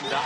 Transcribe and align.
고맙습니다. 0.00 0.20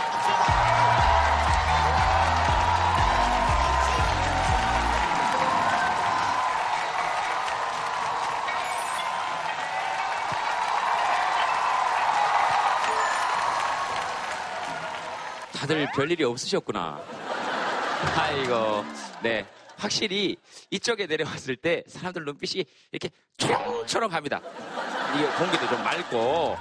다들 15.53 15.87
별일이 15.95 16.23
없으셨구나. 16.23 17.01
아이고, 18.17 18.85
네. 19.23 19.45
확실히 19.77 20.37
이쪽에 20.69 21.05
내려왔을 21.05 21.57
때 21.57 21.83
사람들 21.87 22.23
눈빛이 22.23 22.63
이렇게 22.91 23.09
초롱초롱합니다. 23.37 24.41
이게 25.15 25.27
공기도 25.37 25.67
좀 25.67 25.83
맑고. 25.83 26.57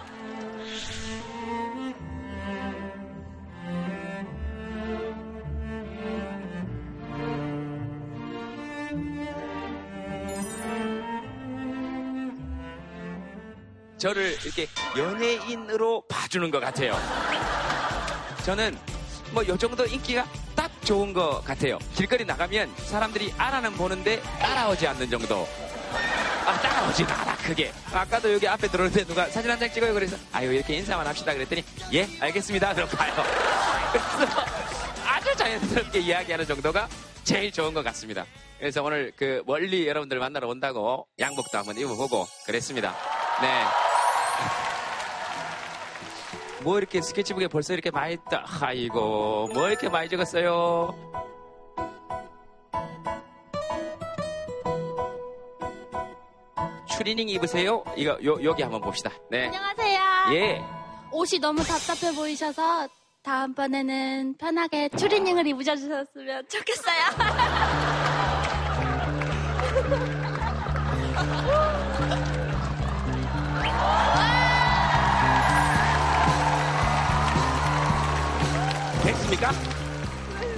저를 14.04 14.36
이렇게 14.44 14.66
연예인으로 14.98 16.02
봐주는 16.08 16.50
것 16.50 16.60
같아요. 16.60 16.94
저는 18.44 18.76
뭐 19.32 19.42
요 19.48 19.56
정도 19.56 19.86
인기가 19.86 20.26
딱 20.54 20.70
좋은 20.84 21.14
것 21.14 21.42
같아요. 21.42 21.78
길거리 21.94 22.22
나가면 22.22 22.70
사람들이 22.84 23.32
알아는 23.38 23.72
보는데 23.72 24.20
따라오지 24.40 24.86
않는 24.88 25.08
정도. 25.08 25.48
아, 26.44 26.52
따라오지 26.60 27.02
않아, 27.04 27.34
크게. 27.38 27.72
아까도 27.94 28.30
여기 28.34 28.46
앞에 28.46 28.68
들어올 28.68 28.92
때 28.92 29.04
누가 29.06 29.26
사진 29.30 29.50
한 29.50 29.58
장 29.58 29.72
찍어요. 29.72 29.94
그래서, 29.94 30.18
아유, 30.32 30.52
이렇게 30.52 30.74
인사만 30.74 31.06
합시다. 31.06 31.32
그랬더니, 31.32 31.64
예, 31.94 32.06
알겠습니다. 32.20 32.74
그럼 32.74 32.86
가요. 32.90 33.14
그래서 33.90 34.44
아주 35.06 35.34
자연스럽게 35.34 36.00
이야기하는 36.00 36.46
정도가 36.46 36.86
제일 37.24 37.50
좋은 37.50 37.72
것 37.72 37.82
같습니다. 37.82 38.26
그래서 38.58 38.82
오늘 38.82 39.12
그 39.16 39.42
멀리 39.46 39.88
여러분들 39.88 40.18
만나러 40.18 40.46
온다고 40.48 41.06
양복도 41.18 41.56
한번 41.56 41.78
입어보고 41.78 42.26
그랬습니다. 42.44 42.94
네. 43.40 43.64
뭐 46.64 46.78
이렇게 46.78 47.02
스케치북에 47.02 47.48
벌써 47.48 47.74
이렇게 47.74 47.90
많이 47.90 48.14
있다. 48.14 48.44
아이고, 48.62 49.48
뭐 49.52 49.68
이렇게 49.68 49.88
많이 49.90 50.08
적었어요? 50.08 50.94
추리닝 56.88 57.28
입으세요? 57.28 57.84
이거, 57.96 58.18
요, 58.24 58.42
여기 58.42 58.62
한번 58.62 58.80
봅시다. 58.80 59.10
네. 59.30 59.44
안녕하세요. 59.46 60.00
예. 60.32 60.64
옷이 61.12 61.38
너무 61.38 61.62
답답해 61.62 62.14
보이셔서 62.14 62.88
다음번에는 63.22 64.36
편하게 64.38 64.88
추리닝을 64.90 65.46
입으셔주셨으면 65.46 66.48
좋겠어요. 66.48 66.96
됐습니까? 79.34 79.50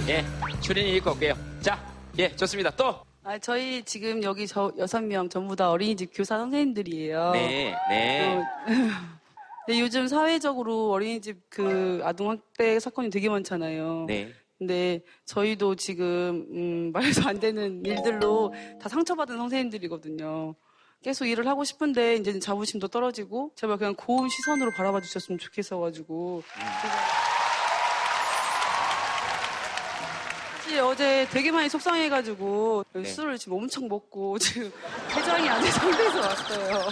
예. 0.07 0.23
추리닝 0.61 0.95
입고 0.95 1.11
올게요. 1.11 1.33
자, 1.61 1.83
예, 2.17 2.35
좋습니다. 2.35 2.69
또. 2.71 3.01
아, 3.23 3.37
저희 3.39 3.83
지금 3.83 4.23
여기 4.23 4.47
저 4.47 4.71
여섯 4.77 5.01
명 5.01 5.29
전부 5.29 5.55
다 5.55 5.71
어린이집 5.71 6.11
교사 6.13 6.37
선생님들이에요. 6.37 7.31
네, 7.31 7.75
네. 7.89 8.37
어, 8.37 8.43
근데 9.65 9.81
요즘 9.81 10.07
사회적으로 10.07 10.91
어린이집 10.91 11.37
그 11.49 12.01
아동학대 12.03 12.79
사건이 12.79 13.09
되게 13.09 13.29
많잖아요. 13.29 14.05
네. 14.07 14.33
근데 14.57 15.01
저희도 15.25 15.75
지금 15.75 16.47
음, 16.51 16.91
말도 16.93 17.27
안 17.27 17.39
되는 17.39 17.85
일들로 17.85 18.53
다 18.81 18.89
상처받은 18.89 19.37
선생님들이거든요. 19.37 20.55
계속 21.03 21.25
일을 21.25 21.47
하고 21.47 21.63
싶은데 21.63 22.15
이제 22.15 22.39
자부심도 22.39 22.87
떨어지고 22.87 23.51
제발 23.55 23.77
그냥 23.77 23.93
고운 23.95 24.29
시선으로 24.29 24.71
바라봐 24.71 25.01
주셨으면 25.01 25.37
좋겠어가지고 25.37 26.43
사실 30.67 30.81
어제 30.81 31.25
되게 31.31 31.49
많이 31.49 31.69
속상해가지고 31.69 32.83
네. 32.91 33.03
술을 33.05 33.37
지금 33.37 33.57
엄청 33.57 33.87
먹고 33.87 34.37
지금 34.39 34.69
해장이 35.15 35.47
안 35.47 35.61
된 35.61 35.71
상태에서 35.71 36.19
왔어요. 36.19 36.89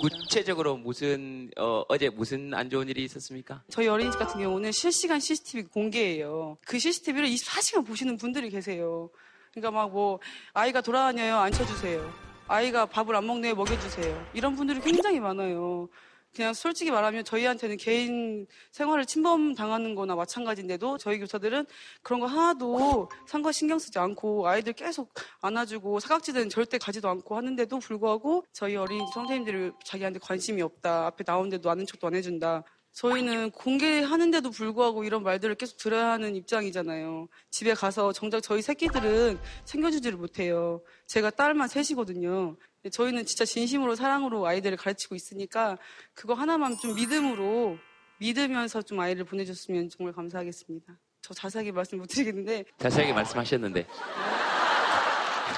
구체적으로 0.00 0.76
무슨, 0.76 1.48
어, 1.56 1.84
어제 1.88 2.08
무슨 2.08 2.52
안 2.54 2.68
좋은 2.68 2.88
일이 2.88 3.04
있었습니까? 3.04 3.62
저희 3.70 3.86
어린이집 3.86 4.18
같은 4.18 4.40
경우는 4.40 4.72
실시간 4.72 5.20
CCTV 5.20 5.64
공개예요. 5.64 6.56
그 6.66 6.76
CCTV를 6.80 7.28
24시간 7.28 7.86
보시는 7.86 8.16
분들이 8.16 8.50
계세요. 8.50 9.10
그러니까 9.52 9.70
막 9.70 9.88
뭐 9.92 10.18
아이가 10.52 10.80
돌아다녀요 10.80 11.36
앉혀주세요. 11.36 12.12
아이가 12.48 12.86
밥을 12.86 13.14
안 13.14 13.24
먹네요 13.28 13.54
먹여주세요. 13.54 14.26
이런 14.34 14.56
분들이 14.56 14.80
굉장히 14.80 15.20
많아요. 15.20 15.88
그냥 16.34 16.54
솔직히 16.54 16.90
말하면 16.90 17.24
저희한테는 17.24 17.76
개인 17.76 18.46
생활을 18.70 19.04
침범 19.04 19.54
당하는 19.54 19.94
거나 19.94 20.14
마찬가지인데도 20.14 20.96
저희 20.96 21.18
교사들은 21.18 21.66
그런 22.02 22.20
거 22.20 22.26
하나도 22.26 23.10
상관 23.26 23.52
신경 23.52 23.78
쓰지 23.78 23.98
않고 23.98 24.48
아이들 24.48 24.72
계속 24.72 25.12
안아주고 25.42 26.00
사각지대는 26.00 26.48
절대 26.48 26.78
가지도 26.78 27.10
않고 27.10 27.36
하는데도 27.36 27.78
불구하고 27.78 28.46
저희 28.52 28.76
어린이집 28.76 29.12
선생님들이 29.12 29.72
자기한테 29.84 30.20
관심이 30.20 30.62
없다. 30.62 31.06
앞에 31.06 31.24
나오는데도 31.26 31.68
아는 31.70 31.84
척도 31.84 32.06
안 32.06 32.14
해준다. 32.14 32.64
저희는 32.92 33.50
공개하는데도 33.52 34.50
불구하고 34.50 35.04
이런 35.04 35.22
말들을 35.22 35.54
계속 35.54 35.76
들어야 35.78 36.12
하는 36.12 36.36
입장이잖아요. 36.36 37.28
집에 37.50 37.74
가서 37.74 38.12
정작 38.12 38.42
저희 38.42 38.60
새끼들은 38.62 39.38
챙겨주지를 39.64 40.18
못해요. 40.18 40.82
제가 41.06 41.30
딸만 41.30 41.68
셋이거든요. 41.68 42.56
저희는 42.90 43.26
진짜 43.26 43.44
진심으로 43.44 43.94
사랑으로 43.94 44.46
아이들을 44.46 44.76
가르치고 44.76 45.14
있으니까 45.14 45.78
그거 46.14 46.34
하나만 46.34 46.76
좀 46.78 46.94
믿음으로 46.94 47.78
믿으면서 48.18 48.82
좀 48.82 49.00
아이를 49.00 49.24
보내줬으면 49.24 49.88
정말 49.88 50.12
감사하겠습니다. 50.14 50.98
저 51.20 51.34
자세하게 51.34 51.72
말씀 51.72 51.98
못 51.98 52.06
드리겠는데 52.06 52.64
자세하게 52.78 53.12
말씀하셨는데. 53.12 53.86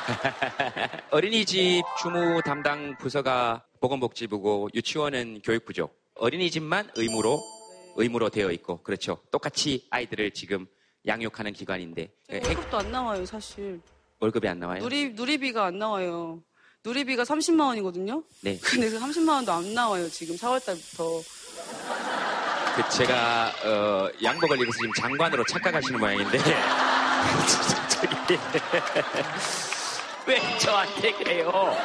어린이집 1.11 1.83
주무 2.03 2.43
담당 2.45 2.97
부서가 2.99 3.65
보건복지부고 3.81 4.69
유치원은 4.75 5.41
교육부죠. 5.43 5.89
어린이집만 6.17 6.91
의무로 6.97 7.41
의무로 7.97 8.29
되어 8.29 8.51
있고 8.53 8.83
그렇죠. 8.83 9.23
똑같이 9.31 9.87
아이들을 9.91 10.33
지금 10.33 10.67
양육하는 11.07 11.53
기관인데 11.53 12.13
월급도 12.31 12.79
안 12.79 12.93
나와요, 12.93 13.25
사실. 13.25 13.81
월급이 14.21 14.47
안 14.49 14.59
나와요. 14.59 14.81
누리, 14.83 15.11
누리비가 15.11 15.65
안 15.67 15.79
나와요. 15.79 16.43
누리비가 16.85 17.25
30만 17.25 17.67
원이거든요. 17.67 18.23
네. 18.41 18.59
근데 18.63 18.89
그 18.91 18.99
30만 18.99 19.29
원도 19.29 19.53
안 19.53 19.75
나와요, 19.75 20.09
지금 20.11 20.37
4월 20.37 20.65
달부터. 20.65 21.23
그 22.77 22.83
제가 22.97 23.53
어, 23.65 24.09
양복을 24.23 24.61
입어서 24.61 24.79
지금 24.79 24.93
장관으로 24.95 25.45
착각하시는 25.45 25.99
모양인데 25.99 26.39
왜 30.27 30.59
저한테 30.59 31.13
그래요? 31.13 31.77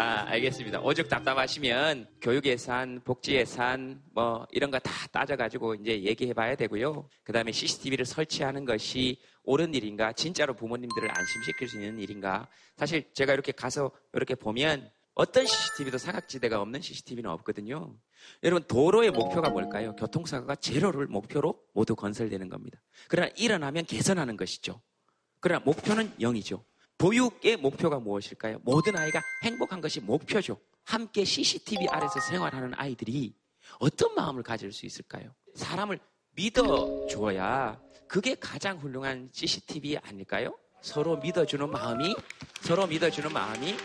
아 0.00 0.26
알겠습니다. 0.28 0.80
오죽 0.80 1.08
답답하시면 1.08 2.06
교육 2.20 2.46
예산, 2.46 3.00
복지 3.02 3.34
예산 3.34 4.00
뭐 4.14 4.46
이런 4.52 4.70
거 4.70 4.78
다 4.78 4.92
따져가지고 5.10 5.74
이제 5.74 6.04
얘기해봐야 6.04 6.54
되고요. 6.54 7.08
그 7.24 7.32
다음에 7.32 7.50
CCTV를 7.50 8.04
설치하는 8.04 8.64
것이 8.64 9.20
옳은 9.42 9.74
일인가, 9.74 10.12
진짜로 10.12 10.54
부모님들을 10.54 11.10
안심시킬 11.10 11.68
수 11.68 11.80
있는 11.80 11.98
일인가. 11.98 12.48
사실 12.76 13.12
제가 13.12 13.32
이렇게 13.32 13.50
가서 13.50 13.90
이렇게 14.12 14.36
보면 14.36 14.88
어떤 15.14 15.44
CCTV도 15.44 15.98
사각지대가 15.98 16.60
없는 16.60 16.80
CCTV는 16.80 17.28
없거든요. 17.30 17.96
여러분 18.44 18.62
도로의 18.68 19.10
목표가 19.10 19.50
뭘까요? 19.50 19.96
교통사고가 19.96 20.54
제로를 20.54 21.08
목표로 21.08 21.60
모두 21.74 21.96
건설되는 21.96 22.48
겁니다. 22.48 22.78
그러나 23.08 23.30
일어나면 23.36 23.84
개선하는 23.86 24.36
것이죠. 24.36 24.80
그러나 25.40 25.60
목표는 25.64 26.12
영이죠. 26.20 26.64
보육의 26.98 27.56
목표가 27.58 27.98
무엇일까요? 28.00 28.58
모든 28.62 28.96
아이가 28.96 29.22
행복한 29.44 29.80
것이 29.80 30.00
목표죠. 30.00 30.58
함께 30.84 31.24
CCTV 31.24 31.86
아래서 31.90 32.18
생활하는 32.20 32.72
아이들이 32.74 33.34
어떤 33.78 34.14
마음을 34.14 34.42
가질 34.42 34.72
수 34.72 34.86
있을까요? 34.86 35.30
사람을 35.54 35.98
믿어줘야 36.34 37.78
그게 38.08 38.34
가장 38.34 38.78
훌륭한 38.78 39.28
CCTV 39.32 39.98
아닐까요? 39.98 40.56
서로 40.80 41.16
믿어주는 41.16 41.70
마음이 41.70 42.14
서로 42.62 42.86
믿어주는 42.86 43.32
마음이 43.32 43.76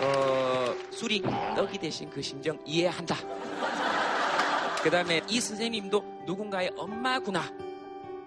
어, 0.00 0.74
술이 0.90 1.22
떡이 1.22 1.78
되신 1.78 2.10
그 2.10 2.22
심정 2.22 2.62
이해한다. 2.66 3.16
그 4.82 4.90
다음에 4.90 5.22
이 5.28 5.40
선생님도 5.40 6.24
누군가의 6.26 6.70
엄마구나, 6.76 7.42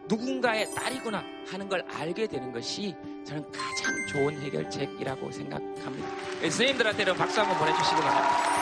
누군가의 0.10 0.74
딸이구나 0.74 1.24
하는 1.48 1.70
걸 1.70 1.82
알게 1.88 2.28
되는 2.28 2.52
것이 2.52 2.96
저는 3.26 3.50
가장 3.52 4.08
좋은 4.08 4.42
해결책이라고 4.42 5.32
생각합니다. 5.32 6.10
예, 6.42 6.50
선생님들한테는 6.50 7.16
박수 7.16 7.40
한번 7.40 7.58
보내주시기 7.60 7.96
바랍니다. 8.02 8.60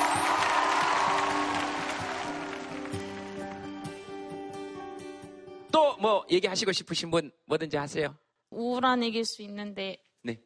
또 5.71 5.97
뭐 5.99 6.25
얘기하시고 6.29 6.71
싶으신 6.73 7.09
분 7.09 7.31
뭐든지 7.45 7.75
하세요. 7.77 8.15
우울한 8.51 9.03
얘기일 9.03 9.25
수 9.25 9.41
있는데 9.41 9.97
네. 10.21 10.39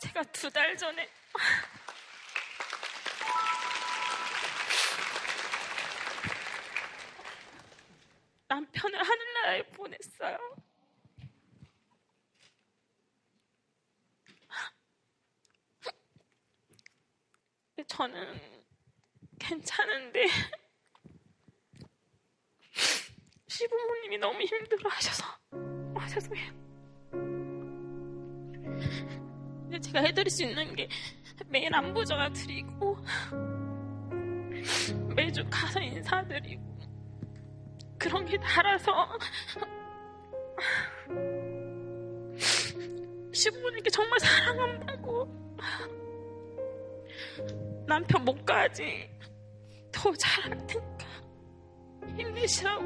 제가 0.00 0.22
두 0.24 0.50
달 0.50 0.74
전에 0.76 1.06
남편을 8.50 8.98
하늘나라에 8.98 9.62
보냈어요. 9.68 10.36
근데 17.76 17.86
저는 17.86 18.40
괜찮은데 19.38 20.26
시부모님이 23.46 24.18
너무 24.18 24.42
힘들어하셔서 24.42 25.24
아 25.94 26.08
죄송해요. 26.08 26.52
근데 29.62 29.78
제가 29.78 30.00
해드릴 30.00 30.28
수 30.28 30.42
있는 30.42 30.74
게 30.74 30.88
매일 31.46 31.72
안부 31.72 32.04
전화 32.04 32.28
드리고 32.30 32.98
매주 35.14 35.44
가서 35.48 35.80
인사드리고 35.80 36.79
그런 38.00 38.24
게 38.24 38.38
달아서 38.38 38.90
시부모님께 43.30 43.90
정말 43.90 44.18
사랑한다고 44.18 45.28
남편 47.86 48.24
목까지 48.24 49.10
더 49.92 50.10
잘할 50.14 50.66
테니까 50.66 51.06
힘내시라고 52.16 52.84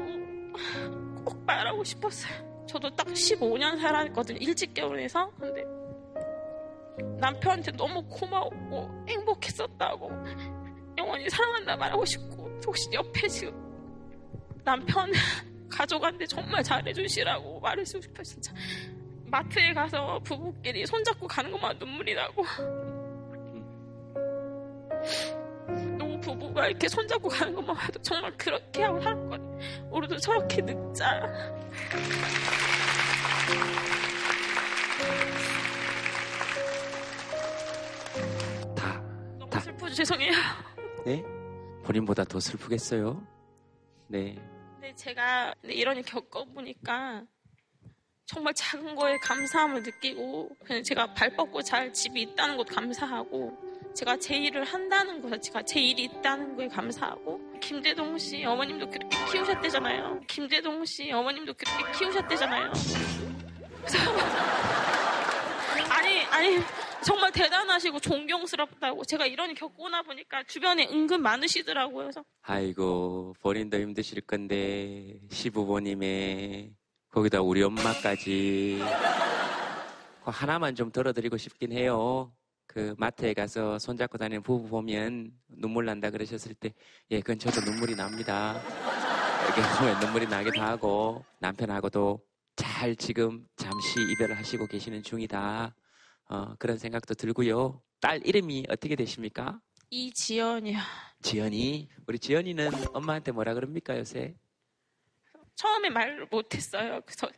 꼭 1.23 1.45
말하고 1.45 1.83
싶었어요. 1.85 2.65
저도 2.67 2.93
딱 2.93 3.07
15년 3.07 3.79
살았거든요. 3.79 4.37
일찍 4.41 4.73
결혼해서. 4.73 5.31
근데 5.39 5.63
남편한테 7.19 7.71
너무 7.71 8.05
고마웠고 8.09 9.05
행복했었다고 9.07 10.11
영원히 10.97 11.29
사랑한다 11.29 11.77
말하고 11.77 12.03
싶고 12.03 12.59
혹시 12.65 12.89
옆에 12.91 13.29
지금 13.29 13.64
남편 14.65 15.11
가져간데 15.69 16.25
정말 16.25 16.63
잘해주시라고 16.63 17.59
말해주고 17.59 18.01
싶어요 18.01 18.23
진짜 18.23 18.53
마트에 19.25 19.73
가서 19.73 20.19
부부끼리 20.19 20.85
손잡고 20.85 21.27
가는 21.27 21.51
것만 21.51 21.77
눈물이 21.77 22.15
나고 22.15 22.43
너무 25.97 26.19
부부가 26.19 26.67
이렇게 26.67 26.87
손잡고 26.87 27.29
가는 27.29 27.53
것만 27.53 27.75
봐도 27.75 28.01
정말 28.01 28.35
그렇게 28.37 28.83
하고 28.83 28.99
살았거든요 29.01 29.59
우리도 29.91 30.17
저렇게 30.17 30.61
늙자 30.61 31.21
다, 38.75 39.01
너무 39.37 39.49
다. 39.49 39.59
슬프죠 39.59 39.93
죄송해요 39.93 40.31
네? 41.05 41.23
본인보다 41.83 42.23
더 42.23 42.39
슬프겠어요? 42.39 43.21
네. 44.07 44.35
근데 44.85 44.95
제가 44.97 45.55
이런 45.63 45.97
일 45.97 46.03
겪어보니까 46.03 47.23
정말 48.27 48.53
작은 48.53 48.93
거에 48.93 49.17
감사함을 49.17 49.81
느끼고 49.81 50.55
그냥 50.63 50.83
제가 50.83 51.11
발 51.15 51.35
뻗고 51.35 51.63
잘 51.63 51.91
집이 51.91 52.21
있다는 52.21 52.55
것도 52.55 52.75
감사하고 52.75 53.57
제가 53.95 54.15
제 54.17 54.37
일을 54.37 54.63
한다는 54.63 55.23
것 55.23 55.29
자체가 55.29 55.63
제 55.63 55.79
일이 55.79 56.03
있다는 56.03 56.55
거에 56.55 56.67
감사하고 56.67 57.41
김대동 57.61 58.19
씨 58.19 58.45
어머님도 58.45 58.91
그렇게 58.91 59.17
키우셨대잖아요. 59.31 60.21
김대동 60.27 60.85
씨 60.85 61.11
어머님도 61.11 61.55
그렇게 61.55 61.91
키우셨대잖아요. 61.97 62.71
아니 65.89 66.21
아니 66.25 66.59
정말 67.05 67.31
대단하시고 67.31 67.99
존경스럽다고 67.99 69.05
제가 69.05 69.27
이런 69.27 69.51
일 69.51 69.55
겪고 69.55 69.89
나 69.89 70.01
보니까 70.01 70.41
주변에 70.43 70.87
은근 70.87 71.21
많으시더라고요. 71.21 72.05
그래서 72.05 72.25
아이고, 72.41 73.35
본인도 73.41 73.79
힘드실 73.79 74.21
건데, 74.21 75.19
시부모님의, 75.29 76.73
거기다 77.11 77.43
우리 77.43 77.61
엄마까지. 77.61 78.79
그거 80.17 80.31
하나만 80.31 80.73
좀 80.73 80.91
덜어드리고 80.91 81.37
싶긴 81.37 81.73
해요. 81.73 82.33
그 82.65 82.95
마트에 82.97 83.35
가서 83.35 83.77
손잡고 83.77 84.17
다니는 84.17 84.41
부부 84.41 84.67
보면 84.67 85.31
눈물 85.47 85.85
난다 85.85 86.09
그러셨을 86.09 86.55
때, 86.55 86.73
예, 87.11 87.19
그건 87.19 87.37
저도 87.37 87.61
눈물이 87.61 87.95
납니다. 87.95 88.59
이렇게 89.43 89.61
보면 89.79 89.99
눈물이 89.99 90.25
나기도 90.25 90.59
하고, 90.59 91.23
남편하고도 91.37 92.19
잘 92.55 92.95
지금 92.95 93.45
잠시 93.57 94.01
이별을 94.11 94.35
하시고 94.39 94.65
계시는 94.65 95.03
중이다. 95.03 95.75
어, 96.29 96.55
그런 96.57 96.77
생각도 96.77 97.13
들고요. 97.13 97.81
딸 97.99 98.25
이름이 98.25 98.65
어떻게 98.69 98.95
되십니까? 98.95 99.59
이지연이요. 99.89 100.79
지연이 101.21 101.89
우리 102.07 102.19
지연이는 102.19 102.71
엄마한테 102.93 103.31
뭐라 103.31 103.53
그럽니까 103.53 103.97
요새? 103.97 104.35
처음에 105.55 105.89
말을 105.89 106.27
못했어요. 106.29 107.01
그래서 107.05 107.29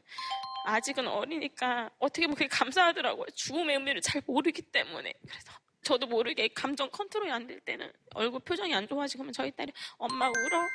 아직은 0.65 1.07
어리니까 1.07 1.89
어떻게 1.99 2.25
보면 2.25 2.35
그게 2.35 2.47
감사하더라고요. 2.47 3.27
죽음의 3.35 3.75
의미를 3.77 4.01
잘 4.01 4.21
모르기 4.25 4.61
때문에. 4.63 5.13
그래서 5.21 5.51
저도 5.83 6.07
모르게 6.07 6.47
감정 6.49 6.89
컨트롤이 6.89 7.31
안 7.31 7.47
될 7.47 7.59
때는 7.61 7.89
얼굴 8.15 8.39
표정이 8.41 8.73
안 8.73 8.87
좋아지고 8.87 9.23
하면 9.23 9.33
저희 9.33 9.51
딸이 9.51 9.71
엄마 9.97 10.27
울어? 10.27 10.67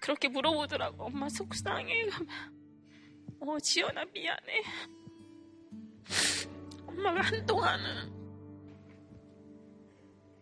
그렇게 0.00 0.28
물어보더라고. 0.28 1.04
엄마 1.04 1.28
속상해. 1.28 2.06
그러면 2.06 2.26
어 3.40 3.58
지연아 3.60 4.04
미안해. 4.06 4.62
엄마가 6.90 7.20
한동안은 7.20 8.20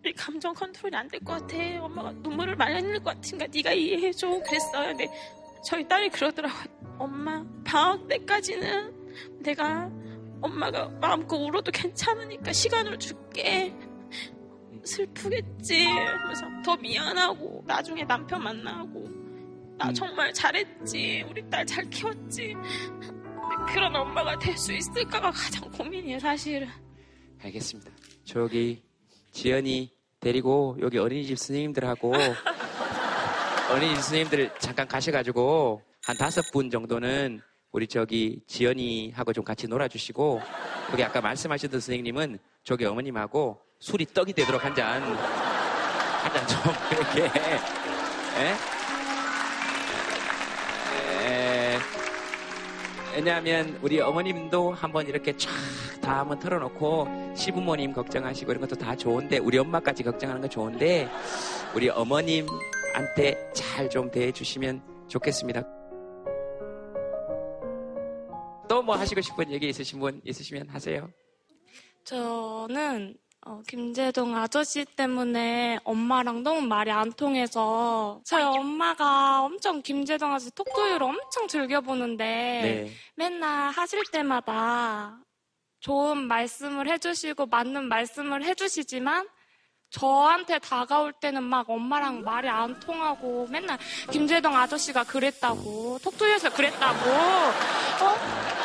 이 0.07 0.13
감정 0.13 0.55
컨트롤이 0.55 0.95
안 0.97 1.09
될 1.09 1.21
것 1.21 1.33
같아. 1.41 1.57
엄마가 1.85 2.13
눈물을 2.13 2.57
많이 2.57 2.81
흘릴 2.81 2.99
것 3.01 3.15
같으니까 3.15 3.47
네가 3.53 3.73
이해해줘. 3.73 4.29
그랬어요. 4.47 4.97
근데 4.97 5.09
저희 5.65 5.87
딸이 5.87 6.09
그러더라고요. 6.11 6.97
엄마, 6.99 7.45
방학 7.65 8.07
때까지는 8.09 9.43
내가 9.43 9.91
엄마가 10.41 10.89
마음껏 11.01 11.37
울어도 11.37 11.71
괜찮으니까 11.73 12.53
시간을 12.53 12.99
줄게. 12.99 13.75
슬프겠지. 14.85 15.87
그래서 16.25 16.47
더 16.65 16.77
미안하고 16.77 17.63
나중에 17.67 18.05
남편 18.05 18.43
만나고 18.43 19.09
나 19.77 19.89
음. 19.89 19.95
정말 19.95 20.33
잘했지. 20.33 21.25
우리 21.29 21.49
딸 21.51 21.67
잘 21.67 21.85
키웠지. 21.91 22.55
그런 23.73 23.95
엄마가 23.95 24.39
될 24.39 24.57
수 24.57 24.73
있을까가 24.73 25.31
가장 25.31 25.71
고민이에요, 25.71 26.19
사실은. 26.19 26.69
알겠습니다. 27.43 27.91
저기 28.25 28.83
지연이 29.33 29.93
데리고 30.21 30.77
여기 30.81 30.99
어린이집 30.99 31.39
선생님들하고 31.39 32.13
어린이집 33.71 34.03
선생님들 34.03 34.51
잠깐 34.59 34.89
가셔가지고 34.89 35.83
한 36.05 36.17
다섯 36.17 36.43
분 36.53 36.71
정도는 36.71 37.41
우리 37.71 37.87
저기 37.87 38.41
지연이하고 38.47 39.33
좀 39.33 39.45
같이 39.45 39.69
놀아주시고 39.69 40.41
거기 40.91 41.05
아까 41.05 41.21
말씀하셨던 41.21 41.81
선생님은 41.81 42.39
저기 42.65 42.85
어머님하고 42.87 43.61
술이 43.79 44.07
떡이 44.07 44.33
되도록 44.33 44.65
한 44.65 44.75
잔 44.75 45.03
한 45.03 46.33
잔좀 46.33 46.73
이렇게 46.93 47.23
예? 48.41 48.55
왜냐하면 53.19 53.77
우리 53.83 54.01
어머님도 54.01 54.75
한번 54.75 55.09
이렇게 55.09 55.37
쫙 55.37 55.51
다 56.01 56.21
한번 56.21 56.39
털어놓고 56.39 57.35
시부모님 57.35 57.93
걱정하시고 57.93 58.53
이런 58.53 58.61
것도 58.61 58.77
다 58.77 58.95
좋은데 58.95 59.39
우리 59.39 59.59
엄마까지 59.59 60.05
걱정하는 60.05 60.41
거 60.41 60.49
좋은데 60.49 61.09
우리 61.75 61.89
어머님한테 61.91 63.51
잘 63.53 63.89
좀 63.91 64.09
대해주시면 64.11 65.09
좋겠습니다. 65.09 65.63
또 68.69 68.83
뭐 68.83 68.95
하시고 68.95 69.21
싶은 69.21 69.51
얘기 69.51 69.69
있으신 69.69 69.99
분 69.99 70.21
있으시면 70.25 70.69
하세요. 70.69 71.11
저는 72.05 73.17
어, 73.49 73.63
김재동 73.67 74.37
아저씨 74.37 74.85
때문에 74.85 75.79
엄마랑 75.83 76.43
너무 76.43 76.61
말이 76.61 76.91
안 76.91 77.11
통해서 77.11 78.21
저희 78.23 78.43
엄마가 78.43 79.43
엄청 79.43 79.81
김재동 79.81 80.35
아저씨 80.35 80.51
톡토유를 80.51 81.03
엄청 81.03 81.49
즐겨보는데 81.49 82.25
네. 82.25 82.93
맨날 83.17 83.71
하실 83.71 84.03
때마다 84.13 85.19
좋은 85.81 86.19
말씀을 86.29 86.91
해주시고 86.91 87.47
맞는 87.47 87.85
말씀을 87.89 88.45
해주시지만 88.45 89.27
저한테 89.89 90.59
다가올 90.59 91.15
때는 91.15 91.43
막 91.43 91.71
엄마랑 91.71 92.25
말이 92.25 92.51
안 92.51 92.79
통하고 92.81 93.47
맨날 93.51 93.79
김재동 94.11 94.55
아저씨가 94.55 95.05
그랬다고 95.05 95.99
톡토유에서 96.03 96.53
그랬다고 96.53 97.11
어? 97.11 98.58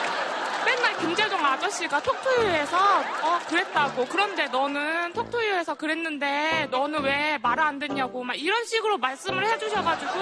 김재동 1.04 1.46
아저씨가 1.46 2.02
톡투유에서 2.02 2.78
어 3.24 3.40
그랬다고 3.50 4.06
그런데 4.06 4.46
너는 4.48 5.12
톡투유에서 5.14 5.76
그랬는데 5.76 6.68
너는 6.72 7.04
왜 7.04 7.38
말을 7.42 7.62
안 7.62 7.78
듣냐고 7.78 8.24
막 8.24 8.36
이런 8.36 8.64
식으로 8.66 8.98
말씀을 8.98 9.46
해주셔가지고 9.46 10.14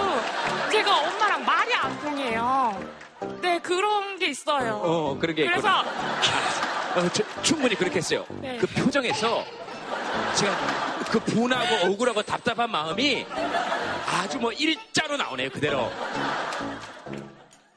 제가 0.72 0.98
엄마랑 0.98 1.46
말이 1.46 1.74
안 1.76 2.00
통해요. 2.02 2.84
네 3.42 3.60
그런 3.60 4.18
게 4.18 4.28
있어요. 4.28 4.82
어, 4.84 5.18
그런 5.20 5.36
게 5.36 5.44
그래서 5.46 5.68
있구나. 5.68 5.82
어, 6.96 7.10
저- 7.14 7.42
충분히 7.44 7.76
그렇게 7.76 7.98
했어요. 7.98 8.26
네. 8.30 8.58
그 8.60 8.66
표정에서 8.68 9.46
제가 10.36 10.56
그 11.12 11.20
분하고 11.20 11.88
억울하고 11.92 12.24
답답한 12.24 12.72
마음이 12.72 13.26
아주 14.08 14.40
뭐 14.40 14.52
일자로 14.52 15.16
나오네요, 15.18 15.50
그대로. 15.52 15.92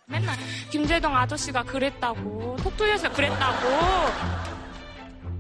맨날 0.07 0.37
김재동 0.71 1.17
아저씨가 1.17 1.63
그랬다고 1.65 2.57
톡투유에서 2.63 3.13
그랬다고 3.13 3.69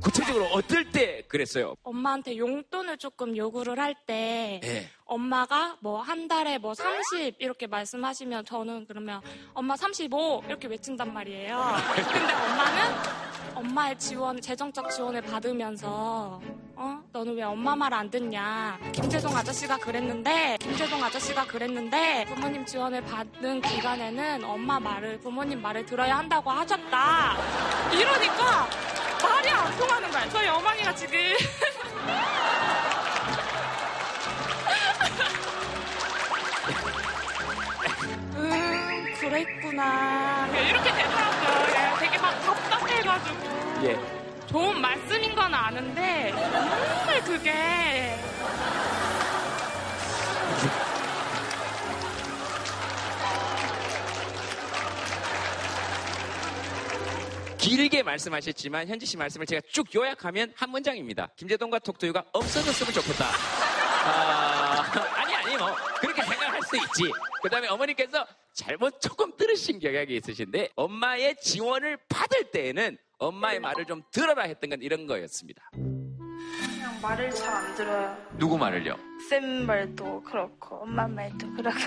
구체적으로 0.00 0.44
어떨 0.46 0.90
때 0.90 1.22
그랬어요? 1.28 1.74
엄마한테 1.82 2.36
용돈을 2.36 2.98
조금 2.98 3.34
요구를 3.36 3.78
할때 3.78 4.60
예. 4.62 4.88
엄마가 5.06 5.76
뭐 5.80 6.02
한 6.02 6.28
달에 6.28 6.58
뭐 6.58 6.74
30 6.74 7.36
이렇게 7.38 7.66
말씀하시면 7.66 8.44
저는 8.44 8.84
그러면 8.86 9.20
엄마 9.54 9.76
35 9.76 10.42
이렇게 10.46 10.68
외친단 10.68 11.12
말이에요. 11.14 11.58
근데 12.12 12.32
엄마는 12.34 12.94
엄마의 13.54 13.98
지원, 13.98 14.40
재정적 14.40 14.90
지원을 14.90 15.22
받으면서 15.22 16.40
어? 16.76 17.00
너는 17.12 17.36
왜 17.36 17.42
엄마 17.44 17.76
말 17.76 17.92
안 17.94 18.10
듣냐? 18.10 18.78
김재동 18.92 19.36
아저씨가 19.36 19.76
그랬는데 19.78 20.56
김재동 20.60 21.02
아저씨가 21.04 21.46
그랬는데 21.46 22.24
부모님 22.26 22.64
지원을 22.66 23.02
받는 23.04 23.60
기간에는 23.62 24.44
엄마 24.44 24.80
말을 24.80 25.20
부모님 25.20 25.62
말을 25.62 25.86
들어야 25.86 26.18
한다고 26.18 26.50
하셨다. 26.50 27.36
이러니까 27.92 28.68
말이 29.22 29.48
안 29.50 29.78
통하는 29.78 30.10
거야. 30.10 30.28
저희 30.30 30.48
어머니가 30.48 30.94
지금 30.94 31.18
음, 38.36 39.14
그랬구나. 39.20 40.46
이렇게 40.48 40.92
되더라고요. 40.92 41.94
예, 43.14 43.18
답답해가지고. 43.18 43.86
예. 43.86 44.46
좋은 44.46 44.80
말씀인 44.80 45.34
건 45.34 45.52
아는데, 45.54 46.30
정말 46.30 47.20
그게. 47.24 48.14
길게 57.58 58.02
말씀하셨지만 58.02 58.88
현지 58.88 59.06
씨 59.06 59.16
말씀을 59.16 59.46
제가 59.46 59.62
쭉 59.72 59.86
요약하면 59.94 60.52
한 60.54 60.68
문장입니다. 60.68 61.30
김재동과 61.36 61.78
톡토유가 61.78 62.22
없어졌으면 62.32 62.92
좋겠다. 62.92 63.24
아, 64.04 64.82
아니 65.16 65.34
아니 65.34 65.56
뭐 65.56 65.74
그렇게 65.98 66.22
생각할 66.22 66.60
수 66.60 66.76
있지. 66.76 67.10
그다음에 67.42 67.68
어머니께서 67.68 68.26
잘못 68.52 69.00
조금 69.00 69.34
들으신 69.38 69.78
경향이 69.78 70.14
있으신데 70.14 70.70
엄마의 70.76 71.36
지원을 71.40 71.96
받을 72.08 72.50
때에는 72.50 72.98
엄마의 73.18 73.60
말을 73.60 73.84
좀 73.86 74.02
들어라 74.10 74.42
했던 74.44 74.70
건 74.70 74.82
이런 74.82 75.06
거였습니다. 75.06 75.62
그냥 75.72 77.00
말을 77.00 77.30
잘 77.30 77.54
안 77.54 77.74
들어요. 77.74 78.16
누구 78.38 78.58
말을요? 78.58 78.96
쌤 79.28 79.66
말도 79.66 80.22
그렇고 80.22 80.76
엄마 80.76 81.06
말도 81.06 81.52
그렇고 81.54 81.78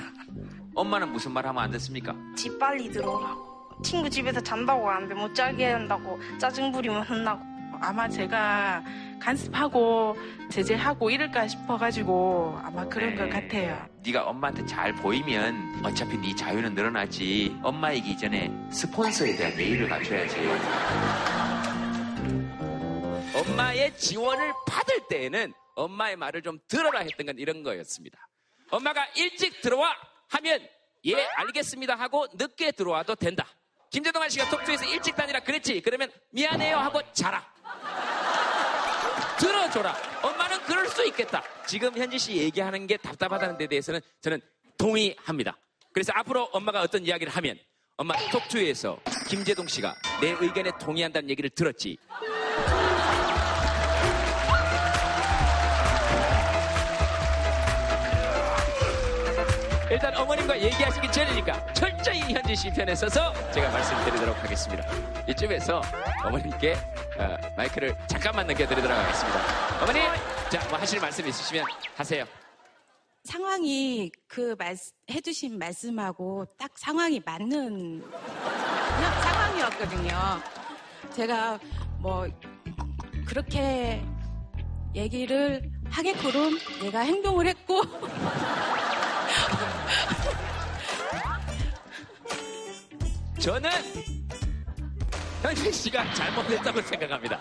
엄마는 0.75 1.11
무슨 1.11 1.31
말 1.31 1.45
하면 1.47 1.63
안 1.63 1.71
됐습니까? 1.71 2.15
집 2.35 2.57
빨리 2.57 2.89
들어오라고 2.91 3.81
친구 3.83 4.09
집에서 4.09 4.41
잔다고 4.41 4.89
하는데 4.89 5.13
못 5.13 5.33
자게 5.35 5.71
한다고 5.71 6.19
짜증 6.39 6.71
부리면 6.71 7.03
혼나고 7.03 7.43
아마 7.81 8.07
제가 8.07 8.83
간섭하고 9.19 10.15
제재하고 10.49 11.09
이럴까 11.09 11.47
싶어가지고 11.47 12.59
아마 12.63 12.87
그런 12.87 13.15
것 13.15 13.29
같아요. 13.29 13.87
네가 14.05 14.23
엄마한테 14.23 14.65
잘 14.65 14.93
보이면 14.95 15.81
어차피 15.83 16.17
네 16.17 16.35
자유는 16.35 16.73
늘어나지. 16.73 17.55
엄마이기 17.63 18.17
전에 18.17 18.51
스폰서에 18.71 19.35
대한 19.35 19.59
예의를 19.59 19.89
갖춰야지. 19.89 20.37
엄마의 23.35 23.95
지원을 23.97 24.53
받을 24.67 24.99
때에는 25.09 25.53
엄마의 25.75 26.15
말을 26.15 26.41
좀 26.41 26.57
들어라 26.67 27.01
했던 27.01 27.25
건 27.25 27.37
이런 27.37 27.63
거였습니다. 27.63 28.17
엄마가 28.71 29.05
일찍 29.15 29.61
들어와 29.61 29.95
하면 30.29 30.59
예 31.05 31.15
알겠습니다 31.35 31.95
하고 31.95 32.25
늦게 32.33 32.71
들어와도 32.71 33.15
된다. 33.15 33.45
김재동 33.89 34.21
아씨가 34.21 34.49
톡투에서 34.49 34.85
일찍 34.85 35.15
다니라 35.15 35.39
그랬지. 35.41 35.81
그러면 35.81 36.11
미안해요 36.31 36.77
하고 36.77 37.01
자라. 37.13 37.45
들어줘라. 39.39 39.95
엄마는 40.23 40.61
그럴 40.63 40.87
수 40.87 41.05
있겠다. 41.07 41.43
지금 41.65 41.95
현지 41.95 42.17
씨 42.17 42.37
얘기하는 42.37 42.87
게 42.87 42.97
답답하다는 42.97 43.57
데 43.57 43.67
대해서는 43.67 44.01
저는 44.21 44.41
동의합니다. 44.77 45.57
그래서 45.93 46.11
앞으로 46.15 46.45
엄마가 46.51 46.81
어떤 46.81 47.05
이야기를 47.05 47.31
하면 47.33 47.57
엄마 47.97 48.13
톡투에서 48.31 48.99
김재동 49.27 49.67
씨가 49.67 49.95
내 50.21 50.35
의견에 50.39 50.71
동의한다는 50.79 51.29
얘기를 51.29 51.49
들었지. 51.49 51.97
어머님과 60.47 60.61
얘기하시기 60.61 61.11
전이니까 61.11 61.73
철저히 61.73 62.21
현지 62.21 62.55
씨 62.55 62.69
편에 62.71 62.95
서서 62.95 63.33
제가 63.51 63.69
말씀드리도록 63.69 64.41
하겠습니다. 64.41 64.83
이쯤에서 65.27 65.81
어머님께 66.23 66.73
어, 67.19 67.37
마이크를 67.55 67.95
잠깐만 68.07 68.47
넘겨드리도록 68.47 68.97
하겠습니다. 68.97 69.83
어머님, 69.83 70.01
자, 70.49 70.67
뭐 70.69 70.79
하실 70.79 70.99
말씀 70.99 71.27
있으시면 71.27 71.65
하세요. 71.95 72.25
상황이 73.25 74.09
그 74.27 74.55
말, 74.57 74.75
해주신 75.11 75.59
말씀하고 75.59 76.45
딱 76.57 76.71
상황이 76.75 77.21
맞는 77.23 78.03
상황이었거든요. 79.23 80.17
제가 81.13 81.59
뭐 81.99 82.25
그렇게 83.25 84.01
얘기를 84.95 85.69
하게끔 85.89 86.57
내가 86.81 87.01
행동을 87.01 87.47
했고 87.47 87.81
저는 93.39 93.69
현지 95.41 95.71
씨가 95.71 96.13
잘못했다고 96.13 96.81
생각합니다. 96.81 97.39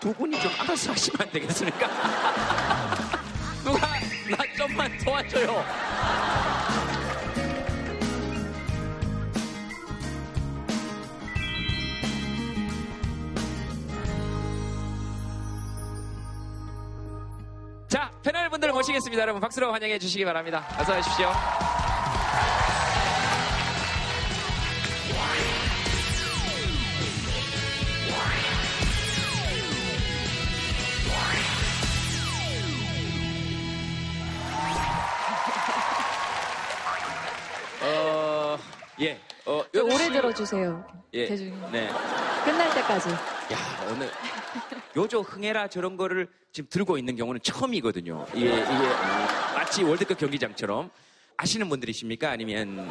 두 0.00 0.12
분이 0.12 0.38
좀 0.40 0.52
알아서 0.58 0.92
하시면 0.92 1.22
안 1.22 1.30
되겠습니까? 1.30 1.88
누가 3.64 3.88
나 4.28 4.36
좀만 4.54 4.98
도와줘요. 4.98 5.64
모시겠습니다. 18.84 19.22
여러분 19.22 19.40
박수로 19.40 19.72
환영해 19.72 19.98
주시기 19.98 20.24
바랍니다. 20.24 20.66
어서 20.78 20.98
오십시오. 20.98 21.30
어, 37.82 38.58
예. 39.00 39.18
어, 39.46 39.62
좀 39.72 39.84
오래 39.86 40.04
씨- 40.04 40.12
들어주세요. 40.12 40.84
예. 41.14 41.26
대중이. 41.26 41.52
네. 41.72 41.88
끝날 42.44 42.72
때까지. 42.74 43.08
야, 43.10 43.88
오늘 43.90 44.10
요조 44.96 45.20
흥해라 45.22 45.68
저런 45.68 45.96
거를 45.96 46.28
지금 46.52 46.68
들고 46.70 46.98
있는 46.98 47.16
경우는 47.16 47.40
처음이거든요. 47.42 48.26
이게, 48.34 48.46
이게 48.46 48.62
어, 48.62 49.54
마치 49.54 49.82
월드컵 49.82 50.18
경기장처럼 50.18 50.90
아시는 51.36 51.68
분들이십니까? 51.68 52.30
아니면 52.30 52.90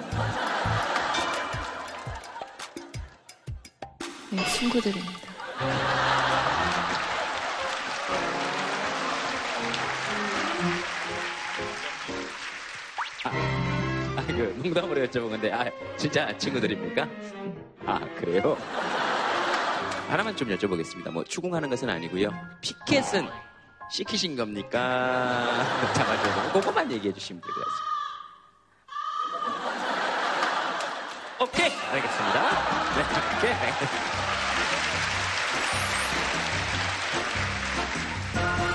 네, 4.31 4.43
친구들입니다. 4.57 5.11
아, 14.15 14.25
그 14.27 14.55
농담으로 14.63 15.05
여쭤본 15.05 15.29
건데 15.29 15.51
아, 15.51 15.65
진짜 15.97 16.35
친구들입니까? 16.37 17.07
아, 17.85 17.99
그래요? 18.15 18.57
하나만 20.09 20.35
좀 20.35 20.49
여쭤보겠습니다. 20.49 21.11
뭐 21.11 21.23
추궁하는 21.23 21.69
것은 21.69 21.89
아니고요. 21.89 22.29
피켓은 22.61 23.27
시키신 23.91 24.35
겁니까? 24.35 25.47
잡아줘서 25.95 26.51
그거만 26.53 26.91
얘기해 26.91 27.13
주시면 27.13 27.41
돼요. 27.41 27.53
오케이, 31.41 31.71
알겠습니다. 31.71 32.41
네, 32.95 33.01
오케이. 33.37 33.53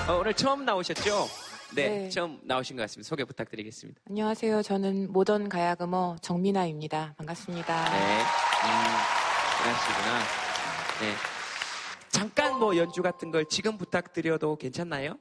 어, 0.08 0.18
오늘 0.20 0.34
처음 0.34 0.64
나오셨죠? 0.64 1.28
네, 1.74 1.88
네. 1.88 2.08
처음 2.08 2.38
나오신 2.44 2.76
것 2.76 2.82
같습니다. 2.82 3.08
소개 3.08 3.24
부탁드리겠습니다. 3.24 4.00
안녕하세요. 4.08 4.62
저는 4.62 5.12
모던 5.12 5.48
가야금어 5.48 6.16
정민아입니다. 6.20 7.14
반갑습니다. 7.16 7.84
네, 7.90 8.20
음, 8.20 8.68
그러시구나. 9.62 10.47
네. 11.00 11.14
잠깐 12.10 12.58
뭐 12.58 12.76
연주 12.76 13.02
같은 13.02 13.30
걸 13.30 13.44
지금 13.44 13.78
부탁드려도 13.78 14.56
괜찮나요? 14.56 15.18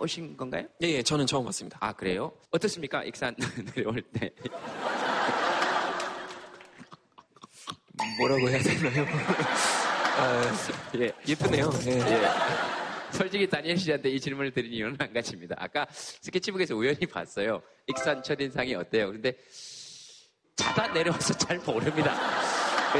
오신 0.00 0.36
건가요? 0.36 0.66
예, 0.82 0.88
예, 0.88 1.02
저는 1.02 1.26
처음 1.26 1.44
왔습니다. 1.46 1.78
아, 1.80 1.92
그래요? 1.92 2.32
어떻습니까? 2.50 3.04
익산 3.04 3.36
내려올 3.74 4.00
때. 4.02 4.30
뭐라고 8.18 8.48
해야 8.48 8.58
되나요? 8.62 9.04
아, 10.16 10.42
예. 10.96 11.12
예쁘네요. 11.28 11.70
예. 11.86 11.90
예. 11.90 12.28
솔직히 13.12 13.48
다니엘 13.48 13.76
씨한테 13.76 14.08
이 14.10 14.18
질문을 14.20 14.52
드린 14.52 14.72
이유는 14.72 14.96
한 14.98 15.12
가지입니다. 15.12 15.56
아까 15.58 15.86
스케치북에서 15.90 16.74
우연히 16.74 17.06
봤어요. 17.06 17.60
익산 17.86 18.22
첫인상이 18.22 18.74
어때요? 18.74 19.10
근데 19.12 19.36
자다 20.56 20.88
내려와서 20.92 21.34
잘 21.36 21.58
모릅니다. 21.58 22.14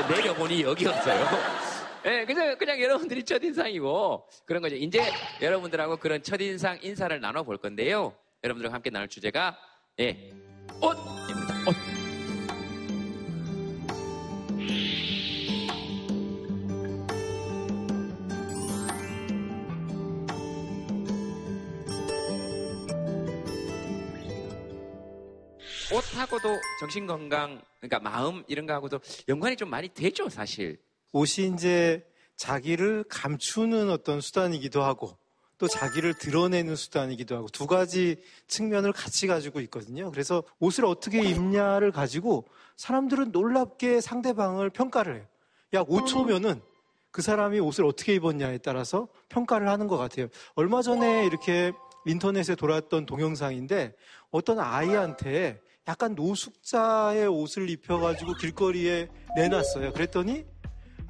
내려보니 0.09 0.63
여기였어요. 0.63 1.60
예, 2.07 2.25
그냥, 2.25 2.57
그냥 2.57 2.81
여러분들이 2.81 3.25
첫인상이고 3.25 4.27
그런 4.47 4.63
거죠. 4.63 4.75
이제 4.77 5.03
여러분들하고 5.43 5.99
그런 5.99 6.23
첫인상 6.23 6.79
인사를 6.83 7.21
나눠볼 7.21 7.59
건데요. 7.59 8.15
여러분들과 8.43 8.75
함께 8.75 8.89
나눌 8.89 9.07
주제가, 9.09 9.59
예, 10.01 10.33
옷입니다. 10.81 11.55
옷. 11.69 11.77
옷하고도 25.93 26.49
정신건강, 26.79 27.61
그러니까 27.81 27.99
마음 27.99 28.45
이런 28.47 28.65
거하고도 28.65 29.01
연관이 29.29 29.57
좀 29.57 29.69
많이 29.69 29.89
되죠, 29.89 30.29
사실. 30.29 30.79
옷이 31.13 31.53
이제 31.55 32.07
자기를 32.37 33.05
감추는 33.09 33.91
어떤 33.91 34.21
수단이기도 34.21 34.83
하고 34.83 35.17
또 35.59 35.69
자기를 35.69 36.15
드러내는 36.15 36.75
수단이기도 36.75 37.37
하고 37.37 37.49
두 37.49 37.67
가지 37.67 38.17
측면을 38.49 38.93
같이 38.93 39.27
가지고 39.27 39.61
있거든요. 39.61 40.11
그래서 40.11 40.43
옷을 40.59 40.87
어떻게 40.87 41.23
입냐를 41.23 41.93
가지고 41.93 42.49
사람들은 42.77 43.31
놀랍게 43.31 44.01
상대방을 44.01 44.71
평가를 44.71 45.17
해요. 45.17 45.27
약 45.75 45.87
5초면은 45.87 46.63
그 47.11 47.21
사람이 47.21 47.61
옷을 47.61 47.85
어떻게 47.85 48.15
입었냐에 48.15 48.59
따라서 48.59 49.09
평가를 49.29 49.69
하는 49.69 49.87
것 49.87 49.99
같아요. 49.99 50.29
얼마 50.55 50.81
전에 50.81 51.27
이렇게 51.27 51.73
인터넷에 52.07 52.55
돌았던 52.55 53.05
동영상인데 53.05 53.95
어떤 54.31 54.61
아이한테 54.61 55.61
약간 55.89 56.15
노숙자의 56.15 57.27
옷을 57.27 57.69
입혀가지고 57.69 58.35
길거리에 58.35 59.09
내놨어요. 59.37 59.93
그랬더니 59.93 60.47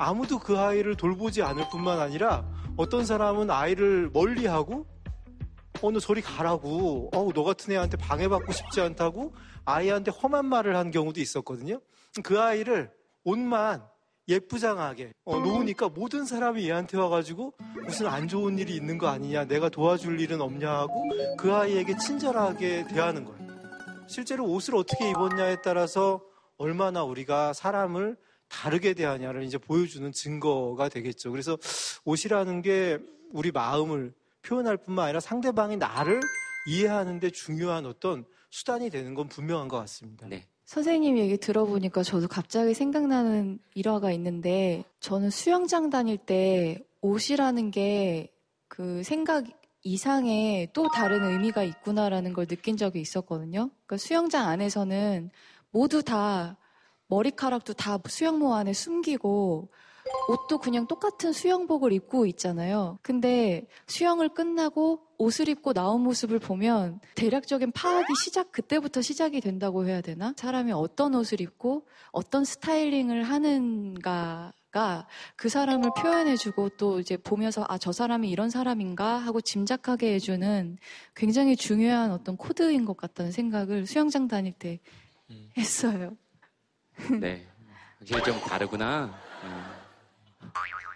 아무도 0.01 0.39
그 0.39 0.59
아이를 0.59 0.97
돌보지 0.97 1.43
않을 1.43 1.69
뿐만 1.71 2.01
아니라 2.01 2.49
어떤 2.79 3.05
사람은 3.05 3.51
아이를 3.51 4.09
멀리하고 4.11 4.87
어, 5.83 5.91
너 5.91 6.01
저리 6.01 6.23
가라고. 6.23 7.11
어우, 7.13 7.33
너 7.35 7.45
같은 7.45 7.73
애한테 7.73 7.99
방해받고 7.99 8.51
싶지 8.51 8.81
않다고 8.81 9.35
아이한테 9.67 10.11
험한 10.11 10.47
말을 10.47 10.75
한 10.75 10.91
경우도 10.91 11.21
있었거든요. 11.21 11.81
그 12.23 12.41
아이를 12.41 12.91
옷만 13.25 13.85
예쁘장하게 14.27 15.13
어, 15.25 15.39
놓으니까 15.39 15.91
모든 15.91 16.25
사람이 16.25 16.67
얘한테 16.67 16.97
와가지고 16.97 17.53
무슨 17.85 18.07
안 18.07 18.27
좋은 18.27 18.59
일이 18.59 18.75
있는 18.75 18.97
거 18.97 19.09
아니냐, 19.09 19.45
내가 19.45 19.69
도와줄 19.69 20.19
일은 20.19 20.41
없냐 20.41 20.71
하고 20.71 21.11
그 21.37 21.53
아이에게 21.53 21.99
친절하게 21.99 22.87
대하는 22.89 23.27
거예요. 23.27 23.51
실제로 24.07 24.47
옷을 24.47 24.77
어떻게 24.77 25.11
입었냐에 25.11 25.61
따라서 25.63 26.23
얼마나 26.57 27.05
우리가 27.05 27.53
사람을 27.53 28.17
다르게 28.51 28.93
대하냐를 28.93 29.45
이제 29.45 29.57
보여주는 29.57 30.11
증거가 30.13 30.89
되겠죠. 30.91 31.31
그래서 31.31 31.57
옷이라는 32.05 32.61
게 32.61 32.99
우리 33.33 33.51
마음을 33.51 34.13
표현할 34.43 34.77
뿐만 34.77 35.07
아니라 35.07 35.21
상대방이 35.21 35.79
나를 35.79 36.21
이해하는데 36.67 37.31
중요한 37.31 37.87
어떤 37.87 38.27
수단이 38.51 38.91
되는 38.91 39.15
건 39.15 39.29
분명한 39.29 39.69
것 39.69 39.79
같습니다. 39.79 40.27
네. 40.29 40.45
선생님 40.67 41.17
얘기 41.19 41.37
들어보니까 41.39 42.03
저도 42.03 42.29
갑자기 42.29 42.75
생각나는 42.75 43.59
일화가 43.75 44.13
있는데 44.13 44.85
저는 45.01 45.31
수영장 45.31 45.89
다닐 45.89 46.19
때 46.19 46.85
옷이라는 47.01 47.71
게 47.71 48.31
그 48.71 49.03
생각 49.03 49.45
이상의 49.83 50.71
또 50.73 50.89
다른 50.89 51.25
의미가 51.25 51.65
있구나라는 51.65 52.33
걸 52.33 52.47
느낀 52.47 52.77
적이 52.77 53.01
있었거든요. 53.01 53.69
그러니까 53.85 53.97
수영장 53.97 54.49
안에서는 54.49 55.31
모두 55.71 56.03
다 56.03 56.57
머리카락도 57.11 57.75
다 57.75 57.99
수영모 58.07 58.55
안에 58.55 58.73
숨기고 58.73 59.68
옷도 60.29 60.59
그냥 60.59 60.87
똑같은 60.87 61.33
수영복을 61.33 61.92
입고 61.92 62.27
있잖아요. 62.27 62.99
근데 63.03 63.66
수영을 63.87 64.29
끝나고 64.29 65.01
옷을 65.18 65.49
입고 65.49 65.73
나온 65.73 66.03
모습을 66.03 66.38
보면 66.38 67.01
대략적인 67.16 67.73
파악이 67.73 68.07
시작, 68.25 68.53
그때부터 68.53 69.03
시작이 69.03 69.40
된다고 69.40 69.87
해야 69.87 70.01
되나? 70.01 70.33
사람이 70.37 70.73
어떤 70.73 71.14
옷을 71.14 71.40
입고 71.40 71.87
어떤 72.12 72.44
스타일링을 72.44 73.25
하는가가 73.25 75.07
그 75.37 75.49
사람을 75.49 75.90
표현해주고 76.01 76.70
또 76.70 77.01
이제 77.01 77.16
보면서 77.16 77.66
아, 77.68 77.77
저 77.77 77.92
사람이 77.92 78.31
이런 78.31 78.51
사람인가 78.51 79.18
하고 79.18 79.40
짐작하게 79.40 80.14
해주는 80.14 80.79
굉장히 81.14 81.57
중요한 81.57 82.12
어떤 82.12 82.37
코드인 82.37 82.85
것 82.87 82.96
같다는 82.96 83.33
생각을 83.33 83.87
수영장 83.87 84.27
다닐 84.27 84.53
때 84.53 84.81
했어요. 85.59 86.16
네. 87.21 87.47
확실히 87.99 88.23
좀 88.23 88.41
다르구나. 88.41 89.11
음. 89.45 89.65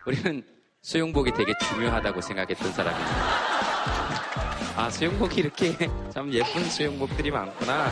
우리는 0.07 0.43
수영복이 0.83 1.33
되게 1.33 1.53
중요하다고 1.69 2.21
생각했던 2.21 2.73
사람이에요. 2.73 3.09
아, 4.77 4.91
수영복이 4.91 5.41
이렇게 5.41 5.73
참 6.11 6.33
예쁜 6.33 6.65
수영복들이 6.65 7.31
많구나. 7.31 7.91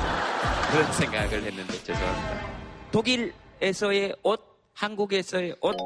그런 0.70 0.92
생각을 0.92 1.42
했는데 1.42 1.72
죄송합니다. 1.84 2.62
독일에서의 2.90 4.16
옷, 4.22 4.40
한국에서의 4.74 5.56
옷, 5.60 5.76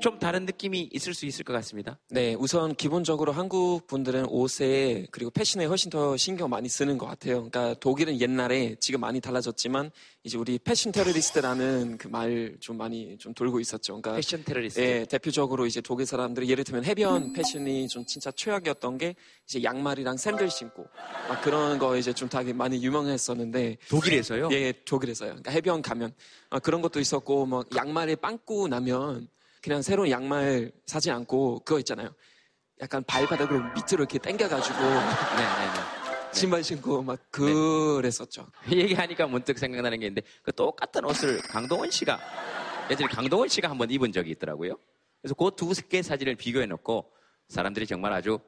좀 0.00 0.18
다른 0.20 0.46
느낌이 0.46 0.90
있을 0.92 1.12
수 1.12 1.26
있을 1.26 1.44
것 1.44 1.52
같습니다. 1.54 1.98
네, 2.10 2.34
우선 2.38 2.74
기본적으로 2.76 3.32
한국 3.32 3.86
분들은 3.88 4.26
옷에 4.28 5.06
그리고 5.10 5.30
패션에 5.30 5.64
훨씬 5.64 5.90
더 5.90 6.16
신경 6.16 6.48
많이 6.50 6.68
쓰는 6.68 6.98
것 6.98 7.06
같아요. 7.06 7.48
그러니까 7.50 7.74
독일은 7.80 8.20
옛날에 8.20 8.76
지금 8.78 9.00
많이 9.00 9.20
달라졌지만 9.20 9.90
이제 10.22 10.38
우리 10.38 10.58
패션 10.58 10.92
테러리스트라는 10.92 11.98
그 11.98 12.08
말 12.08 12.56
좀 12.60 12.76
많이 12.76 13.16
좀 13.18 13.34
돌고 13.34 13.58
있었죠. 13.60 14.00
그러니까 14.00 14.14
패션 14.14 14.44
테러리스트. 14.44 14.80
예, 14.80 15.04
대표적으로 15.04 15.66
이제 15.66 15.80
독일 15.80 16.06
사람들이 16.06 16.48
예를 16.48 16.64
들면 16.64 16.84
해변 16.84 17.32
패션이 17.32 17.88
좀 17.88 18.04
진짜 18.06 18.30
최악이었던 18.30 18.98
게 18.98 19.14
이제 19.46 19.62
양말이랑 19.62 20.16
샌들 20.16 20.48
신고 20.50 20.86
막 21.28 21.40
그런 21.42 21.78
거 21.78 21.96
이제 21.96 22.12
좀 22.12 22.28
되게 22.28 22.52
많이 22.52 22.82
유명했었는데 22.82 23.78
독일에서요? 23.88 24.48
예, 24.52 24.72
독일에서요. 24.84 25.30
그러니까 25.30 25.50
해변 25.50 25.82
가면 25.82 26.12
아, 26.50 26.58
그런 26.58 26.80
것도 26.82 27.00
있었고 27.00 27.46
뭐 27.46 27.64
양말에 27.74 28.16
빵꾸 28.16 28.68
나면 28.68 29.28
그냥 29.62 29.82
새로운 29.82 30.10
양말 30.10 30.72
사지 30.86 31.10
않고 31.10 31.60
그거 31.64 31.78
있잖아요. 31.80 32.14
약간 32.80 33.02
발바닥으로 33.04 33.58
밑으로 33.74 34.00
이렇게 34.02 34.18
당겨가지고 34.18 34.78
네네네. 34.78 35.98
신발 36.32 36.62
신고 36.62 37.02
막 37.02 37.18
그랬었죠. 37.30 38.46
얘기하니까 38.70 39.26
문득 39.26 39.58
생각나는 39.58 39.98
게 39.98 40.06
있는데 40.06 40.22
그 40.42 40.52
똑같은 40.52 41.04
옷을 41.04 41.40
강동원 41.42 41.90
씨가 41.90 42.18
예전에 42.90 43.08
강동원 43.08 43.48
씨가 43.48 43.68
한번 43.68 43.90
입은 43.90 44.12
적이 44.12 44.30
있더라고요. 44.32 44.78
그래서 45.22 45.34
그 45.34 45.50
두 45.56 45.72
개 45.88 46.02
사진을 46.02 46.36
비교해 46.36 46.66
놓고 46.66 47.10
사람들이 47.48 47.86
정말 47.86 48.12
아주 48.12 48.38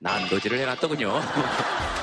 난도질을 0.00 0.58
해놨더군요. 0.58 1.12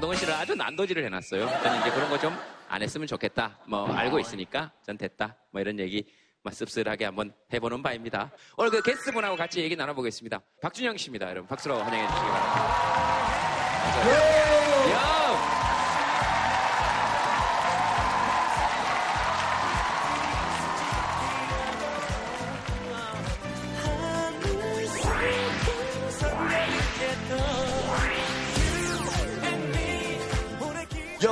강동원 0.00 0.16
씨를 0.16 0.32
아주 0.32 0.54
난도질을 0.54 1.04
해놨어요. 1.04 1.46
저는 1.62 1.80
이제 1.82 1.90
그런 1.90 2.08
거 2.08 2.18
좀 2.18 2.34
안 2.72 2.80
했으면 2.82 3.06
좋겠다. 3.06 3.58
뭐 3.66 3.86
알고 3.92 4.18
있으니까 4.20 4.70
전 4.86 4.96
됐다. 4.96 5.36
뭐 5.50 5.60
이런 5.60 5.78
얘기 5.78 6.06
막 6.42 6.54
씁쓸하게 6.54 7.04
한번 7.04 7.34
해보는 7.52 7.82
바입니다. 7.82 8.30
오늘 8.56 8.70
그 8.70 8.80
게스트분하고 8.80 9.36
같이 9.36 9.60
얘기 9.60 9.76
나눠보겠습니다. 9.76 10.40
박준영 10.62 10.96
씨입니다. 10.96 11.28
여러분 11.28 11.48
박수로 11.48 11.76
환영해 11.76 12.06
주시기 12.06 12.26
바랍니다. 12.30 12.46
야! 14.46 14.49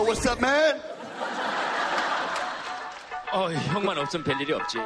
What's 0.08 0.26
up, 0.26 0.40
man? 0.40 0.80
어, 3.30 3.52
형만 3.52 3.98
없으면 3.98 4.24
별 4.24 4.40
일이 4.40 4.54
없지. 4.54 4.78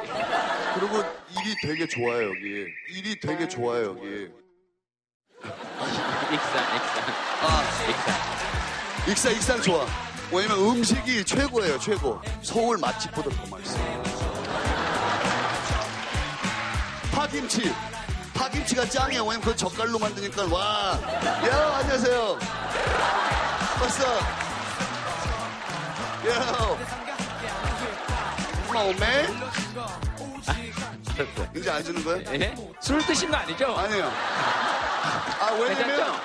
그리고 0.75 1.01
일이 1.29 1.55
되게 1.61 1.87
좋아요, 1.87 2.29
여기. 2.29 2.67
일이 2.89 3.19
되게 3.19 3.47
좋아요, 3.47 3.85
여기. 3.91 4.29
익산, 6.33 6.75
익산. 6.75 7.03
아, 7.41 7.63
익산. 7.89 9.09
익산, 9.09 9.31
익산 9.33 9.61
좋아. 9.61 9.85
왜냐면 10.29 10.57
음식이 10.59 11.23
최고예요, 11.23 11.79
최고. 11.79 12.19
서울 12.41 12.77
맛집보다 12.77 13.29
더 13.29 13.55
맛있어요. 13.55 14.03
파김치. 17.13 17.73
파김치가 18.33 18.85
짱이야. 18.89 19.21
왜냐면 19.21 19.41
그 19.41 19.55
젓갈로 19.55 19.97
만드니까, 19.99 20.45
와. 20.47 20.99
야, 21.47 21.77
안녕하세요. 21.77 22.39
Up? 23.83 24.42
On, 28.75 28.95
man. 28.95 29.27
이제 31.55 31.69
안 31.69 31.83
주는 31.83 32.03
거야? 32.03 32.17
예? 32.33 32.55
술 32.79 32.99
드신 33.05 33.29
거 33.29 33.37
아니죠? 33.37 33.75
아니에요. 33.75 34.05
아, 34.05 35.51
왜냐면, 35.59 35.77
괜찮죠? 35.77 36.15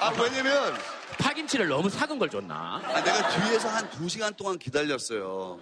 아, 0.00 0.12
왜냐면, 0.20 0.74
파김치를 1.18 1.68
너무 1.68 1.88
사둔 1.90 2.18
걸 2.18 2.28
줬나? 2.30 2.80
아, 2.84 3.00
내가 3.02 3.28
뒤에서 3.28 3.68
한 3.68 3.88
두 3.90 4.08
시간 4.08 4.34
동안 4.34 4.58
기다렸어요. 4.58 5.58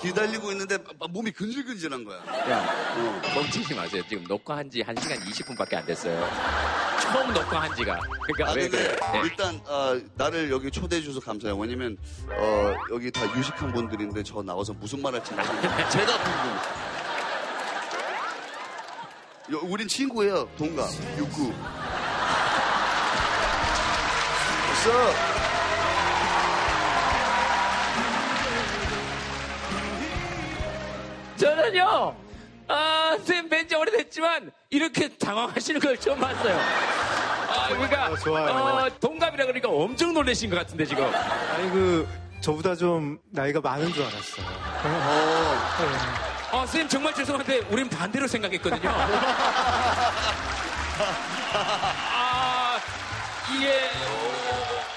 기다리고 0.00 0.50
있는데 0.52 0.78
막 0.98 1.10
몸이 1.10 1.30
근질근질한 1.30 2.04
거야. 2.04 2.18
야, 2.50 2.94
멈추지 3.34 3.74
마세요. 3.74 4.02
지금 4.08 4.24
녹화한 4.24 4.68
지 4.70 4.82
1시간 4.82 5.16
20분밖에 5.20 5.74
안 5.74 5.86
됐어요. 5.86 6.28
처음 7.00 7.32
녹화한 7.32 7.74
지가. 7.76 7.98
그러니까 8.26 8.50
아, 8.50 8.54
왜 8.54 8.68
그래? 8.68 8.96
네. 9.12 9.20
일단 9.24 9.60
어, 9.66 10.00
나를 10.14 10.50
여기 10.50 10.70
초대해 10.70 11.00
주셔서 11.02 11.20
감사해요. 11.24 11.56
왜냐면 11.56 11.96
어, 12.28 12.74
여기 12.92 13.10
다 13.10 13.22
유식한 13.36 13.72
분들인데 13.72 14.22
저 14.24 14.42
나와서 14.42 14.72
무슨 14.72 15.00
말 15.02 15.14
할지 15.14 15.32
모르겠는데 15.32 15.68
제가 15.90 16.18
궁금해. 16.18 16.54
요- 19.52 19.60
우린 19.64 19.86
친구예요. 19.86 20.48
동갑. 20.56 20.88
육구. 21.18 21.52
Up? 24.84 25.41
저는요, 31.62 32.16
아, 32.66 33.16
쌤 33.24 33.48
뵌지 33.48 33.78
오래됐지만, 33.78 34.50
이렇게 34.70 35.08
당황하시는 35.08 35.80
걸 35.80 35.96
처음 35.96 36.18
봤어요. 36.18 36.58
아, 36.58 37.68
그러니까, 37.68 38.06
어, 38.08 38.16
좋아요. 38.16 38.46
어, 38.50 38.88
동갑이라 38.98 39.44
그러니까 39.46 39.68
엄청 39.68 40.12
놀라신 40.12 40.50
것 40.50 40.56
같은데, 40.56 40.84
지금. 40.84 41.04
아니 41.04 41.70
그 41.70 42.08
저보다 42.40 42.74
좀 42.74 43.20
나이가 43.30 43.60
많은 43.60 43.92
줄 43.92 44.02
알았어요. 44.02 44.44
아, 46.50 46.66
쌤 46.66 46.88
정말 46.88 47.14
죄송한데, 47.14 47.66
우린 47.70 47.88
반대로 47.88 48.26
생각했거든요. 48.26 48.90
아, 52.12 52.78
이게, 53.54 53.88
어, 54.08 54.31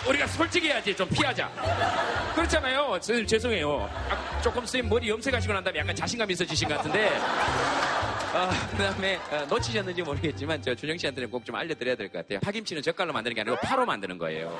우리가 0.08 0.28
솔직해야지, 0.28 0.96
좀 0.96 1.10
피하자. 1.10 1.50
그렇잖아요. 2.36 2.92
선생님, 2.94 3.26
죄송해요. 3.28 3.90
아, 4.10 4.42
조금 4.42 4.62
선생님 4.62 4.90
머리 4.90 5.10
염색하시고 5.10 5.52
난 5.54 5.64
다음에 5.64 5.80
약간 5.80 5.96
자신감 5.96 6.30
있어지신 6.30 6.68
것 6.70 6.78
같은데. 6.78 7.10
아, 8.38 8.50
그 8.70 8.78
다음에, 8.78 9.20
놓치셨는지 9.50 10.02
모르겠지만, 10.04 10.62
저 10.62 10.76
준영 10.76 10.98
씨한테는 10.98 11.32
꼭 11.32 11.46
좀 11.46 11.56
알려드려야 11.56 11.96
될 11.96 12.10
것 12.10 12.20
같아요. 12.20 12.40
파김치는 12.42 12.82
젓갈로 12.82 13.14
만드는 13.14 13.34
게 13.36 13.42
아니고 13.42 13.56
파로 13.62 13.86
만드는 13.86 14.18
거예요. 14.18 14.58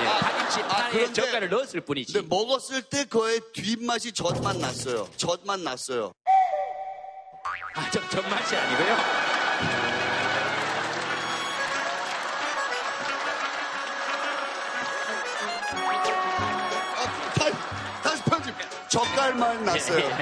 예, 0.00 0.04
파김치 0.04 0.62
파에 0.62 0.90
그런데- 0.90 1.12
젓갈을 1.12 1.48
넣었을 1.50 1.80
뿐이지. 1.82 2.12
근데 2.14 2.26
먹었을 2.28 2.82
때 2.82 3.04
그의 3.04 3.40
뒷맛이 3.52 4.12
젖맛 4.12 4.56
났어요. 4.58 5.06
젖맛 5.16 5.60
났어요. 5.60 6.12
아, 7.74 7.90
저, 7.92 8.08
전맛이 8.08 8.56
아니고요. 8.56 9.99
젓갈맛 18.90 19.62
났어요. 19.62 20.00
예, 20.00 20.10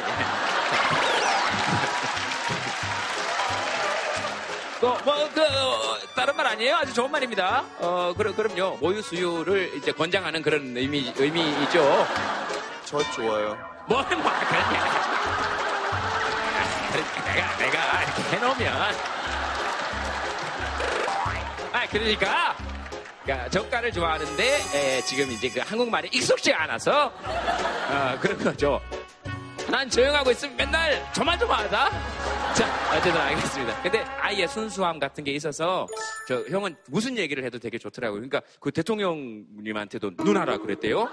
뭐, 4.83 4.97
뭐, 5.07 5.29
그, 5.35 5.41
어, 5.41 5.99
다른 6.15 6.37
말 6.37 6.47
아니에요? 6.49 6.77
아주 6.77 6.93
좋은 6.93 7.11
말입니다. 7.11 7.65
어, 7.79 8.13
그럼, 8.17 8.37
그럼요. 8.37 8.77
모유 8.77 9.01
수유를 9.01 9.73
이제 9.75 9.91
권장하는 9.91 10.43
그런 10.43 10.77
의미, 10.77 11.11
의미이죠. 11.17 12.07
저 12.85 13.03
좋아요. 13.13 13.57
뭐, 13.87 14.03
뭐. 14.03 14.07
그러니까 14.07 14.31
내가, 17.25 17.57
내가 17.57 18.03
이렇게 18.03 18.23
해놓으면. 18.37 18.95
아, 21.73 21.87
그러니까. 21.91 22.68
그러니까 23.29 23.51
젓갈을 23.51 23.93
좋아하는데, 23.93 24.43
에, 24.75 25.03
지금 25.03 25.31
이제 25.31 25.51
그 25.51 25.61
한국말이 25.61 26.09
익숙지가 26.11 26.63
않아서, 26.63 27.13
어, 27.13 28.19
그런 28.23 28.39
거죠. 28.39 28.81
난 29.71 29.91
조용하고 29.91 30.31
있으면 30.31 30.57
맨날 30.57 31.13
조마조마하다? 31.13 31.91
자, 32.55 32.97
어쨌든 32.97 33.21
알겠습니다. 33.21 33.83
근데 33.83 34.03
아예 34.19 34.47
순수함 34.47 34.99
같은 34.99 35.25
게 35.25 35.33
있어서, 35.33 35.87
저, 36.27 36.43
형은 36.49 36.75
무슨 36.87 37.19
얘기를 37.19 37.45
해도 37.45 37.59
되게 37.59 37.77
좋더라고요. 37.77 38.19
그러니까 38.19 38.41
그 38.61 38.73
대통령님한테도 38.73 40.13
누나라 40.17 40.57
그랬대요? 40.57 41.11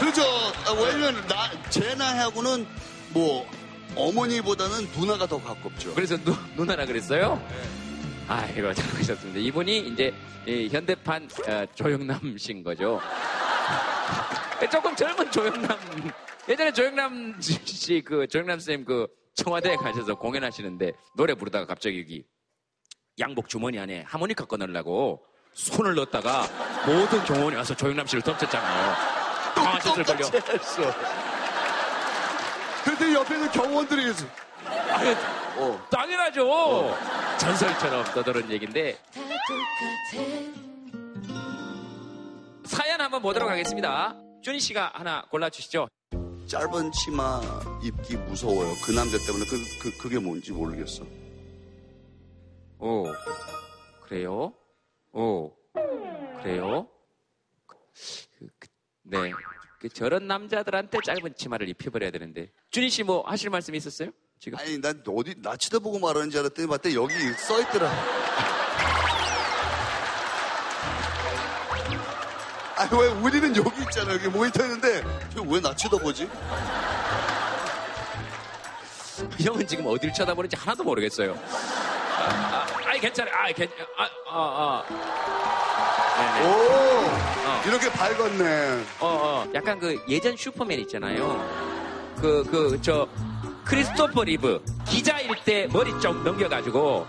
그죠. 0.00 0.22
아, 0.66 0.72
왜냐면 0.72 1.24
나, 1.28 1.52
제 1.70 1.94
나이하고는 1.94 2.66
뭐, 3.10 3.46
어머니보다는 3.94 4.88
누나가 4.96 5.24
더 5.24 5.40
가깝죠. 5.40 5.94
그래서 5.94 6.16
누, 6.16 6.34
누나라 6.56 6.84
그랬어요? 6.84 7.40
아이고, 8.32 8.72
잘하셨습니다. 8.72 9.40
이분이 9.40 9.78
이제 9.88 10.14
이 10.46 10.66
현대판 10.72 11.28
어, 11.48 11.66
조영남 11.74 12.38
씨인 12.38 12.62
거죠. 12.62 12.98
조금 14.70 14.96
젊은 14.96 15.30
조영남. 15.30 15.78
예전에 16.48 16.72
조영남 16.72 17.38
씨, 17.40 18.00
그, 18.00 18.26
조영남 18.26 18.58
쌤그 18.58 19.06
청와대에 19.34 19.76
가셔서 19.76 20.14
공연하시는데 20.14 20.92
노래 21.14 21.34
부르다가 21.34 21.66
갑자기 21.66 22.00
여기 22.00 22.24
양복 23.18 23.50
주머니 23.50 23.78
안에 23.78 24.04
하모니카 24.06 24.46
꺼내려고 24.46 25.22
손을 25.52 25.94
넣었다가 25.94 26.46
모든 26.86 27.22
경호원이 27.24 27.56
와서 27.56 27.76
조영남 27.76 28.06
씨를 28.06 28.22
덮쳤잖아요. 28.22 28.94
당황하셨을걸요. 29.54 30.18
똑같이 30.30 30.52
했어. 30.52 30.82
근데 32.84 33.12
옆에 33.12 33.34
있는 33.34 33.50
경호원들이 33.50 34.10
있어. 34.10 34.26
아니, 34.64 35.14
어. 35.56 35.86
당연하죠. 35.90 36.96
전설처럼 37.38 38.04
떠도는 38.14 38.50
얘기인데 38.50 38.98
사연 42.64 43.00
한번 43.00 43.20
보도록 43.22 43.50
하겠습니다. 43.50 44.16
준희 44.42 44.60
씨가 44.60 44.92
하나 44.94 45.22
골라주시죠. 45.30 45.88
짧은 46.46 46.92
치마 46.92 47.40
입기 47.82 48.16
무서워요. 48.16 48.74
그 48.84 48.92
남자 48.92 49.16
때문에 49.18 49.44
그, 49.46 49.56
그, 49.80 49.98
그게 49.98 50.18
뭔지 50.18 50.52
모르겠어. 50.52 51.04
오, 52.78 53.04
그래요? 54.02 54.52
오, 55.12 55.52
그래요? 56.42 56.88
그, 57.66 57.76
그, 58.58 58.68
네. 59.02 59.32
그 59.78 59.88
저런 59.88 60.26
남자들한테 60.26 60.98
짧은 61.04 61.34
치마를 61.36 61.68
입혀버려야 61.68 62.10
되는데. 62.10 62.50
준희 62.70 62.90
씨 62.90 63.02
뭐 63.04 63.22
하실 63.26 63.50
말씀 63.50 63.74
있었어요? 63.74 64.10
지금? 64.42 64.58
아니, 64.58 64.80
난 64.80 65.00
어디, 65.06 65.36
나 65.40 65.56
쳐다보고 65.56 66.00
말하는 66.00 66.28
줄 66.30 66.40
알았더니 66.40 66.66
봤더니 66.66 66.96
여기 66.96 67.14
써있더라. 67.34 67.88
아니, 72.76 72.90
왜 73.00 73.06
우리는 73.20 73.54
여기 73.56 73.82
있잖아. 73.82 74.12
여기 74.14 74.26
모니터 74.26 74.64
있는데 74.64 75.04
왜 75.46 75.60
나 75.60 75.72
쳐다보지? 75.76 76.28
형은 79.38 79.64
지금 79.68 79.86
어딜 79.86 80.12
쳐다보는지 80.12 80.56
하나도 80.56 80.82
모르겠어요. 80.82 81.38
아, 82.18 82.24
아, 82.24 82.66
아이, 82.86 82.98
괜찮아요. 82.98 83.32
아이, 83.36 83.52
괜, 83.54 83.68
아, 83.96 84.08
아, 84.28 84.82
아. 84.88 86.18
네네. 86.18 86.48
오! 86.48 87.62
이렇게 87.68 87.88
밝았네. 87.92 88.84
어, 88.98 89.06
어, 89.06 89.46
약간 89.54 89.78
그 89.78 89.96
예전 90.08 90.36
슈퍼맨 90.36 90.80
있잖아요. 90.80 91.72
그, 92.20 92.42
그, 92.50 92.76
저, 92.82 93.06
크리스토퍼 93.72 94.24
리브. 94.24 94.62
기자일 94.86 95.30
때 95.46 95.66
머리 95.72 95.98
좀 95.98 96.22
넘겨가지고, 96.22 97.06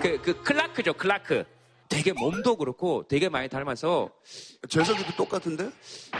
그, 0.00 0.20
그, 0.20 0.42
클라크죠, 0.42 0.94
클라크. 0.94 1.44
되게 1.88 2.12
몸도 2.12 2.56
그렇고 2.56 3.04
되게 3.06 3.28
많이 3.28 3.48
닮아서. 3.48 4.10
재석이도 4.68 5.14
똑같은데? 5.16 5.70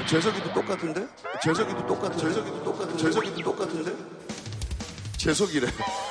재석이도 0.07 0.53
똑같은데? 0.55 1.09
재석이도 1.43 1.85
똑같은 1.85 2.17
재석이도 2.17 2.63
똑같은 2.63 2.97
재석이도 2.97 3.43
똑같은데? 3.43 3.93
재석이래. 5.17 5.67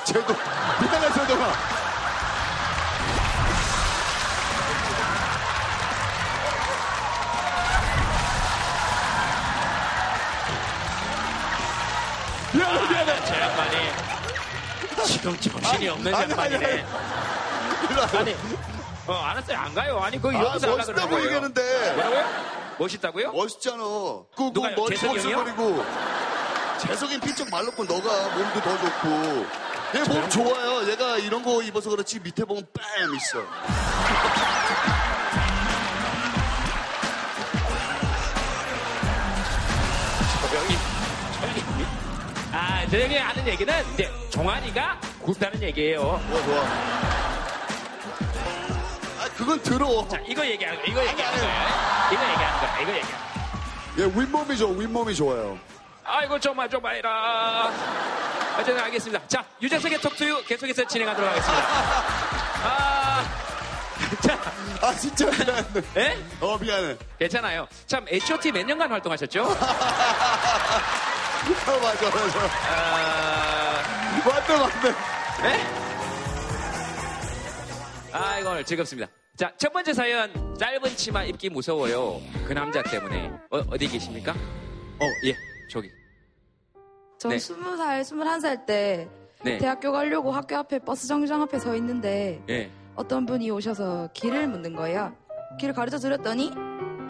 쟤도 0.06 0.34
이따가 0.34 1.14
저도가 1.14 1.54
미안해, 12.54 12.90
미안해. 12.90 13.26
저 13.26 13.40
양반이. 13.40 13.78
지금 15.06 15.38
정신이 15.40 15.88
없는 15.90 16.14
아니, 16.14 16.32
양반이네. 16.32 16.86
아니, 18.18 18.36
어, 19.08 19.14
알았어요. 19.14 19.58
안 19.58 19.74
가요. 19.74 20.00
아니, 20.00 20.22
거기 20.22 20.38
아, 20.38 20.42
여기서 20.42 20.68
하려고 20.68 20.78
멋있다고 20.78 20.94
그러는 20.96 21.10
거예요. 21.12 21.26
얘기하는데. 21.26 21.94
뭐라고요? 21.94 22.26
멋있다고요? 22.78 23.32
멋있잖아. 23.34 23.78
그, 23.84 24.26
그 24.36 24.44
누가요? 24.54 24.76
머리 24.76 24.98
재석이 24.98 25.20
형이요? 25.20 25.38
버슬거리고. 25.46 25.86
재석이는 26.80 27.20
피쩍 27.22 27.50
말랐고 27.50 27.84
너가 27.86 28.28
몸도 28.36 28.62
더 28.62 28.78
좋고. 28.78 29.72
얘 29.94 30.00
몸 30.08 30.30
좋아요. 30.30 30.90
얘가 30.90 31.18
이런 31.18 31.44
거 31.44 31.62
입어서 31.62 31.90
그렇지 31.90 32.20
밑에 32.22 32.46
보면 32.46 32.66
뺨 32.74 33.14
있어. 33.16 33.40
아, 42.64 42.86
저 42.92 43.00
형이 43.00 43.18
하는 43.18 43.48
얘기는 43.48 43.94
이제 43.94 44.08
종아리가 44.30 45.00
굵다는 45.24 45.60
얘기예요. 45.64 46.22
좋아, 46.30 46.44
좋아. 46.44 46.64
아, 49.20 49.30
그건 49.36 49.60
들어. 49.64 50.08
자, 50.08 50.20
이거 50.28 50.46
얘기하는 50.46 50.80
거야. 50.80 50.92
이거 50.92 51.08
얘기하는 51.08 51.40
거야. 51.40 52.10
이거 52.12 52.24
얘기하는 52.24 52.60
거야. 52.60 52.80
이거 52.82 52.92
얘기하는 52.92 53.18
거야. 53.98 53.98
얘 53.98 54.04
윗몸이 54.06 54.58
좋아, 54.58 54.70
윗몸이 54.78 55.16
좋아요. 55.16 55.58
아이고, 56.04 56.40
좀만, 56.40 56.70
좀만 56.70 56.98
해라. 56.98 57.72
어쨌든 58.60 58.80
알겠습니다. 58.80 59.28
자, 59.28 59.44
유재석의 59.60 60.00
톡투유 60.00 60.44
계속해서 60.46 60.86
진행하도록 60.86 61.32
하겠습니다. 61.32 61.64
아, 62.64 63.26
자. 64.22 64.40
아, 64.84 64.94
진짜 64.94 65.26
미안해. 65.26 65.64
예? 65.98 66.18
어, 66.40 66.60
미안해. 66.60 66.96
괜찮아요. 67.18 67.68
참, 67.88 68.06
H.O.T 68.08 68.52
몇 68.52 68.64
년간 68.68 68.92
활동하셨죠? 68.92 69.48
아, 71.42 71.72
맞아, 71.82 72.06
맞아. 72.06 72.40
아, 72.70 73.82
맞네, 74.26 74.58
맞네. 74.60 74.92
네? 75.44 75.82
아, 78.14 78.40
이거 78.40 78.64
즐겁습니다. 78.64 79.10
자, 79.36 79.52
첫 79.58 79.74
번째 79.74 79.94
사연. 79.94 80.56
짧은 80.58 80.96
치마 80.96 81.24
입기 81.24 81.50
무서워요. 81.50 82.22
그 82.46 82.54
남자 82.54 82.84
때문에. 82.84 83.32
어, 83.50 83.78
디 83.78 83.88
계십니까? 83.88 84.34
어, 84.34 85.06
예, 85.26 85.36
저기. 85.70 85.90
전 87.18 87.32
네. 87.32 87.40
스무 87.40 87.76
살, 87.76 88.04
스물한 88.04 88.40
살때 88.40 89.08
네. 89.44 89.58
대학교 89.58 89.92
가려고 89.92 90.32
학교 90.32 90.58
앞에 90.58 90.80
버스 90.80 91.08
정류장 91.08 91.42
앞에 91.42 91.58
서 91.60 91.76
있는데 91.76 92.42
예. 92.50 92.70
어떤 92.96 93.26
분이 93.26 93.50
오셔서 93.50 94.10
길을 94.14 94.48
묻는 94.48 94.76
거예요. 94.76 95.16
길을 95.60 95.74
가르쳐 95.74 95.98
드렸더니 95.98 96.52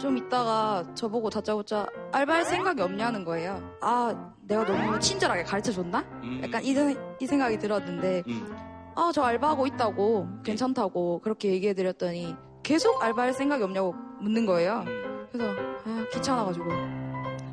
좀 0.01 0.17
있다가 0.17 0.83
저보고 0.95 1.29
다짜고짜 1.29 1.85
알바할 2.11 2.45
생각이 2.45 2.81
없냐는 2.81 3.23
거예요. 3.23 3.61
아, 3.81 4.33
내가 4.41 4.65
너무 4.65 4.99
친절하게 4.99 5.43
가르쳐 5.43 5.71
줬나? 5.71 5.99
음. 6.23 6.41
약간 6.43 6.63
이, 6.63 6.73
생- 6.73 6.97
이 7.19 7.27
생각이 7.27 7.59
들었는데 7.59 8.23
음. 8.27 8.57
아, 8.95 9.11
저 9.13 9.21
알바하고 9.21 9.67
있다고 9.67 10.27
괜찮다고 10.43 11.21
그렇게 11.21 11.51
얘기해 11.51 11.73
드렸더니 11.75 12.35
계속 12.63 13.01
알바할 13.03 13.33
생각이 13.33 13.63
없냐고 13.63 13.93
묻는 14.19 14.45
거예요. 14.45 14.83
그래서 15.31 15.51
아, 15.85 16.05
귀찮아가지고 16.13 16.65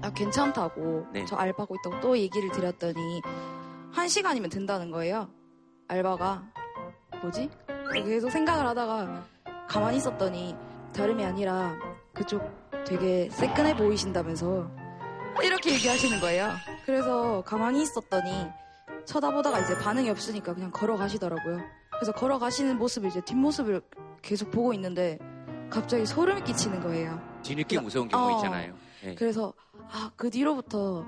아, 0.02 0.10
괜찮다고 0.14 1.06
네. 1.12 1.24
저 1.26 1.36
알바하고 1.36 1.76
있다고 1.76 2.00
또 2.00 2.16
얘기를 2.16 2.50
드렸더니 2.50 3.20
한 3.92 4.08
시간이면 4.08 4.48
된다는 4.50 4.90
거예요. 4.90 5.28
알바가 5.88 6.42
뭐지? 7.22 7.50
계속 7.92 8.30
생각을 8.30 8.66
하다가 8.68 9.22
가만히 9.68 9.98
있었더니 9.98 10.56
다름이 10.94 11.24
아니라 11.24 11.74
그쪽 12.18 12.42
되게 12.84 13.30
새끈해 13.30 13.76
보이신다면서 13.76 14.68
이렇게 15.42 15.72
얘기하시는 15.74 16.20
거예요. 16.20 16.50
그래서 16.84 17.42
가만히 17.46 17.82
있었더니 17.82 18.48
쳐다보다가 19.04 19.60
이제 19.60 19.78
반응이 19.78 20.10
없으니까 20.10 20.52
그냥 20.52 20.72
걸어가시더라고요. 20.72 21.60
그래서 21.92 22.12
걸어가시는 22.12 22.76
모습을 22.76 23.10
이제 23.10 23.20
뒷모습을 23.20 23.80
계속 24.20 24.50
보고 24.50 24.74
있는데 24.74 25.18
갑자기 25.70 26.04
소름이 26.06 26.42
끼치는 26.42 26.80
거예요. 26.80 27.20
뒤늦게 27.42 27.80
무서운 27.80 28.08
경우 28.08 28.32
어. 28.32 28.36
있잖아요. 28.36 28.74
예. 29.04 29.14
그래서 29.14 29.52
아, 29.90 30.10
그 30.16 30.28
뒤로부터 30.28 31.04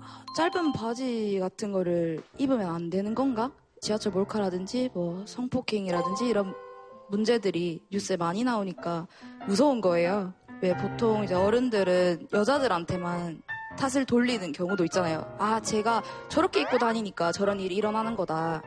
아, 0.00 0.24
짧은 0.36 0.72
바지 0.72 1.38
같은 1.40 1.72
거를 1.72 2.22
입으면 2.38 2.70
안 2.70 2.90
되는 2.90 3.14
건가? 3.14 3.50
지하철 3.80 4.12
몰카라든지 4.12 4.90
뭐 4.94 5.24
성폭행이라든지 5.26 6.26
이런 6.26 6.54
문제들이 7.10 7.86
뉴스에 7.90 8.16
많이 8.16 8.44
나오니까 8.44 9.06
무서운 9.46 9.80
거예요. 9.80 10.32
왜 10.60 10.76
보통 10.76 11.24
이제 11.24 11.34
어른들은 11.34 12.28
여자들한테만 12.32 13.42
탓을 13.78 14.04
돌리는 14.06 14.50
경우도 14.52 14.84
있잖아요. 14.86 15.36
아, 15.38 15.60
제가 15.60 16.02
저렇게 16.28 16.62
입고 16.62 16.78
다니니까 16.78 17.30
저런 17.32 17.60
일이 17.60 17.76
일어나는 17.76 18.16
거다. 18.16 18.62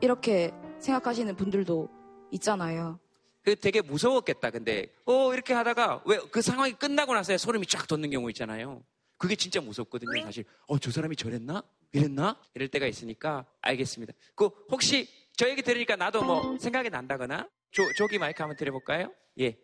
이렇게 0.00 0.50
생각하시는 0.80 1.34
분들도 1.36 1.88
있잖아요. 2.32 2.98
그 3.42 3.54
되게 3.56 3.80
무서웠겠다. 3.80 4.50
근데 4.50 4.86
어 5.06 5.32
이렇게 5.32 5.54
하다가 5.54 6.02
왜 6.04 6.18
그 6.30 6.42
상황이 6.42 6.72
끝나고 6.72 7.14
나서야 7.14 7.38
소름이 7.38 7.66
쫙 7.66 7.86
돋는 7.86 8.10
경우 8.10 8.28
있잖아요. 8.30 8.82
그게 9.18 9.34
진짜 9.36 9.60
무섭거든요. 9.60 10.22
사실 10.24 10.44
어 10.66 10.78
저 10.78 10.90
사람이 10.90 11.16
저랬나? 11.16 11.62
이랬나? 11.92 12.36
이럴 12.54 12.68
때가 12.68 12.86
있으니까 12.86 13.46
알겠습니다. 13.62 14.12
그 14.34 14.50
혹시 14.70 15.08
저 15.36 15.48
얘기 15.48 15.62
들으니까 15.62 15.96
나도 15.96 16.22
뭐 16.22 16.58
생각이 16.58 16.90
난다거나 16.90 17.48
조, 17.70 17.82
조기 17.96 18.18
마이크 18.18 18.42
한번 18.42 18.56
드려볼까요? 18.56 19.12
예. 19.40 19.56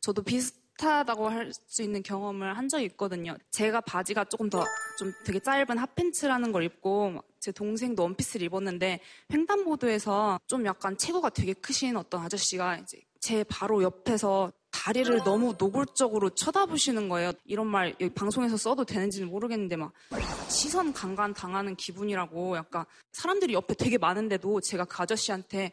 저도 0.00 0.22
비슷하다고 0.22 1.28
할 1.28 1.52
수 1.68 1.82
있는 1.82 2.02
경험을 2.02 2.56
한 2.56 2.68
적이 2.68 2.84
있거든요. 2.86 3.36
제가 3.50 3.80
바지가 3.82 4.24
조금 4.24 4.50
더 4.50 4.64
좀 4.98 5.12
되게 5.24 5.40
짧은 5.40 5.78
핫팬츠라는 5.78 6.52
걸 6.52 6.64
입고 6.64 7.22
제 7.40 7.50
동생도 7.50 8.02
원피스를 8.02 8.46
입었는데 8.46 9.00
횡단보도에서 9.32 10.38
좀 10.46 10.66
약간 10.66 10.96
체구가 10.96 11.30
되게 11.30 11.54
크신 11.54 11.96
어떤 11.96 12.22
아저씨가 12.22 12.76
이제 12.78 13.00
제 13.20 13.42
바로 13.44 13.82
옆에서 13.82 14.52
다리를 14.70 15.22
너무 15.24 15.54
노골적으로 15.58 16.30
쳐다보시는 16.30 17.08
거예요. 17.08 17.32
이런 17.44 17.66
말 17.68 17.94
방송에서 18.14 18.56
써도 18.56 18.84
되는지는 18.84 19.28
모르겠는데 19.28 19.76
막 19.76 19.92
시선 20.48 20.92
강간 20.92 21.32
당하는 21.32 21.74
기분이라고 21.74 22.56
약간 22.56 22.84
사람들이 23.12 23.54
옆에 23.54 23.74
되게 23.74 23.98
많은데도 23.98 24.60
제가 24.60 24.84
그 24.84 25.02
아저씨한테 25.02 25.72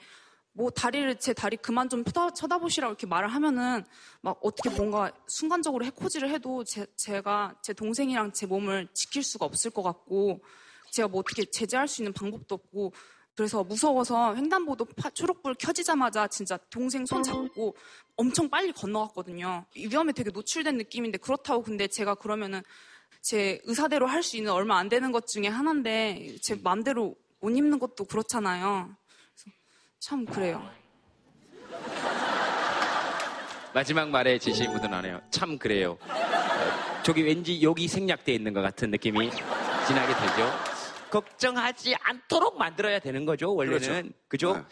뭐 0.53 0.69
다리를 0.69 1.15
제 1.19 1.33
다리 1.33 1.55
그만 1.57 1.87
좀 1.89 2.03
쳐다, 2.03 2.31
쳐다보시라고 2.31 2.91
이렇게 2.91 3.07
말을 3.07 3.29
하면은 3.29 3.83
막 4.21 4.37
어떻게 4.41 4.69
뭔가 4.69 5.11
순간적으로 5.27 5.85
해코지를 5.85 6.29
해도 6.29 6.63
제, 6.63 6.85
제가 6.97 7.55
제 7.61 7.73
동생이랑 7.73 8.33
제 8.33 8.45
몸을 8.45 8.87
지킬 8.93 9.23
수가 9.23 9.45
없을 9.45 9.71
것 9.71 9.83
같고 9.83 10.41
제가 10.91 11.07
뭐 11.07 11.19
어떻게 11.21 11.45
제재할 11.45 11.87
수 11.87 12.01
있는 12.01 12.11
방법도 12.13 12.55
없고 12.55 12.93
그래서 13.35 13.63
무서워서 13.63 14.35
횡단보도 14.35 14.83
파- 14.97 15.09
초록불 15.11 15.55
켜지자마자 15.57 16.27
진짜 16.27 16.57
동생 16.69 17.05
손 17.05 17.23
잡고 17.23 17.75
엄청 18.17 18.49
빨리 18.49 18.73
건너갔거든요. 18.73 19.65
이 19.75 19.85
위험에 19.87 20.11
되게 20.11 20.29
노출된 20.31 20.75
느낌인데 20.77 21.19
그렇다고 21.19 21.63
근데 21.63 21.87
제가 21.87 22.15
그러면은 22.15 22.61
제 23.21 23.61
의사대로 23.63 24.07
할 24.07 24.23
수 24.23 24.35
있는 24.35 24.51
얼마 24.51 24.77
안 24.77 24.89
되는 24.89 25.11
것 25.13 25.25
중에 25.27 25.47
하나인데 25.47 26.35
제 26.41 26.55
마음대로 26.55 27.15
옷 27.39 27.49
입는 27.55 27.79
것도 27.79 28.03
그렇잖아요. 28.05 28.93
참 29.99 30.25
그래요. 30.25 30.61
마지막 33.73 34.09
말에 34.09 34.39
지신 34.39 34.71
분은 34.71 34.93
안 34.93 35.05
해요. 35.05 35.21
참 35.29 35.57
그래요. 35.57 35.97
어, 36.01 37.03
저기 37.03 37.21
왠지 37.23 37.61
여기 37.61 37.87
생략돼 37.87 38.33
있는 38.33 38.53
것 38.53 38.61
같은 38.61 38.91
느낌이 38.91 39.29
진하게 39.87 40.13
되죠. 40.13 40.49
걱정하지 41.11 41.95
않도록 42.01 42.57
만들어야 42.57 42.99
되는 42.99 43.25
거죠, 43.25 43.53
원래는. 43.53 44.13
그죠? 44.27 44.65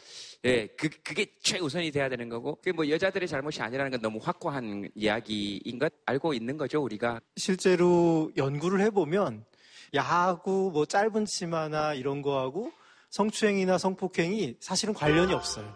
네. 0.43 0.49
예, 0.49 0.67
그, 0.77 0.87
그게 1.03 1.25
최우선이 1.41 1.91
돼야 1.91 2.09
되는 2.09 2.29
거고. 2.29 2.55
그게 2.55 2.71
뭐 2.71 2.87
여자들의 2.87 3.27
잘못이 3.27 3.61
아니라는 3.61 3.91
건 3.91 4.01
너무 4.01 4.19
확고한 4.21 4.89
이야기인 4.95 5.77
것 5.79 5.91
알고 6.05 6.33
있는 6.33 6.57
거죠, 6.57 6.81
우리가. 6.81 7.19
실제로 7.35 8.31
연구를 8.37 8.81
해보면 8.81 9.45
야구, 9.93 10.69
뭐 10.71 10.85
짧은 10.85 11.25
치마나 11.25 11.93
이런 11.93 12.21
거하고 12.21 12.71
성추행이나 13.09 13.77
성폭행이 13.77 14.57
사실은 14.59 14.93
관련이 14.93 15.33
없어요. 15.33 15.73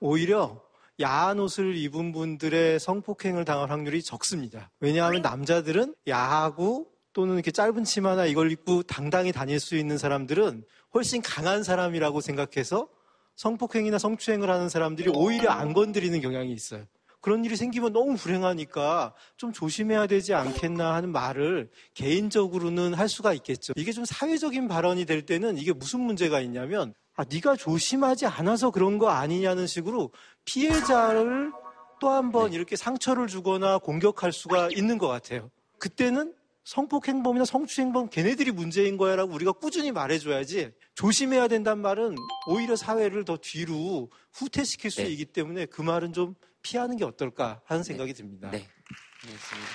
오히려 0.00 0.62
야한 1.00 1.40
옷을 1.40 1.76
입은 1.76 2.12
분들의 2.12 2.78
성폭행을 2.78 3.44
당할 3.44 3.70
확률이 3.70 4.02
적습니다. 4.02 4.70
왜냐하면 4.80 5.22
남자들은 5.22 5.94
야하고 6.06 6.88
또는 7.12 7.34
이렇게 7.34 7.50
짧은 7.50 7.84
치마나 7.84 8.26
이걸 8.26 8.50
입고 8.50 8.82
당당히 8.84 9.32
다닐 9.32 9.58
수 9.60 9.76
있는 9.76 9.98
사람들은 9.98 10.64
훨씬 10.94 11.22
강한 11.22 11.62
사람이라고 11.62 12.20
생각해서 12.20 12.88
성폭행이나 13.36 13.98
성추행을 13.98 14.48
하는 14.48 14.68
사람들이 14.68 15.10
오히려 15.14 15.50
안 15.50 15.72
건드리는 15.72 16.20
경향이 16.20 16.52
있어요. 16.52 16.84
그런 17.24 17.42
일이 17.42 17.56
생기면 17.56 17.94
너무 17.94 18.16
불행하니까 18.16 19.14
좀 19.38 19.50
조심해야 19.50 20.06
되지 20.08 20.34
않겠나 20.34 20.92
하는 20.92 21.10
말을 21.10 21.70
개인적으로는 21.94 22.92
할 22.92 23.08
수가 23.08 23.32
있겠죠. 23.32 23.72
이게 23.76 23.92
좀 23.92 24.04
사회적인 24.04 24.68
발언이 24.68 25.06
될 25.06 25.22
때는 25.22 25.56
이게 25.56 25.72
무슨 25.72 26.00
문제가 26.00 26.42
있냐면 26.42 26.92
아 27.16 27.24
네가 27.24 27.56
조심하지 27.56 28.26
않아서 28.26 28.70
그런 28.70 28.98
거 28.98 29.08
아니냐는 29.08 29.66
식으로 29.66 30.10
피해자를 30.44 31.50
또 31.98 32.10
한번 32.10 32.52
이렇게 32.52 32.76
상처를 32.76 33.26
주거나 33.26 33.78
공격할 33.78 34.30
수가 34.30 34.68
있는 34.72 34.98
것 34.98 35.08
같아요. 35.08 35.50
그때는 35.78 36.34
성폭행범이나 36.64 37.46
성추행범 37.46 38.10
걔네들이 38.10 38.50
문제인 38.50 38.98
거야라고 38.98 39.32
우리가 39.32 39.52
꾸준히 39.52 39.92
말해줘야지 39.92 40.72
조심해야 40.94 41.48
된다는 41.48 41.80
말은 41.80 42.16
오히려 42.48 42.76
사회를 42.76 43.24
더 43.24 43.38
뒤로 43.40 44.10
후퇴시킬 44.34 44.90
수 44.90 45.00
있기 45.00 45.24
때문에 45.24 45.64
그 45.64 45.80
말은 45.80 46.12
좀 46.12 46.34
피하는 46.64 46.96
게 46.96 47.04
어떨까 47.04 47.60
하는 47.66 47.84
생각이 47.84 48.12
듭니다. 48.14 48.50
네. 48.50 48.66
알겠습니다. 49.22 49.68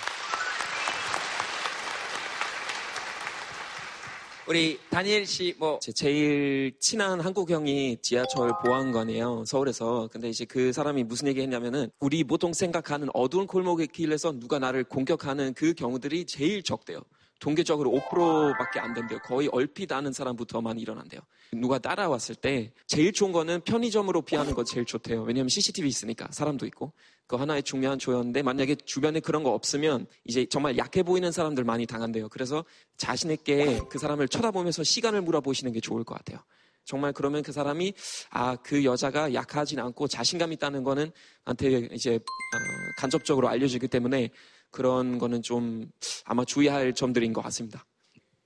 우리 4.47 4.80
다니엘 4.89 5.28
씨, 5.28 5.54
뭐. 5.60 5.78
제 5.80 5.91
제일 5.91 6.73
친한 6.80 7.19
한국 7.21 7.52
형이 7.52 7.99
지하철 8.02 8.52
보안관이에요. 8.65 9.43
서울에서. 9.45 10.10
근데 10.12 10.28
이제 10.28 10.43
그 10.43 10.73
사람이 10.73 11.04
무슨 11.04 11.28
얘기 11.28 11.39
했냐면은 11.41 11.91
우리 11.99 12.23
보통 12.23 12.52
생각하는 12.52 13.10
어두운 13.13 13.45
골목의 13.45 13.88
길에서 13.89 14.32
누가 14.32 14.58
나를 14.58 14.84
공격하는 14.86 15.54
그 15.54 15.75
경우들이 15.75 16.25
제일 16.25 16.63
적대요. 16.63 16.99
통계적으로 17.39 17.91
5%밖에 17.91 18.80
안 18.80 18.93
된대요. 18.93 19.19
거의 19.19 19.47
얼핏 19.52 19.91
아는 19.91 20.12
사람부터만 20.13 20.78
일어난대요. 20.80 21.21
누가 21.54 21.80
따라왔을 21.80 22.36
때 22.36 22.71
제일 22.86 23.12
좋은 23.13 23.32
거는 23.32 23.62
편의점으로 23.62 24.21
피하는 24.21 24.54
거 24.54 24.63
제일 24.63 24.86
좋대요. 24.86 25.23
왜냐하면 25.23 25.49
CCTV 25.49 25.88
있으니까 25.88 26.28
사람도 26.32 26.65
있고. 26.67 26.93
그거 27.25 27.41
하나의 27.41 27.62
중요한 27.62 27.99
조였는데 27.99 28.41
만약에 28.41 28.75
주변에 28.86 29.19
그런 29.19 29.43
거 29.43 29.52
없으면 29.52 30.08
이제 30.25 30.47
정말 30.47 30.78
약해 30.80 31.04
보이는 31.04 31.32
사람들 31.32 31.63
많이 31.63 31.86
당한대요. 31.86 32.28
그래서 32.30 32.65
자신 32.97 33.30
있게 33.30 33.80
그 33.89 33.99
사람을 33.99 34.28
쳐다보면서 34.28 34.84
시간을 34.84 35.21
물어보시는 35.21 35.71
게 35.71 35.80
좋을 35.80 36.04
것 36.04 36.15
같아요. 36.15 36.39
정말 36.86 37.13
그러면 37.13 37.43
그 37.43 37.52
사람이 37.52 37.93
아 38.32 38.56
그 38.63 38.84
여자가 38.84 39.36
약하진 39.36 39.80
않고 39.80 40.08
자신감 40.08 40.52
있다는 40.54 40.84
거는 40.84 41.12
한테 41.45 41.88
이제 41.91 42.15
어, 42.15 42.58
간접적으로 42.97 43.47
알려지기 43.47 43.88
때문에 43.88 44.32
그런 44.71 45.17
거는 45.19 45.41
좀 45.41 45.89
아마 46.25 46.45
주의할 46.45 46.93
점들인 46.93 47.34
것 47.34 47.41
같습니다. 47.41 47.86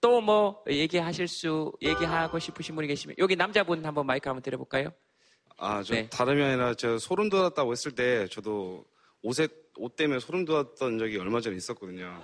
또 0.01 0.21
뭐 0.21 0.63
얘기하실 0.67 1.27
수, 1.27 1.71
얘기하고 1.81 2.39
싶으신 2.39 2.75
분이 2.75 2.87
계시면 2.87 3.15
여기 3.19 3.35
남자분 3.35 3.85
한번 3.85 4.05
마이크 4.05 4.27
한번 4.29 4.41
드려볼까요? 4.41 4.89
아, 5.57 5.81
저 5.83 5.93
네. 5.95 6.09
다름이 6.09 6.41
아니라 6.43 6.73
저 6.73 6.97
소름 6.97 7.29
돋았다고 7.29 7.71
했을 7.71 7.91
때 7.93 8.27
저도 8.29 8.85
옷에 9.21 9.47
옷 9.77 9.95
때문에 9.95 10.19
소름 10.19 10.43
돋았던 10.45 10.99
적이 10.99 11.19
얼마 11.19 11.39
전에 11.39 11.55
있었거든요. 11.55 12.05
야, 12.05 12.21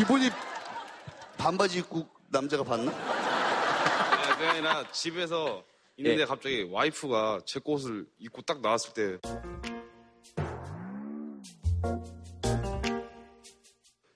이번이 0.00 0.30
반바지 1.36 1.78
입고 1.80 2.06
남자가 2.28 2.62
봤나? 2.62 2.92
아, 2.92 4.34
그게 4.34 4.46
아니라 4.46 4.88
집에서 4.92 5.64
있는데 5.96 6.22
예. 6.22 6.26
갑자기 6.26 6.62
와이프가 6.70 7.40
제 7.44 7.58
옷을 7.64 8.06
입고 8.18 8.42
딱 8.42 8.60
나왔을 8.60 8.92
때 8.92 9.18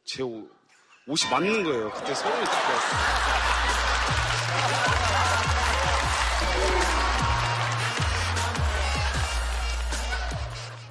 제 0.05 0.23
옷, 0.23 0.51
옷이 1.07 1.31
맞는 1.31 1.65
거예요. 1.65 1.91
그때 1.91 2.15
소름이 2.15 2.45
딱 2.45 2.67
돋았어요. 2.67 3.33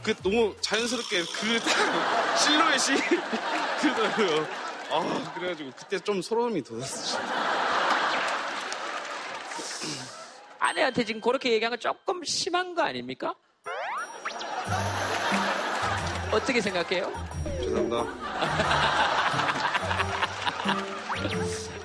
그 0.04 0.16
너무 0.24 0.56
자연스럽게 0.62 1.22
그딱 1.26 2.36
실루엣이 2.40 3.02
그러더라고요. 3.82 4.48
아 4.90 5.34
그래가지고 5.36 5.72
그때 5.78 6.00
좀 6.00 6.22
소름이 6.22 6.64
돋았어요. 6.64 7.22
아내한테 10.60 11.04
지금 11.06 11.22
그렇게 11.22 11.52
얘기한 11.52 11.72
건 11.72 11.80
조금 11.80 12.24
심한 12.24 12.74
거 12.74 12.82
아닙니까? 12.82 13.36
어떻게 16.32 16.62
생각해요? 16.62 17.12
죄송합니다. 17.62 18.06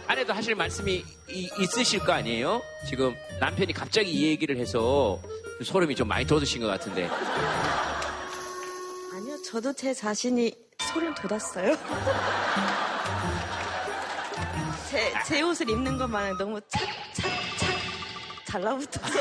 아내도 0.06 0.32
하실 0.32 0.54
말씀이 0.54 1.04
이- 1.28 1.50
있으실 1.58 1.98
거 2.00 2.12
아니에요? 2.12 2.62
지금 2.88 3.14
남편이 3.40 3.72
갑자기 3.72 4.10
이 4.10 4.26
얘기를 4.28 4.56
해서 4.56 5.20
소름이 5.64 5.94
좀 5.96 6.06
많이 6.08 6.24
돋으신 6.24 6.60
것 6.60 6.68
같은데. 6.68 7.08
아니요, 9.12 9.42
저도 9.42 9.72
제 9.72 9.92
자신이 9.92 10.52
소름 10.80 11.12
돋았어요. 11.14 11.76
제, 14.90 15.12
제 15.26 15.42
옷을 15.42 15.68
입는 15.68 15.98
것만 15.98 16.38
너무 16.38 16.60
착, 16.68 16.80
착, 17.12 17.28
착 17.58 17.74
달라붙어서. 18.46 19.18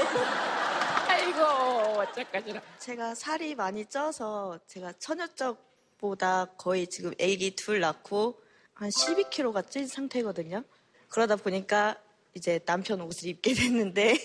어떡하시나. 2.09 2.61
제가 2.79 3.15
살이 3.15 3.55
많이 3.55 3.85
쪄서 3.85 4.59
제가 4.67 4.91
처녀적보다 4.93 6.45
거의 6.57 6.87
지금 6.87 7.13
애기 7.19 7.55
둘 7.55 7.79
낳고 7.79 8.41
한 8.73 8.89
12kg가 8.89 9.69
찐 9.69 9.87
상태거든요. 9.87 10.63
그러다 11.09 11.35
보니까 11.37 11.95
이제 12.33 12.59
남편 12.65 12.99
옷을 13.01 13.29
입게 13.29 13.53
됐는데, 13.55 14.17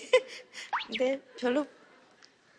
근데 0.87 1.21
별로 1.39 1.65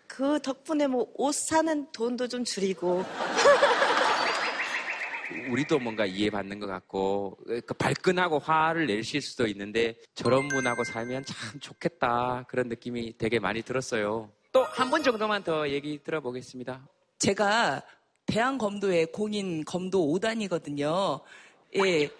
그 0.06 0.40
덕분에 0.40 0.86
뭐 0.86 1.06
옷 1.16 1.34
사는 1.34 1.90
돈도 1.92 2.28
좀 2.28 2.44
줄이고, 2.44 3.04
우리도 5.50 5.78
뭔가 5.78 6.04
이해받는 6.04 6.60
것 6.60 6.66
같고 6.66 7.38
그 7.66 7.72
발끈하고 7.74 8.38
화를 8.38 8.86
내실 8.86 9.22
수도 9.22 9.46
있는데 9.46 9.96
저런 10.14 10.46
분하고 10.48 10.84
살면 10.84 11.24
참 11.24 11.58
좋겠다 11.58 12.44
그런 12.48 12.68
느낌이 12.68 13.16
되게 13.16 13.38
많이 13.38 13.62
들었어요. 13.62 14.30
또한분 14.52 15.02
정도만 15.02 15.42
더 15.42 15.68
얘기 15.70 15.98
들어보겠습니다. 16.02 16.86
제가 17.18 17.82
대한검도의 18.26 19.12
공인 19.12 19.64
검도 19.64 20.12
5단이거든요. 20.12 21.22
예, 21.76 22.10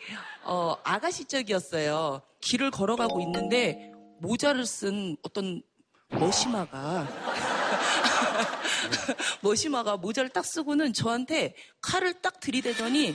어, 0.45 0.75
아가씨 0.83 1.27
쪽이었어요. 1.27 2.23
길을 2.41 2.71
걸어가고 2.71 3.21
있는데 3.21 3.93
모자를 4.19 4.65
쓴 4.65 5.17
어떤 5.23 5.63
머시마가 6.09 7.07
머시마가 9.43 9.99
모자를 9.99 10.31
딱 10.31 10.45
쓰고는 10.45 10.95
저한테 10.95 11.55
칼을 11.83 12.15
딱 12.23 12.41
들이대더니 12.41 13.15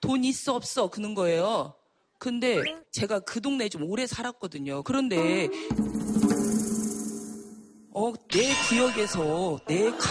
돈 0.00 0.24
있어 0.24 0.54
없어 0.54 0.88
그는 0.88 1.14
거예요. 1.14 1.74
근데 2.18 2.62
제가 2.90 3.20
그 3.20 3.40
동네에 3.40 3.70
좀 3.70 3.84
오래 3.84 4.06
살았거든요. 4.06 4.82
그런데 4.82 5.48
어, 8.00 8.14
내 8.28 8.54
구역에서 8.66 9.60
내 9.66 9.90
카, 9.90 10.08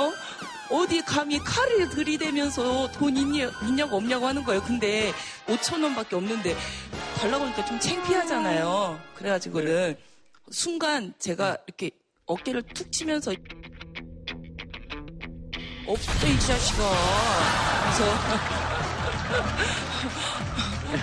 어? 0.00 0.12
어디 0.70 1.00
감히 1.02 1.40
칼을 1.40 1.88
들이대면서 1.88 2.92
돈 2.92 3.16
있냐, 3.16 3.50
있냐 3.66 3.88
고 3.88 3.96
없냐고 3.96 4.28
하는 4.28 4.44
거예요. 4.44 4.62
근데 4.62 5.12
5천 5.48 5.82
원밖에 5.82 6.14
없는데 6.14 6.56
달라고 7.16 7.46
하니까 7.46 7.64
좀 7.64 7.80
창피하잖아요. 7.80 9.00
그래가지고는 9.16 9.96
순간 10.52 11.12
제가 11.18 11.56
이렇게 11.66 11.90
어깨를 12.26 12.62
툭 12.74 12.92
치면서 12.92 13.32
없어 15.84 16.26
이 16.28 16.38
자식아. 16.38 16.90
그래서 17.88 18.04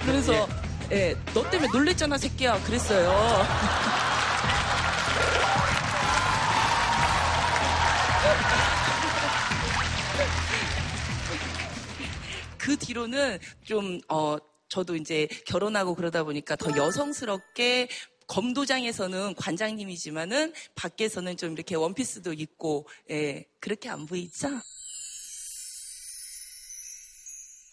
그래서 0.05 0.62
예, 0.93 1.15
너 1.33 1.49
때문에 1.49 1.71
놀랬잖아 1.73 2.19
새끼야. 2.19 2.61
그랬어요. 2.65 3.09
그 12.59 12.77
뒤로는 12.77 13.39
좀, 13.63 13.99
어, 14.07 14.37
저도 14.69 14.95
이제 14.95 15.27
결혼하고 15.47 15.95
그러다 15.95 16.23
보니까 16.23 16.55
더 16.55 16.77
여성스럽게 16.77 17.87
검도장에서는 18.27 19.33
관장님이지만은 19.33 20.53
밖에서는 20.75 21.37
좀 21.37 21.53
이렇게 21.53 21.73
원피스도 21.73 22.33
입고, 22.33 22.87
예, 23.09 23.47
그렇게 23.59 23.89
안 23.89 24.05
보이죠? 24.05 24.47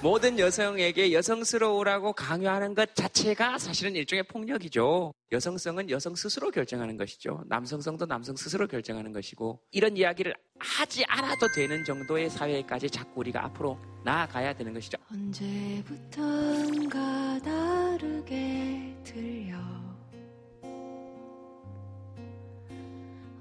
모든 0.00 0.38
여성에게 0.38 1.12
여성스러우라고 1.12 2.12
강요하는 2.12 2.76
것 2.76 2.94
자체가 2.94 3.58
사실은 3.58 3.96
일종의 3.96 4.22
폭력이죠. 4.28 5.12
여성성은 5.32 5.90
여성 5.90 6.14
스스로 6.14 6.52
결정하는 6.52 6.96
것이죠. 6.96 7.42
남성성도 7.48 8.06
남성 8.06 8.36
스스로 8.36 8.68
결정하는 8.68 9.12
것이고 9.12 9.60
이런 9.72 9.96
이야기를 9.96 10.34
하지 10.60 11.04
않아도 11.08 11.48
되는 11.52 11.84
정도의 11.84 12.30
사회까지 12.30 12.90
자꾸 12.90 13.20
우리가 13.20 13.44
앞으로 13.46 13.76
나아가야 14.04 14.54
되는 14.54 14.72
것이죠. 14.72 14.98
언제부턴가 15.10 16.98
다르게 17.40 18.94
들려 19.02 19.56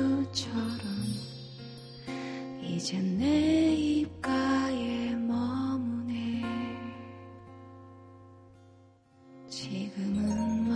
이젠 2.62 3.18
내 3.18 3.74
입가에 3.74 5.14
머무네. 5.14 6.42
지금은 9.50 10.72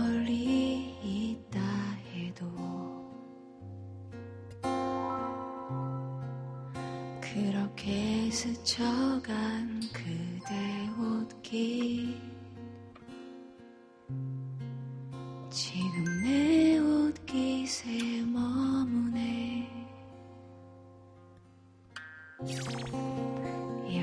그렇게 7.33 8.31
스쳐간 8.31 9.81
그대 9.93 10.89
옷깃 10.99 12.19
지금 15.51 16.23
내 16.23 16.79
옷깃에 16.79 18.23
머무네 18.23 19.69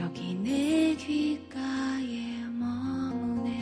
여기 0.01 0.35
내 0.35 0.95
귓가에 0.95 2.45
머무네 2.53 3.53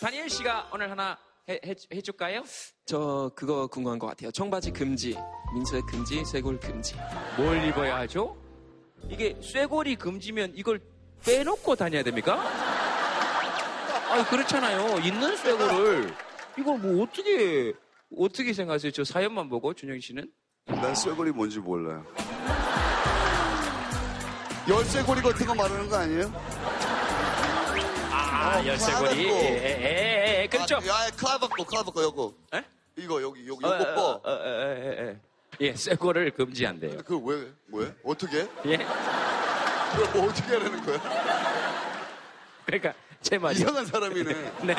다니엘 0.00 0.28
씨가 0.28 0.70
오늘 0.74 0.90
하나 0.90 1.16
해, 1.48 1.60
해, 1.64 1.74
해줄까요? 1.92 2.42
저 2.86 3.30
그거 3.36 3.66
궁금한 3.66 3.98
것 3.98 4.06
같아요. 4.06 4.30
청바지 4.30 4.70
금지, 4.70 5.14
민소의 5.54 5.82
금지, 5.82 6.24
쇄골 6.24 6.58
금지. 6.58 6.96
뭘 7.36 7.64
입어야 7.64 7.98
하죠? 7.98 8.36
이게 9.08 9.36
쇠골이 9.40 9.94
금지면 9.96 10.52
이걸 10.56 10.80
빼놓고 11.24 11.76
다녀야 11.76 12.02
됩니까? 12.02 12.42
아 14.10 14.24
그렇잖아요. 14.28 14.98
있는 14.98 15.36
쇠골을 15.36 16.14
이걸 16.58 16.78
뭐 16.78 17.02
어떻게 17.04 17.72
어떻게 18.18 18.52
생각하세요? 18.52 18.90
저 18.92 19.04
사연만 19.04 19.48
보고 19.48 19.72
준영 19.72 20.00
씨는? 20.00 20.28
난 20.66 20.94
쇠고리 20.94 21.30
뭔지 21.30 21.58
몰라요. 21.60 22.04
열쇠고리 24.68 25.20
같은 25.20 25.46
거 25.46 25.54
말하는 25.54 25.88
거 25.88 25.96
아니에요? 25.96 26.32
아 28.10 28.58
어, 28.60 28.66
열쇠고리. 28.66 29.24
클라베코. 29.24 29.36
예, 29.36 29.54
예, 29.54 29.82
예, 29.82 30.42
예, 30.42 30.46
그렇죠. 30.48 30.76
아, 30.76 30.86
야, 30.86 31.10
클라바코, 31.16 31.64
클라바코, 31.64 32.02
요거. 32.02 32.34
이거, 32.96 33.22
여기, 33.22 33.46
여기, 33.46 33.66
어, 33.66 33.70
요거 33.78 33.90
어, 33.90 33.94
뻐. 33.94 34.02
어, 34.02 34.20
어, 34.24 34.30
어, 34.30 34.32
어, 34.32 35.10
어. 35.10 35.33
예, 35.60 35.74
쇠골을 35.74 36.30
금지한대요. 36.32 36.98
그 37.04 37.18
왜, 37.18 37.52
왜? 37.68 37.94
어떻게? 38.04 38.46
예. 38.66 38.76
그걸 38.76 40.10
뭐 40.14 40.28
어떻게 40.28 40.54
하라는 40.54 40.84
거야? 40.84 41.00
그러니까 42.66 42.94
제 43.22 43.38
말이 43.38 43.56
이상한 43.56 43.86
사람이네. 43.86 44.32
네. 44.64 44.74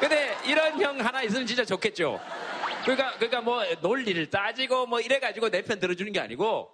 근데 0.00 0.36
이런 0.44 0.80
형 0.80 1.00
하나 1.00 1.22
있으면 1.22 1.46
진짜 1.46 1.64
좋겠죠. 1.64 2.20
그러니까 2.82 3.12
그러니까 3.14 3.40
뭐 3.40 3.64
논리를 3.80 4.28
따지고 4.30 4.86
뭐 4.86 5.00
이래 5.00 5.18
가지고 5.18 5.48
내 5.50 5.62
편 5.62 5.80
들어주는 5.80 6.12
게 6.12 6.20
아니고 6.20 6.68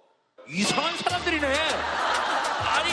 이상한 0.49 0.95
사람들이네. 0.97 1.47
아니 1.47 2.91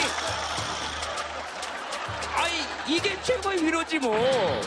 아니 2.35 2.95
이게 2.95 3.21
최고의 3.21 3.65
위로지 3.65 3.99
뭐 3.99 4.15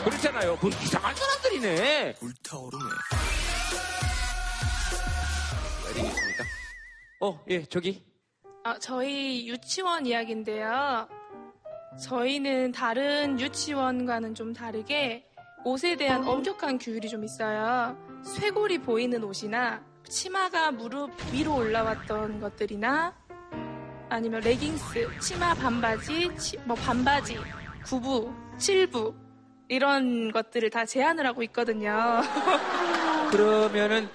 그렇잖아요. 0.03 0.57
그 0.57 0.67
이상한 0.67 1.15
사람들이네. 1.15 2.15
불타오르네. 2.19 2.83
있습니까? 6.01 6.43
어, 7.21 7.43
예, 7.49 7.63
저기. 7.65 8.03
아, 8.63 8.77
저희 8.79 9.47
유치원 9.47 10.05
이야기인데요. 10.05 11.07
저희는 12.01 12.71
다른 12.71 13.39
유치원과는 13.39 14.35
좀 14.35 14.53
다르게 14.53 15.25
옷에 15.65 15.95
대한 15.95 16.27
엄격한 16.27 16.77
규율이 16.79 17.07
좀 17.09 17.23
있어요. 17.23 17.97
쇄골이 18.23 18.79
보이는 18.79 19.23
옷이나 19.23 19.83
치마가 20.09 20.71
무릎 20.71 21.11
위로 21.31 21.55
올라왔던 21.55 22.39
것들이나 22.41 23.13
아니면 24.09 24.41
레깅스, 24.41 25.19
치마 25.19 25.53
반바지, 25.53 26.35
치- 26.37 26.57
뭐 26.65 26.75
반바지, 26.75 27.37
구부, 27.85 28.33
칠부 28.57 29.13
이런 29.69 30.31
것들을 30.31 30.69
다 30.69 30.85
제한을 30.85 31.25
하고 31.25 31.41
있거든요. 31.43 32.21
그러면은 33.31 34.09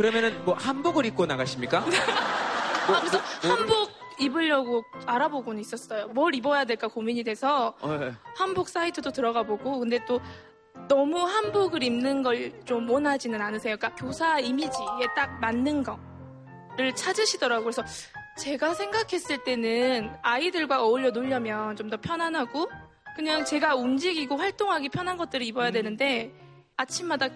그러면은 0.00 0.42
뭐 0.46 0.54
한복을 0.54 1.04
입고 1.06 1.26
나가십니까? 1.26 1.80
뭐, 1.80 1.90
아, 2.96 3.00
그래서 3.00 3.18
한복 3.42 3.90
입으려고 4.18 4.82
알아보고는 5.04 5.60
있었어요. 5.60 6.08
뭘 6.08 6.34
입어야 6.34 6.64
될까 6.64 6.88
고민이 6.88 7.22
돼서 7.22 7.74
어, 7.82 7.98
예. 8.00 8.12
한복 8.34 8.70
사이트도 8.70 9.10
들어가 9.12 9.42
보고 9.42 9.78
근데 9.78 10.02
또 10.06 10.18
너무 10.88 11.18
한복을 11.18 11.82
입는 11.82 12.22
걸 12.22 12.50
좀 12.64 12.88
원하지는 12.88 13.40
않으세요. 13.42 13.76
그러니까 13.76 13.94
교사 14.02 14.38
이미지에 14.38 15.06
딱 15.14 15.38
맞는 15.40 15.82
거를 15.84 16.94
찾으시더라고요. 16.94 17.64
그래서 17.64 17.82
제가 18.38 18.72
생각했을 18.74 19.44
때는 19.44 20.12
아이들과 20.22 20.82
어울려 20.82 21.10
놀려면 21.10 21.76
좀 21.76 21.90
더 21.90 21.98
편안하고 21.98 22.70
그냥 23.16 23.44
제가 23.44 23.74
움직이고 23.74 24.36
활동하기 24.36 24.88
편한 24.88 25.18
것들을 25.18 25.44
입어야 25.44 25.70
되는데 25.70 26.32
아침마다 26.80 27.28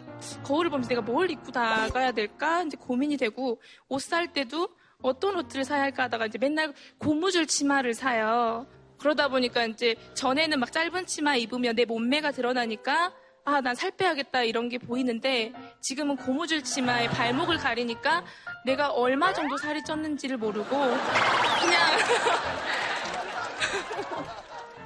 거울을 0.42 0.70
보면서 0.70 0.88
내가 0.88 1.00
뭘 1.02 1.30
입고 1.30 1.50
나가야 1.52 2.12
될까 2.12 2.62
이제 2.62 2.76
고민이 2.80 3.16
되고 3.16 3.60
옷 3.88 4.00
살 4.00 4.32
때도 4.32 4.68
어떤 5.02 5.36
옷들을 5.36 5.64
사야 5.64 5.82
할까 5.82 6.04
하다가 6.04 6.26
이제 6.26 6.38
맨날 6.38 6.72
고무줄 6.98 7.46
치마를 7.46 7.94
사요. 7.94 8.66
그러다 8.98 9.28
보니까 9.28 9.64
이제 9.66 9.96
전에는 10.14 10.58
막 10.60 10.72
짧은 10.72 11.06
치마 11.06 11.36
입으면 11.36 11.74
내 11.76 11.84
몸매가 11.84 12.30
드러나니까 12.32 13.12
아, 13.46 13.60
난 13.60 13.74
살 13.76 13.90
빼야겠다 13.90 14.42
이런 14.44 14.70
게 14.70 14.78
보이는데 14.78 15.52
지금은 15.82 16.16
고무줄 16.16 16.64
치마에 16.64 17.08
발목을 17.08 17.58
가리니까 17.58 18.24
내가 18.64 18.88
얼마 18.90 19.34
정도 19.34 19.58
살이 19.58 19.82
쪘는지를 19.82 20.38
모르고 20.38 20.70
그냥 20.70 21.80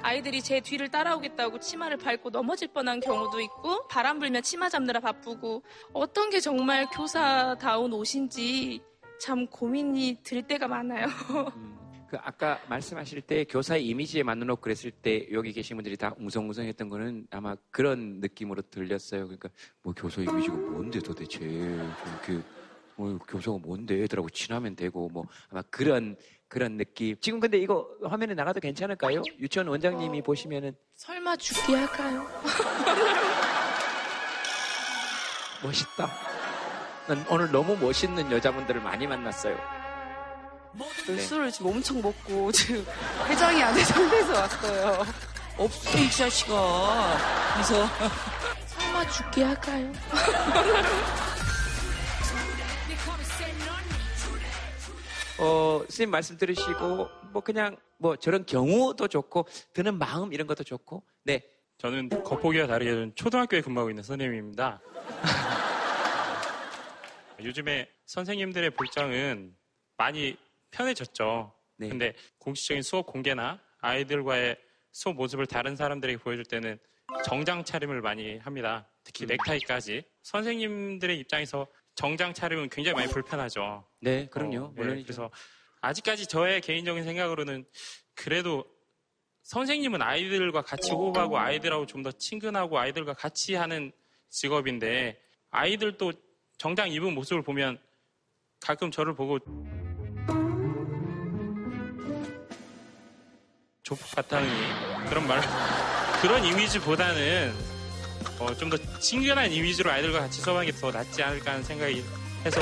아이들이 0.09 0.41
제 0.41 0.59
뒤를 0.59 0.89
따라오겠다고 0.89 1.59
치마를 1.59 1.97
밟고 1.97 2.31
넘어질 2.31 2.69
뻔한 2.69 2.99
경우도 2.99 3.39
있고 3.41 3.85
바람 3.89 4.17
불면 4.17 4.41
치마 4.41 4.67
잡느라 4.67 4.99
바쁘고 4.99 5.61
어떤 5.93 6.31
게 6.31 6.39
정말 6.39 6.87
교사다운 6.89 7.93
옷인지 7.93 8.81
참 9.21 9.45
고민이 9.45 10.21
들 10.23 10.41
때가 10.41 10.67
많아요. 10.67 11.05
그 12.09 12.17
아까 12.23 12.59
말씀하실 12.69 13.21
때 13.21 13.43
교사의 13.43 13.85
이미지에 13.85 14.23
맞는 14.23 14.49
옷 14.49 14.61
그랬을 14.61 14.89
때 14.89 15.27
여기 15.31 15.53
계신 15.53 15.77
분들이 15.77 15.95
다 15.95 16.15
웅성웅성했던 16.17 16.89
거는 16.89 17.27
아마 17.29 17.55
그런 17.69 18.19
느낌으로 18.19 18.63
들렸어요. 18.63 19.25
그러니까 19.25 19.49
뭐 19.83 19.93
교사 19.95 20.23
이미지가 20.23 20.55
뭔데 20.55 20.99
도대체 21.01 21.37
그뭐 22.95 23.19
교사가 23.27 23.59
뭔데 23.59 24.01
애들하고 24.01 24.31
친하면 24.31 24.75
되고 24.75 25.07
뭐 25.09 25.27
아마 25.51 25.61
그런 25.69 26.15
그런 26.49 26.77
느낌. 26.77 27.15
지금 27.21 27.39
근데 27.39 27.57
이거 27.59 27.87
화면에 28.03 28.33
나가도 28.33 28.59
괜찮을까요? 28.59 29.21
유치원 29.39 29.67
원장님이 29.67 30.23
보시면은 30.23 30.75
설마 30.95 31.35
죽게 31.37 31.75
할까요? 31.75 32.27
멋있다. 35.63 36.09
난 37.07 37.25
오늘 37.29 37.51
너무 37.51 37.77
멋있는 37.77 38.31
여자분들을 38.31 38.81
많이 38.81 39.05
만났어요. 39.07 39.57
저 41.05 41.11
네. 41.13 41.19
술을 41.21 41.51
지금 41.51 41.71
엄청 41.71 42.01
먹고 42.01 42.51
지금 42.51 42.85
회장이 43.27 43.61
안 43.61 43.73
된 43.73 43.85
상태에서 43.85 44.33
왔어요. 44.33 45.05
없어 45.57 45.97
이 45.99 46.09
자식아. 46.09 47.17
그래서 47.53 47.87
설마 48.67 49.07
죽게 49.09 49.43
할까요? 49.43 49.91
어, 55.41 55.79
선생님 55.83 56.11
말씀 56.11 56.37
들으시고, 56.37 57.07
뭐, 57.31 57.41
그냥, 57.41 57.77
뭐, 57.97 58.17
저런 58.17 58.45
경우도 58.45 59.07
좋고, 59.07 59.47
드는 59.73 59.97
마음 59.97 60.33
이런 60.33 60.47
것도 60.47 60.65
좋고, 60.65 61.01
네. 61.23 61.41
저는 61.77 62.09
겉보기와 62.09 62.67
다르게 62.67 62.91
는 62.91 63.13
초등학교에 63.15 63.61
근무하고 63.61 63.89
있는 63.89 64.03
선생님입니다. 64.03 64.81
요즘에 67.41 67.89
선생님들의 68.05 68.71
복장은 68.71 69.55
많이 69.95 70.35
편해졌죠. 70.71 71.53
근데 71.77 72.13
공식적인 72.39 72.83
수업 72.83 73.05
공개나 73.05 73.61
아이들과의 73.79 74.57
수업 74.91 75.15
모습을 75.15 75.45
다른 75.45 75.77
사람들에게 75.77 76.17
보여줄 76.17 76.43
때는 76.43 76.77
정장 77.25 77.63
차림을 77.63 78.01
많이 78.01 78.39
합니다. 78.39 78.89
특히 79.05 79.25
넥타이까지. 79.25 80.03
선생님들의 80.23 81.17
입장에서 81.17 81.65
정장 81.99 82.33
차림은 82.33 82.69
굉장히 82.69 82.95
많이 82.95 83.11
불편하죠. 83.11 83.85
네, 83.99 84.29
그럼요. 84.29 84.57
어, 84.57 84.73
네, 84.73 84.81
물론이죠. 84.81 85.03
그래서 85.05 85.29
아직까지 85.81 86.27
저의 86.27 86.61
개인적인 86.61 87.03
생각으로는 87.03 87.65
그래도 88.15 88.63
선생님은 89.43 90.01
아이들과 90.01 90.61
같이 90.61 90.93
호흡하고 90.93 91.37
아이들하고 91.37 91.85
좀 91.87 92.01
더 92.03 92.13
친근하고 92.13 92.79
아이들과 92.79 93.15
같이 93.15 93.55
하는 93.55 93.91
직업인데 94.29 95.19
아이들도 95.51 96.13
정장 96.57 96.89
입은 96.89 97.13
모습을 97.13 97.41
보면 97.41 97.77
가끔 98.61 98.91
저를 98.91 99.13
보고 99.13 99.37
조폭 103.83 104.09
같다는 104.15 104.47
그런 105.09 105.27
말 105.27 105.41
그런 106.21 106.45
이미지보다는 106.45 107.78
어, 108.39 108.53
좀 108.55 108.69
더 108.69 108.77
친근한 108.99 109.51
이미지로 109.51 109.91
아이들과 109.91 110.21
같이 110.21 110.41
수업하는 110.41 110.71
게 110.71 110.77
더 110.79 110.91
낫지 110.91 111.21
않을까 111.21 111.51
하는 111.51 111.63
생각이 111.63 112.03
해서 112.45 112.61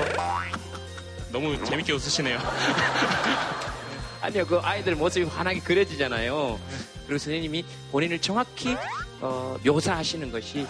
너무 1.31 1.63
재밌게 1.65 1.93
웃으시네요. 1.93 2.39
아니요, 4.21 4.45
그 4.47 4.57
아이들 4.59 4.95
모습이 4.95 5.25
환하게 5.25 5.59
그려지잖아요. 5.59 6.59
그리고 7.05 7.17
선생님이 7.19 7.63
본인을 7.91 8.19
정확히 8.19 8.75
어, 9.21 9.57
묘사하시는 9.63 10.31
것이 10.31 10.65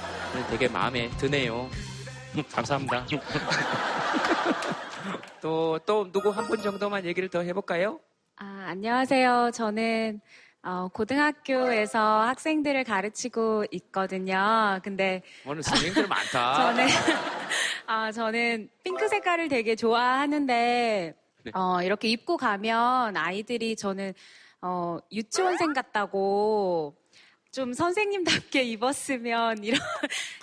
되게 0.49 0.67
마음에 0.67 1.09
드네요. 1.17 1.69
감사합니다. 2.51 3.05
또, 5.41 5.79
또 5.85 6.11
누구 6.11 6.29
한 6.29 6.47
분 6.47 6.61
정도만 6.61 7.05
얘기를 7.05 7.29
더 7.29 7.41
해볼까요? 7.41 7.99
아, 8.37 8.65
안녕하세요. 8.69 9.51
저는 9.53 10.19
어, 10.63 10.89
고등학교에서 10.93 12.21
학생들을 12.23 12.83
가르치고 12.83 13.65
있거든요. 13.71 14.79
근데 14.83 15.21
오늘 15.45 15.63
선생님들 15.63 16.07
많다. 16.07 16.53
저는 16.75 16.87
아, 17.87 18.11
저는 18.11 18.69
핑크 18.83 19.07
색깔을 19.07 19.47
되게 19.47 19.75
좋아하는데 19.75 21.13
네. 21.43 21.51
어, 21.53 21.81
이렇게 21.81 22.09
입고 22.09 22.37
가면 22.37 23.15
아이들이 23.15 23.75
저는 23.75 24.13
어, 24.61 24.97
유치원생 25.11 25.73
같다고 25.73 26.95
좀 27.51 27.71
선생님답게 27.73 28.63
입었으면 28.63 29.63
이런 29.63 29.79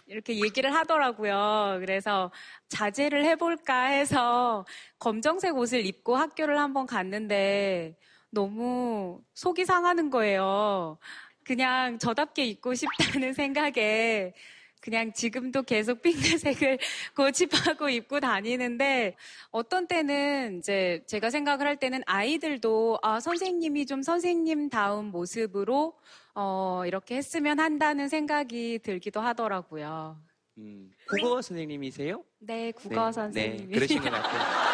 이렇게 0.07 0.37
얘기를 0.37 0.75
하더라고요. 0.75 1.77
그래서 1.81 2.31
자제를 2.69 3.25
해볼까 3.27 3.85
해서 3.85 4.65
검정색 4.99 5.57
옷을 5.57 5.85
입고 5.85 6.17
학교를 6.17 6.59
한번 6.59 6.87
갔는데 6.87 7.97
너무 8.35 9.23
속이 9.35 9.65
상하는 9.65 10.11
거예요. 10.11 10.99
그냥 11.45 11.99
저답게 11.99 12.45
입고 12.45 12.75
싶다는 12.75 13.33
생각에 13.35 14.35
그냥 14.81 15.15
지금도 15.15 15.63
계속 15.63 16.03
핑크색을 16.03 16.79
고집하고 17.17 17.89
입고 17.89 18.21
다니는데 18.21 19.17
어떤 19.51 19.87
때는 19.87 20.59
이제 20.59 21.03
제가 21.07 21.31
생각을 21.31 21.67
할 21.67 21.77
때는 21.79 22.03
아이들도 22.05 22.99
아, 23.03 23.19
선생님이 23.19 23.87
좀 23.87 24.03
선생님다운 24.03 25.07
모습으로 25.07 25.95
어, 26.35 26.83
이렇게 26.87 27.17
했으면 27.17 27.61
한다는 27.61 28.11
생각이 28.11 28.81
들기도 28.83 29.21
하더라고요. 29.23 30.19
음, 30.59 30.91
국어 31.09 31.41
선생님이세요? 31.41 32.23
네, 32.41 32.71
국어 32.73 33.07
네, 33.07 33.13
선생님이. 33.13 33.67
네, 33.67 33.75
그러신 33.75 34.03
것 34.03 34.11
같아요. 34.11 34.74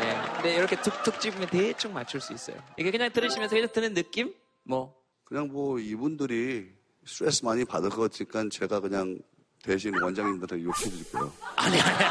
네, 0.00 0.42
네, 0.42 0.54
이렇게 0.56 0.80
툭툭 0.80 1.20
집으면 1.20 1.48
대충 1.48 1.92
맞출 1.92 2.20
수 2.20 2.32
있어요. 2.32 2.56
이게 2.78 2.90
그냥 2.90 3.10
들으시면서 3.12 3.54
그냥 3.54 3.68
드는 3.72 3.94
느낌? 3.94 4.34
뭐. 4.64 4.94
그냥 5.24 5.48
뭐 5.48 5.78
이분들이 5.78 6.68
스트레스 7.06 7.44
많이 7.44 7.64
받을 7.64 7.90
것 7.90 8.02
같으니까 8.10 8.44
제가 8.50 8.80
그냥 8.80 9.18
대신 9.62 9.92
원장님들한테 10.02 10.64
욕해 10.64 10.90
드릴게요. 10.90 11.32
아니, 11.56 11.78
아니. 11.80 12.04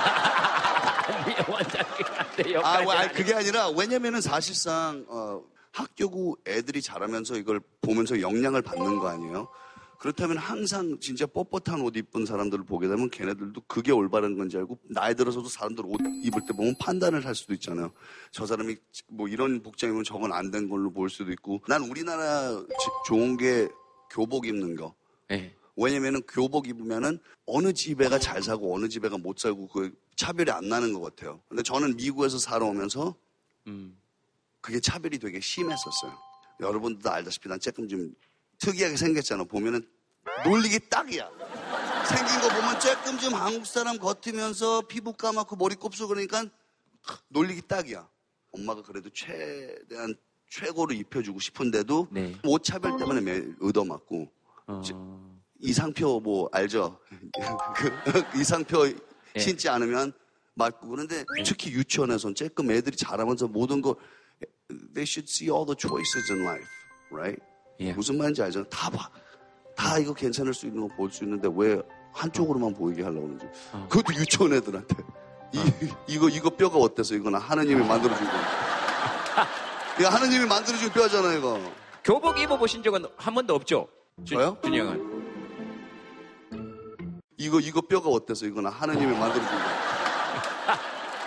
아니, 1.10 1.36
원장님한테 1.52 2.56
아, 2.64 2.82
뭐, 2.82 2.94
아니, 2.94 3.08
않- 3.10 3.14
그게 3.14 3.34
아니라 3.34 3.70
왜냐면은 3.70 4.22
사실상 4.22 5.06
어, 5.10 5.42
학교고 5.74 6.38
애들이 6.48 6.82
자라면서 6.82 7.36
이걸 7.36 7.60
보면서 7.82 8.22
영향을 8.22 8.62
받는 8.62 9.00
거 9.00 9.08
아니에요? 9.10 9.48
그렇다면 10.00 10.38
항상 10.38 10.98
진짜 11.02 11.26
뻣뻣한 11.26 11.84
옷 11.86 11.96
입은 11.98 12.26
사람들을 12.26 12.64
보게 12.64 12.88
되면 12.88 13.10
걔네들도 13.10 13.62
그게 13.68 13.92
올바른 13.92 14.38
건지 14.38 14.56
알고 14.58 14.80
나이 14.90 15.14
들어서도 15.14 15.50
사람들 15.50 15.84
옷 15.86 16.00
입을 16.24 16.42
때 16.48 16.54
보면 16.54 16.76
판단을 16.80 17.26
할 17.26 17.36
수도 17.36 17.54
있잖아요. 17.54 17.92
저 18.32 18.46
사람이 18.46 18.78
뭐 19.10 19.28
이런 19.28 19.62
복장이면 19.62 20.06
저건 20.06 20.32
안 20.32 20.52
된 20.52 20.70
걸로 20.70 20.90
볼 20.92 21.10
수도 21.10 21.32
있고 21.34 21.62
난 21.68 21.84
우리나라 21.84 22.50
지- 22.50 22.66
좋은 23.08 23.36
게 23.38 23.68
교복 24.10 24.48
입는 24.48 24.76
거. 24.78 24.96
네. 25.28 25.54
왜냐면은 25.76 26.22
교복 26.28 26.68
입으면은 26.70 27.20
어느 27.46 27.74
집애가 27.74 28.20
잘 28.20 28.42
사고 28.42 28.74
어느 28.74 28.88
집애가 28.88 29.18
못 29.18 29.38
살고 29.38 29.68
그 29.68 29.94
차별이 30.16 30.50
안 30.50 30.70
나는 30.70 30.94
것 30.94 31.02
같아요. 31.02 31.42
근데 31.50 31.62
저는 31.62 31.98
미국에서 31.98 32.38
살아오면서 32.40 33.16
음. 33.68 33.98
그게 34.62 34.80
차별이 34.80 35.20
되게 35.20 35.40
심했었어요. 35.42 36.18
여러분들도 36.62 37.10
알다시피 37.10 37.48
난 37.50 37.60
조금 37.60 37.88
좀 37.88 38.14
특이하게 38.60 38.98
생겼잖아. 38.98 39.44
보면은 39.46 39.88
놀리기 40.46 40.80
딱이야. 40.90 41.30
생긴 42.08 42.40
거 42.42 42.50
보면 42.50 42.80
조금 42.80 43.18
좀 43.20 43.34
한국 43.34 43.66
사람 43.66 43.98
같으면서 43.98 44.82
피부 44.82 45.14
까맣고 45.14 45.56
머리 45.56 45.76
곱슬 45.76 46.08
그러니까 46.08 46.46
놀리기 47.30 47.64
딱이야. 47.68 48.08
엄마가 48.52 48.82
그래도 48.82 49.10
최대한 49.12 50.16
최고로 50.50 50.94
입혀주고 50.94 51.40
싶은데도 51.40 52.08
옷 52.46 52.64
차별 52.64 52.98
때문에 52.98 53.22
매일 53.22 53.56
얻어맞고 53.62 54.28
이상표 55.60 56.20
뭐 56.20 56.50
알죠? 56.52 57.00
그 57.76 58.40
이상표 58.40 58.92
신지 59.38 59.70
않으면 59.70 60.12
맞고 60.56 60.88
그런데 60.90 61.24
특히 61.46 61.72
유치원에서는 61.72 62.36
조금 62.36 62.72
애들이 62.72 62.98
자라면서 62.98 63.48
모든 63.48 63.82
거 63.82 63.96
they 64.94 65.04
should 65.06 65.30
see 65.30 65.50
all 65.52 65.66
the 65.66 65.76
choices 65.78 66.32
in 66.32 66.42
life, 66.44 66.68
right? 67.12 67.42
무슨 67.96 68.18
말인지 68.18 68.42
알죠? 68.44 68.64
다 68.66 68.90
봐. 68.90 69.10
다 69.76 69.98
이거 69.98 70.14
괜찮을 70.14 70.54
수 70.54 70.66
있는 70.68 70.88
거 70.88 70.96
볼 70.96 71.12
수 71.12 71.24
있는데 71.24 71.50
왜 71.56 71.82
한쪽으로만 72.14 72.74
보이게 72.74 73.02
하려고 73.04 73.22
그러는지. 73.28 73.46
그것도 73.90 74.14
유치원 74.20 74.54
애들한테. 74.54 74.96
이, 75.54 75.60
이거, 76.08 76.28
이거 76.30 76.50
뼈가 76.50 76.78
어때서 76.78 77.16
이거는 77.16 77.40
하느님이 77.40 77.84
만들어준 77.86 78.26
거. 78.28 78.34
이거 80.00 80.10
하느님이 80.10 80.46
만들어준 80.46 80.90
뼈잖아, 80.92 81.34
이거. 81.34 81.60
교복 82.04 82.40
입어보신 82.40 82.84
적은 82.84 83.06
한 83.18 83.34
번도 83.36 83.56
없죠? 83.56 83.88
저요? 84.28 84.58
준이 84.64 84.80
형은. 84.80 85.20
이거, 87.38 87.60
이거 87.60 87.82
뼈가 87.82 88.10
어때서 88.10 88.46
이거는 88.46 88.70
하느님이 88.70 89.12
만들어준 89.18 89.44
거. 89.58 89.66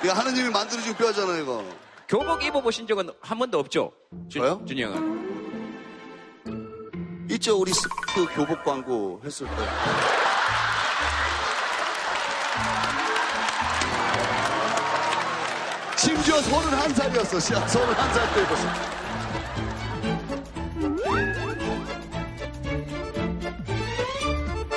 이거 0.04 0.12
하느님이 0.14 0.50
만들어준 0.50 0.94
뼈잖아, 0.96 1.38
이거. 1.38 1.64
교복 2.08 2.44
입어보신 2.44 2.86
적은 2.86 3.08
한 3.20 3.38
번도 3.38 3.58
없죠? 3.58 3.92
준, 4.28 4.42
저요? 4.42 4.62
준이 4.66 4.82
형은. 4.82 5.11
있죠? 7.34 7.58
우리 7.58 7.72
스프 7.72 8.26
교복 8.34 8.62
광고 8.62 9.20
했을 9.24 9.46
때. 9.46 9.52
심지어 15.96 16.36
31살이었어. 16.36 17.40
31살 17.66 18.34
때 18.34 18.42
입었어. 18.42 18.92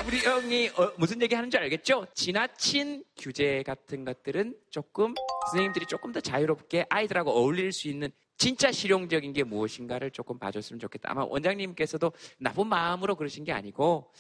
우리 0.08 0.20
형이 0.20 0.70
어, 0.78 0.91
무슨 0.97 1.22
얘기 1.22 1.36
하는 1.36 1.49
줄 1.49 1.60
알겠죠? 1.62 2.06
지나친 2.14 3.03
규제 3.18 3.64
같은 3.64 4.06
것들은 4.06 4.56
조금 4.70 5.14
선생님들이 5.51 5.88
조금 5.88 6.12
더 6.12 6.22
자유롭게 6.22 6.86
아이들하고 6.89 7.32
어울릴 7.32 7.74
수 7.74 7.88
있는 7.89 8.12
진짜 8.38 8.72
실용적인 8.72 9.34
게 9.34 9.44
무엇인가를 9.44 10.12
조금 10.12 10.38
봐줬으면 10.38 10.80
좋겠다. 10.80 11.12
아마 11.12 11.24
원장님께서도 11.24 12.12
나쁜 12.38 12.68
마음으로 12.68 13.16
그러신 13.16 13.44
게 13.44 13.52
아니고 13.52 14.12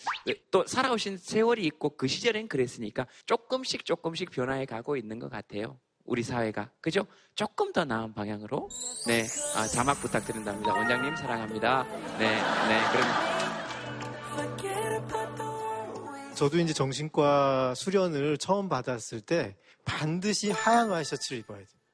또 0.51 0.65
살아오신 0.65 1.17
세월이 1.17 1.65
있고 1.65 1.95
그 1.97 2.07
시절엔 2.07 2.47
그랬으니까 2.47 3.07
조금씩 3.25 3.85
조금씩 3.85 4.31
변화해 4.31 4.65
가고 4.65 4.97
있는 4.97 5.19
것 5.19 5.29
같아요. 5.29 5.79
우리 6.05 6.23
사회가 6.23 6.69
그죠? 6.81 7.05
조금 7.33 7.73
더 7.73 7.83
나은 7.83 8.13
방향으로 8.13 8.69
네 9.07 9.25
아, 9.55 9.65
자막 9.67 9.99
부탁드린답니다. 10.01 10.73
원장님 10.73 11.15
사랑합니다. 11.15 11.83
네, 12.19 12.35
네 12.35 12.81
그럼 12.91 13.35
저도 16.35 16.59
이제 16.59 16.73
정신과 16.73 17.75
수련을 17.75 18.37
처음 18.37 18.69
받았을 18.69 19.21
때 19.21 19.55
반드시 19.83 20.51
하얀 20.51 20.89
와이셔츠를 20.89 21.39
입어야 21.39 21.59
돼요. 21.59 21.84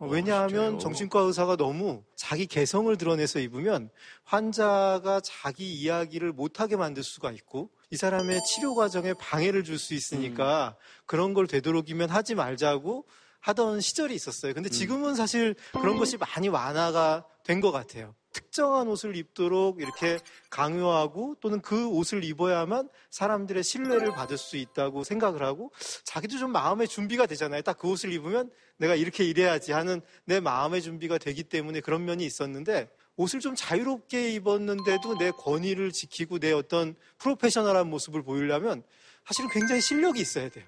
어, 0.00 0.06
왜냐하면 0.06 0.78
정신과 0.78 1.20
의사가 1.20 1.56
너무 1.56 2.04
자기 2.14 2.46
개성을 2.46 2.94
드러내서 2.96 3.40
입으면 3.40 3.90
환자가 4.24 5.20
자기 5.24 5.72
이야기를 5.72 6.32
못하게 6.32 6.76
만들 6.76 7.02
수가 7.02 7.32
있고 7.32 7.70
이 7.90 7.96
사람의 7.96 8.40
치료 8.44 8.74
과정에 8.74 9.12
방해를 9.14 9.64
줄 9.64 9.78
수 9.78 9.94
있으니까 9.94 10.76
그런 11.06 11.34
걸 11.34 11.46
되도록이면 11.46 12.10
하지 12.10 12.34
말자고 12.34 13.06
하던 13.40 13.80
시절이 13.80 14.14
있었어요. 14.14 14.52
근데 14.54 14.68
지금은 14.68 15.14
사실 15.14 15.54
그런 15.72 15.96
것이 15.96 16.16
많이 16.16 16.48
완화가 16.48 17.24
된 17.44 17.60
것 17.60 17.72
같아요. 17.72 18.14
특정한 18.38 18.86
옷을 18.88 19.16
입도록 19.16 19.80
이렇게 19.80 20.18
강요하고 20.50 21.36
또는 21.40 21.60
그 21.60 21.88
옷을 21.88 22.22
입어야만 22.22 22.88
사람들의 23.10 23.64
신뢰를 23.64 24.12
받을 24.12 24.38
수 24.38 24.56
있다고 24.56 25.02
생각을 25.02 25.42
하고 25.42 25.72
자기도 26.04 26.38
좀 26.38 26.52
마음의 26.52 26.86
준비가 26.88 27.26
되잖아요. 27.26 27.62
딱 27.62 27.78
그 27.78 27.88
옷을 27.88 28.12
입으면 28.12 28.50
내가 28.76 28.96
이렇게 28.96 29.24
일해야지 29.24 29.72
하는 29.72 30.00
내 30.24 30.40
마음의 30.40 30.82
준비가 30.82 31.16
되기 31.18 31.44
때문에 31.44 31.80
그런 31.80 32.04
면이 32.04 32.24
있었는데 32.24 32.90
옷을 33.16 33.40
좀 33.40 33.54
자유롭게 33.56 34.32
입었는데도 34.32 35.18
내 35.18 35.30
권위를 35.30 35.92
지키고 35.92 36.38
내 36.38 36.52
어떤 36.52 36.96
프로페셔널한 37.18 37.88
모습을 37.88 38.22
보이려면 38.22 38.82
사실은 39.26 39.50
굉장히 39.50 39.80
실력이 39.80 40.20
있어야 40.20 40.48
돼요. 40.48 40.64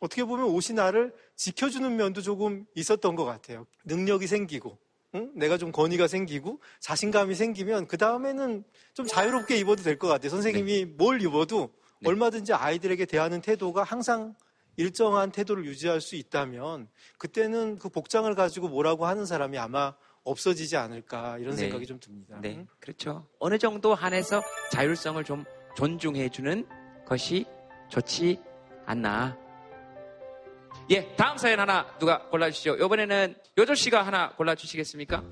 어떻게 0.00 0.24
보면 0.24 0.46
옷이 0.46 0.74
나를 0.74 1.14
지켜주는 1.36 1.94
면도 1.96 2.20
조금 2.20 2.66
있었던 2.74 3.14
것 3.14 3.24
같아요. 3.24 3.66
능력이 3.84 4.26
생기고, 4.26 4.76
응? 5.14 5.30
내가 5.34 5.58
좀 5.58 5.72
권위가 5.72 6.08
생기고, 6.08 6.60
자신감이 6.80 7.34
생기면, 7.34 7.86
그 7.86 7.96
다음에는 7.98 8.64
좀 8.94 9.06
자유롭게 9.06 9.56
입어도 9.56 9.82
될 9.82 9.98
것 9.98 10.08
같아요. 10.08 10.30
선생님이 10.30 10.86
뭘 10.86 11.20
입어도 11.22 11.72
얼마든지 12.04 12.52
아이들에게 12.54 13.04
대하는 13.04 13.40
태도가 13.40 13.82
항상 13.82 14.34
일정한 14.76 15.30
태도를 15.30 15.66
유지할 15.66 16.00
수 16.00 16.16
있다면, 16.16 16.88
그때는 17.18 17.78
그 17.78 17.88
복장을 17.88 18.34
가지고 18.34 18.68
뭐라고 18.68 19.06
하는 19.06 19.26
사람이 19.26 19.58
아마 19.58 19.94
없어지지 20.24 20.76
않을까, 20.76 21.36
이런 21.38 21.56
네. 21.56 21.62
생각이 21.62 21.84
좀 21.86 22.00
듭니다. 22.00 22.38
네, 22.40 22.64
그렇죠. 22.80 23.26
어느 23.38 23.58
정도 23.58 23.94
한해서 23.94 24.42
자율성을 24.70 25.22
좀 25.24 25.44
존중해주는 25.76 26.66
것이 27.06 27.44
좋지 27.90 28.38
않나. 28.86 29.41
예, 30.90 31.14
다음 31.16 31.38
사연 31.38 31.60
하나 31.60 31.86
누가 31.98 32.28
골라주시죠. 32.28 32.76
이번에는 32.76 33.34
요조 33.58 33.74
씨가 33.74 34.02
하나 34.02 34.30
골라주시겠습니까? 34.32 35.22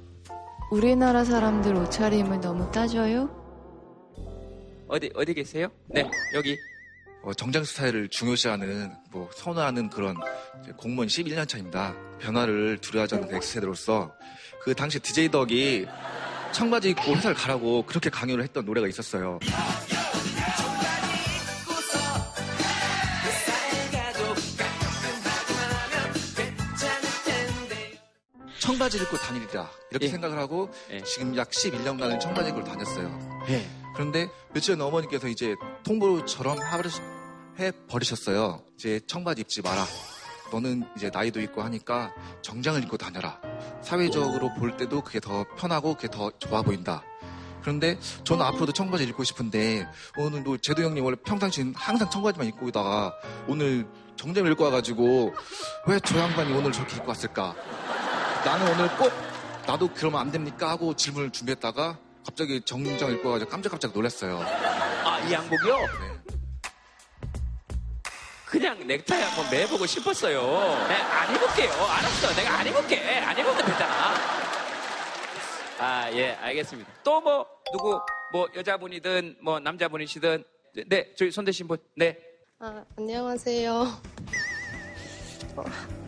우리나라 0.70 1.24
사람들 1.24 1.74
옷차림을 1.74 2.40
너무 2.40 2.70
따져요? 2.70 3.28
어디 4.88 5.10
어디 5.14 5.34
계세요? 5.34 5.68
네, 5.88 6.08
여기. 6.34 6.56
어, 7.22 7.34
정장 7.34 7.64
스타일을 7.64 8.08
중요시하는 8.08 8.92
뭐 9.10 9.28
선호하는 9.34 9.90
그런 9.90 10.16
공무원 10.78 11.06
11년 11.08 11.46
차입니다. 11.46 11.94
변화를 12.18 12.78
두려워하지 12.78 13.16
않는 13.16 13.34
X세대로서 13.34 14.14
그 14.62 14.74
당시 14.74 14.98
DJ 14.98 15.28
덕이 15.28 15.86
청바지 16.52 16.90
입고 16.90 17.14
회사를 17.16 17.36
가라고 17.36 17.82
그렇게 17.84 18.08
강요를 18.08 18.42
했던 18.42 18.64
노래가 18.64 18.88
있었어요. 18.88 19.38
청바지를 28.60 29.06
입고 29.06 29.16
다니리라 29.16 29.70
이렇게 29.90 30.08
생각을 30.08 30.38
하고 30.38 30.70
지금 31.04 31.36
약 31.36 31.50
11년간을 31.50 32.20
청바지 32.20 32.50
입고 32.50 32.64
다녔어요. 32.64 33.40
그런데 33.94 34.28
며칠 34.52 34.76
전 34.76 34.86
어머니께서 34.86 35.28
이제 35.28 35.54
통보처럼 35.84 36.58
해 37.58 37.72
버리셨어요. 37.88 38.62
이제 38.76 39.00
청바지 39.06 39.42
입지 39.42 39.62
마라. 39.62 39.84
너는 40.52 40.84
이제 40.96 41.10
나이도 41.12 41.40
있고 41.42 41.62
하니까 41.62 42.12
정장을 42.42 42.82
입고 42.84 42.96
다녀라. 42.96 43.40
사회적으로 43.82 44.52
볼 44.54 44.76
때도 44.76 45.02
그게 45.02 45.20
더 45.20 45.44
편하고 45.56 45.94
그게 45.94 46.08
더 46.08 46.30
좋아 46.38 46.62
보인다. 46.62 47.02
그런데 47.60 47.98
저는 48.24 48.44
앞으로도 48.46 48.72
청바지 48.72 49.04
입고 49.04 49.22
싶은데 49.24 49.86
오늘도 50.16 50.58
제도 50.58 50.82
형님 50.82 51.04
원래 51.04 51.16
평상시엔 51.24 51.74
항상 51.76 52.08
청바지만 52.10 52.46
입고 52.48 52.68
있다가 52.68 53.14
오늘 53.48 53.86
정장을 54.16 54.50
입고 54.52 54.64
와가지고 54.64 55.34
왜 55.86 56.00
저 56.04 56.18
양반이 56.18 56.52
오늘 56.54 56.72
저렇게 56.72 56.96
입고 56.96 57.08
왔을까? 57.08 57.54
나는 58.44 58.72
오늘 58.72 58.88
꼭 58.96 59.12
나도 59.66 59.90
그러면 59.94 60.20
안 60.20 60.30
됩니까? 60.30 60.70
하고 60.70 60.94
질문을 60.94 61.30
준비했다가 61.30 61.98
갑자기 62.24 62.60
정장 62.62 63.12
입고 63.12 63.28
와가지고 63.28 63.50
깜짝깜짝 63.50 63.92
놀랐어요. 63.92 64.40
아, 65.04 65.18
이 65.28 65.32
양복이요? 65.32 65.76
그냥 68.46 68.86
넥타이 68.86 69.22
한번 69.22 69.50
매보고 69.50 69.86
싶었어요. 69.86 70.40
네, 70.88 70.94
안 70.94 71.34
입을게요. 71.34 71.70
알았어. 71.70 72.34
내가 72.34 72.58
안 72.58 72.66
입을게. 72.66 73.18
안 73.20 73.38
입으면 73.38 73.56
되잖아. 73.58 74.14
아, 75.78 76.10
예, 76.12 76.32
알겠습니다. 76.32 76.90
또 77.04 77.20
뭐, 77.20 77.46
누구, 77.72 78.00
뭐, 78.32 78.48
여자분이든, 78.54 79.36
뭐, 79.42 79.60
남자분이시든, 79.60 80.44
네, 80.88 81.14
저희 81.16 81.30
손 81.30 81.44
대신 81.44 81.68
분, 81.68 81.78
네. 81.96 82.18
아, 82.58 82.84
안녕하세요. 82.98 83.72
어. 85.56 85.64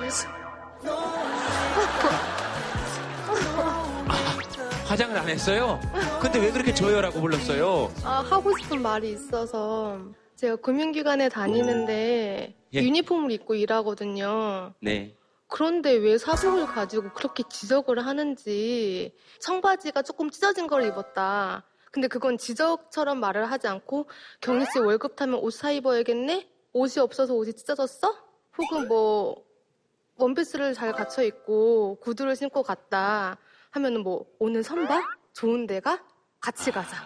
안 0.00 0.04
해서. 0.04 0.28
화장을 4.86 5.16
안 5.16 5.28
했어요? 5.28 5.80
근데 6.20 6.38
왜 6.40 6.50
그렇게 6.50 6.74
저요라고 6.74 7.20
불렀어요? 7.20 7.92
아, 8.02 8.24
하고 8.28 8.56
싶은 8.56 8.80
말이 8.82 9.10
있어서 9.12 10.00
제가 10.36 10.56
금융기관에 10.56 11.28
다니는데 11.28 12.56
예. 12.72 12.78
유니폼을 12.82 13.30
입고 13.32 13.54
일하거든요. 13.54 14.72
네. 14.80 15.16
그런데 15.48 15.92
왜 15.92 16.16
사복을 16.16 16.66
가지고 16.66 17.12
그렇게 17.12 17.42
지적을 17.48 18.04
하는지 18.06 19.14
청바지가 19.40 20.02
조금 20.02 20.30
찢어진 20.30 20.66
걸 20.66 20.84
입었다. 20.84 21.64
근데 21.92 22.06
그건 22.08 22.38
지적처럼 22.38 23.18
말을 23.18 23.50
하지 23.50 23.66
않고 23.66 24.08
경희 24.40 24.64
씨 24.72 24.78
월급 24.78 25.16
타면 25.16 25.40
옷 25.40 25.50
사 25.52 25.72
입어야겠네? 25.72 26.48
옷이 26.72 27.00
없어서 27.00 27.34
옷이 27.34 27.52
찢어졌어? 27.52 28.14
혹은 28.58 28.86
뭐 28.88 29.42
원피스를 30.24 30.74
잘 30.74 30.92
갖춰 30.92 31.22
입고 31.22 31.96
구두를 32.00 32.36
신고 32.36 32.62
갔다 32.62 33.38
하면은 33.70 34.02
뭐 34.02 34.26
오늘 34.38 34.62
선박? 34.62 35.02
좋은 35.32 35.66
데가? 35.66 36.04
같이 36.40 36.70
가자. 36.70 36.96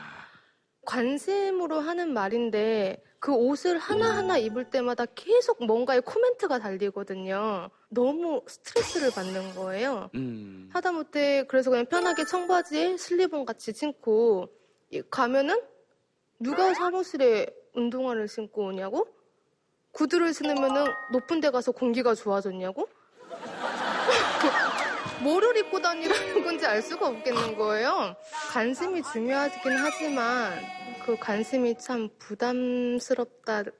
관심으로 0.85 1.81
하는 1.81 2.13
말인데 2.13 3.03
그 3.19 3.33
옷을 3.33 3.79
하나하나 3.79 4.37
입을 4.37 4.69
때마다 4.69 5.07
계속 5.07 5.65
뭔가의 5.65 6.03
코멘트가 6.03 6.59
달리거든요. 6.59 7.71
너무 7.89 8.43
스트레스를 8.47 9.11
받는 9.13 9.55
거예요. 9.55 10.11
음. 10.15 10.69
하다못해 10.73 11.45
그래서 11.47 11.71
그냥 11.71 11.87
편하게 11.87 12.25
청바지에 12.27 12.99
슬리본 12.99 13.47
같이 13.47 13.73
신고 13.73 14.49
이- 14.91 15.03
가면은 15.11 15.63
누가 16.39 16.75
사무실에 16.75 17.47
운동화를 17.75 18.29
신고 18.29 18.67
오냐고? 18.67 19.07
구두를 19.93 20.35
신으면은 20.35 20.85
높은 21.13 21.41
데 21.41 21.51
가서 21.51 21.73
공기가 21.73 22.15
좋아졌냐고? 22.15 22.89
뭐를 25.23 25.57
입고 25.57 25.81
다니는 25.81 26.45
건지 26.45 26.67
알 26.67 26.83
수가 26.83 27.09
없겠는 27.09 27.57
거예요. 27.57 28.15
관심이 28.53 29.03
중요하긴 29.13 29.73
하지만 29.73 30.61
그 31.05 31.17
관심이 31.17 31.77
참 31.79 32.09
부담스럽다는 32.19 33.73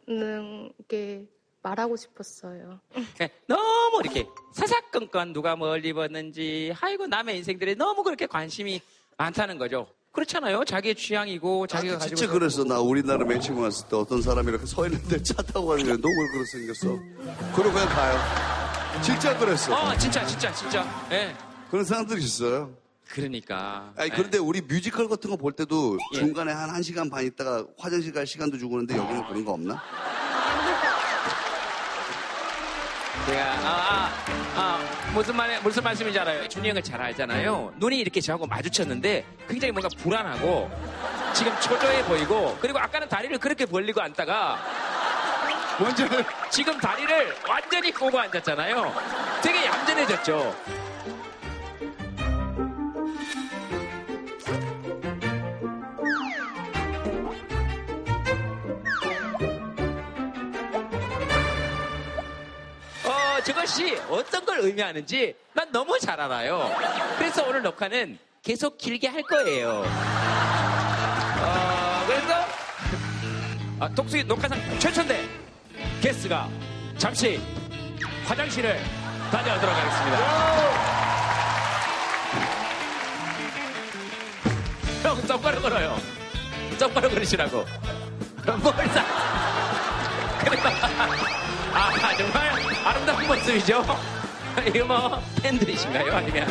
게 0.89 1.27
말하고 1.63 1.97
싶었어요. 1.97 2.81
그러니까 2.93 3.29
너무 3.47 4.01
이렇게 4.05 4.27
사사건건 4.53 5.33
누가 5.33 5.57
뭘 5.57 5.85
입었는지 5.85 6.75
아이고 6.81 7.07
남의 7.07 7.39
인생들에 7.39 7.75
너무 7.75 8.03
그렇게 8.03 8.27
관심이 8.27 8.81
많다는 9.17 9.59
거죠. 9.59 9.87
그렇잖아요. 10.13 10.65
자기의 10.65 10.95
취향이고 10.95 11.67
자기가 11.67 11.99
가지고 11.99 12.17
진짜 12.17 12.33
그랬어. 12.33 12.65
나 12.65 12.79
우리나라 12.81 13.25
매칭 13.25 13.61
왔을 13.61 13.89
때 13.89 13.97
어떤 13.97 14.23
사람이 14.23 14.49
이렇게 14.49 14.65
서 14.67 14.87
있는데 14.87 15.21
차 15.23 15.35
타고 15.43 15.67
가는 15.67 15.85
거야. 15.85 15.97
너왜 15.97 16.15
그렇게 16.33 16.45
생겼어? 16.45 16.89
그러고 17.57 17.73
그냥 17.73 17.89
가요. 17.89 18.64
진짜 19.03 19.37
그랬어. 19.39 19.75
어, 19.75 19.97
진짜, 19.99 20.25
진짜, 20.27 20.53
진짜. 20.53 21.07
예. 21.11 21.35
그런 21.71 21.85
사람들이 21.85 22.23
있어요. 22.23 22.71
그러니까. 23.09 23.93
아니, 23.97 24.11
그런데 24.11 24.39
우리 24.39 24.61
뮤지컬 24.63 25.09
같은 25.09 25.31
거 25.31 25.37
볼 25.37 25.53
때도 25.53 25.99
예. 26.15 26.19
중간에 26.19 26.53
한 26.53 26.71
1시간 26.81 27.11
반 27.11 27.25
있다가 27.25 27.65
화장실 27.79 28.13
갈 28.13 28.27
시간도 28.27 28.57
주고 28.59 28.71
그러는데 28.73 28.97
여기는 28.97 29.27
그런 29.29 29.45
거 29.45 29.53
없나? 29.53 29.83
제가 33.27 33.43
아, 33.43 33.65
아, 33.65 34.11
아, 34.57 35.11
무슨 35.15 35.35
말 35.37 35.61
무슨 35.63 35.83
말씀인지 35.83 36.19
알아요. 36.19 36.47
준이 36.49 36.69
형을 36.69 36.83
잘 36.83 37.01
알잖아요. 37.01 37.73
눈이 37.79 37.99
이렇게 37.99 38.21
저하고 38.21 38.47
마주쳤는데 38.47 39.25
굉장히 39.49 39.73
뭔가 39.73 39.89
불안하고 39.99 40.71
지금 41.33 41.53
초조해 41.61 42.05
보이고 42.05 42.57
그리고 42.61 42.79
아까는 42.79 43.09
다리를 43.09 43.39
그렇게 43.39 43.65
벌리고 43.65 44.03
앉다가 44.03 44.59
완전히 45.81 46.25
지금 46.51 46.79
다리를 46.79 47.35
완전히 47.49 47.91
꼬고 47.93 48.19
앉았잖아요. 48.19 48.95
되게 49.43 49.67
얌전해졌죠. 49.67 50.55
어, 63.05 63.41
저것이 63.45 63.97
어떤 64.09 64.45
걸 64.45 64.61
의미하는지 64.61 65.35
난 65.53 65.71
너무 65.73 65.99
잘 65.99 66.21
알아요. 66.21 66.71
그래서 67.19 67.45
오늘 67.47 67.63
녹화는 67.63 68.19
계속 68.43 68.79
길게 68.79 69.09
할 69.09 69.23
거예요. 69.23 69.85
어, 71.41 72.05
그래서 72.07 72.35
아, 73.81 73.89
독수리 73.89 74.25
녹화상 74.25 74.59
최천대 74.79 75.44
게스트가 76.05 76.51
잠시 76.99 77.41
화장실을 78.27 78.79
다녀오도록 79.33 79.75
하겠습니다. 79.75 80.19
형, 85.03 85.27
똑바로 85.27 85.63
걸어요. 85.63 85.97
똑바로 86.79 87.09
걸으시라고. 87.09 87.65
뭘 88.63 88.75
사? 88.89 89.03
아, 91.73 92.17
정말 92.19 92.53
아름다운 92.85 93.27
모습이죠? 93.27 93.83
이거 94.75 94.85
뭐, 94.85 95.23
팬들이신가요? 95.43 96.13
아니면? 96.13 96.47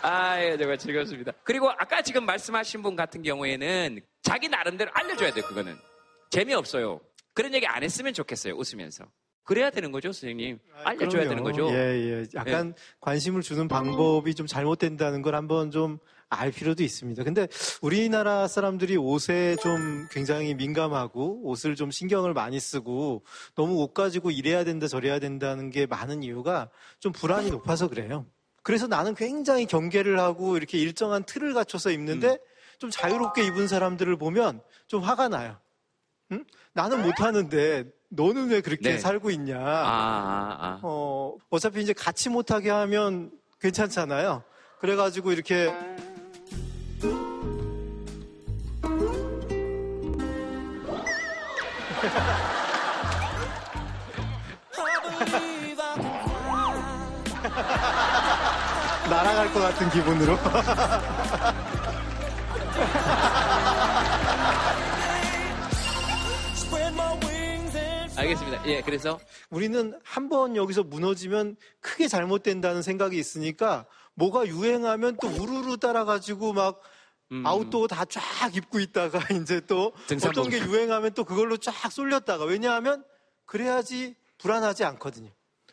아, 0.00 0.56
정말 0.56 0.78
즐겁습니다. 0.78 1.32
그리고 1.44 1.68
아까 1.68 2.00
지금 2.00 2.24
말씀하신 2.24 2.80
분 2.80 2.96
같은 2.96 3.20
경우에는 3.20 4.00
자기 4.22 4.48
나름대로 4.48 4.90
알려줘야 4.94 5.34
돼요, 5.34 5.44
그거는. 5.44 5.76
재미없어요. 6.30 7.00
그런 7.40 7.54
얘기 7.54 7.66
안 7.66 7.82
했으면 7.82 8.12
좋겠어요, 8.12 8.54
웃으면서. 8.54 9.04
그래야 9.42 9.70
되는 9.70 9.90
거죠, 9.90 10.12
선생님. 10.12 10.58
알려줘야 10.84 11.24
그럼요. 11.24 11.28
되는 11.28 11.42
거죠. 11.42 11.70
예, 11.70 12.20
예. 12.20 12.26
약간 12.34 12.74
관심을 13.00 13.42
주는 13.42 13.66
방법이 13.68 14.34
좀 14.34 14.46
잘못된다는 14.46 15.22
걸 15.22 15.34
한번 15.34 15.70
좀 15.70 15.98
알 16.30 16.52
필요도 16.52 16.82
있습니다. 16.84 17.24
근데 17.24 17.48
우리나라 17.82 18.46
사람들이 18.46 18.96
옷에 18.96 19.56
좀 19.56 20.06
굉장히 20.12 20.54
민감하고 20.54 21.42
옷을 21.42 21.74
좀 21.74 21.90
신경을 21.90 22.32
많이 22.34 22.60
쓰고 22.60 23.24
너무 23.56 23.82
옷 23.82 23.92
가지고 23.92 24.30
이래야 24.30 24.62
된다 24.62 24.86
저래야 24.86 25.18
된다는 25.18 25.70
게 25.70 25.86
많은 25.86 26.22
이유가 26.22 26.70
좀 27.00 27.10
불안이 27.10 27.50
높아서 27.50 27.88
그래요. 27.88 28.26
그래서 28.62 28.86
나는 28.86 29.14
굉장히 29.16 29.66
경계를 29.66 30.20
하고 30.20 30.56
이렇게 30.56 30.78
일정한 30.78 31.24
틀을 31.24 31.52
갖춰서 31.52 31.90
입는데 31.90 32.38
좀 32.78 32.90
자유롭게 32.90 33.44
입은 33.46 33.66
사람들을 33.66 34.16
보면 34.16 34.62
좀 34.86 35.02
화가 35.02 35.28
나요. 35.28 35.58
응? 36.30 36.44
나는 36.72 37.02
못하는데 37.02 37.84
너는 38.08 38.50
왜 38.50 38.60
그렇게 38.60 38.92
네. 38.92 38.98
살고 38.98 39.30
있냐. 39.30 39.58
아, 39.58 39.60
아, 39.60 40.58
아. 40.60 40.80
어, 40.82 41.36
어차피 41.50 41.80
이제 41.80 41.92
같이 41.92 42.28
못하게 42.28 42.70
하면 42.70 43.30
괜찮잖아요. 43.60 44.42
그래가지고 44.80 45.32
이렇게 45.32 45.70
날아갈 59.10 59.52
것 59.52 59.60
같은 59.60 59.90
기분으로. 59.90 60.38
알겠습니다. 68.30 68.66
예, 68.66 68.82
그래서 68.82 69.18
우리는 69.50 69.98
한 70.04 70.28
번 70.28 70.54
여기서 70.54 70.84
무너지면 70.84 71.56
크게 71.80 72.06
잘못된다는 72.06 72.82
생각이 72.82 73.18
있으니까 73.18 73.84
뭐가 74.14 74.46
유행하면 74.46 75.16
또 75.20 75.26
우르르 75.28 75.76
따라가지고 75.78 76.52
막 76.52 76.80
아웃도어 77.44 77.86
다 77.88 78.04
쫙 78.04 78.54
입고 78.54 78.78
있다가 78.80 79.18
이제 79.42 79.60
또. 79.66 79.92
어떤 80.28 80.48
게 80.50 80.58
유행하면 80.58 81.14
또 81.14 81.24
그걸로 81.24 81.56
쫙 81.56 81.90
쏠렸다가 81.90 82.44
왜냐하면 82.44 83.04
그래야지 83.46 84.14
불안하지 84.38 84.84
않거든요. 84.84 85.30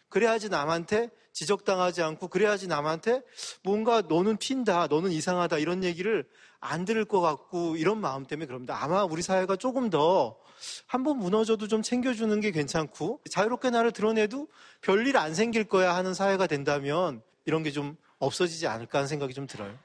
그래야지 0.10 0.50
남한테 0.50 1.10
지적당하지 1.34 2.02
않고 2.02 2.30
그래야지 2.30 2.68
남한테 2.68 3.22
뭔가 3.64 4.02
너는 4.02 4.38
튄다, 4.38 4.90
너는 4.90 5.12
이상하다 5.12 5.60
이런 5.60 5.84
얘기를 5.84 6.28
안 6.60 6.86
들을 6.86 7.06
것 7.06 7.22
같고 7.22 7.76
이런 7.76 8.00
마음 8.02 8.26
때문에 8.26 8.48
그럽니다. 8.48 8.82
아마 8.84 9.04
우리 9.04 9.22
사회가 9.22 9.58
조금 9.58 9.92
더 9.92 10.38
한번 10.86 11.18
무너져도 11.20 11.68
좀 11.68 11.82
챙겨주는 11.82 12.40
게 12.42 12.52
괜찮고 12.52 13.22
자유롭게 13.30 13.70
나를 13.70 13.92
드러내도 13.92 14.48
별일 14.82 15.18
안 15.18 15.34
생길 15.34 15.64
거야 15.64 15.96
하는 15.96 16.14
사회가 16.14 16.48
된다면 16.48 17.22
이런 17.46 17.64
게 17.64 17.72
좀 17.72 17.96
없어지지 18.20 18.68
않을까 18.68 19.00
하는 19.00 19.08
생각이 19.08 19.34
좀 19.34 19.48
들어요. 19.48 19.78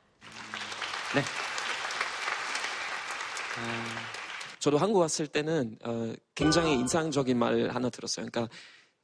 네. 1.14 1.22
저도 4.58 4.78
한국 4.78 5.00
왔을 5.00 5.26
때는 5.26 5.78
어, 5.84 6.12
굉장히 6.34 6.74
인상적인 6.74 7.38
말 7.38 7.68
하나 7.70 7.90
들었어요. 7.90 8.26
그러니까 8.30 8.54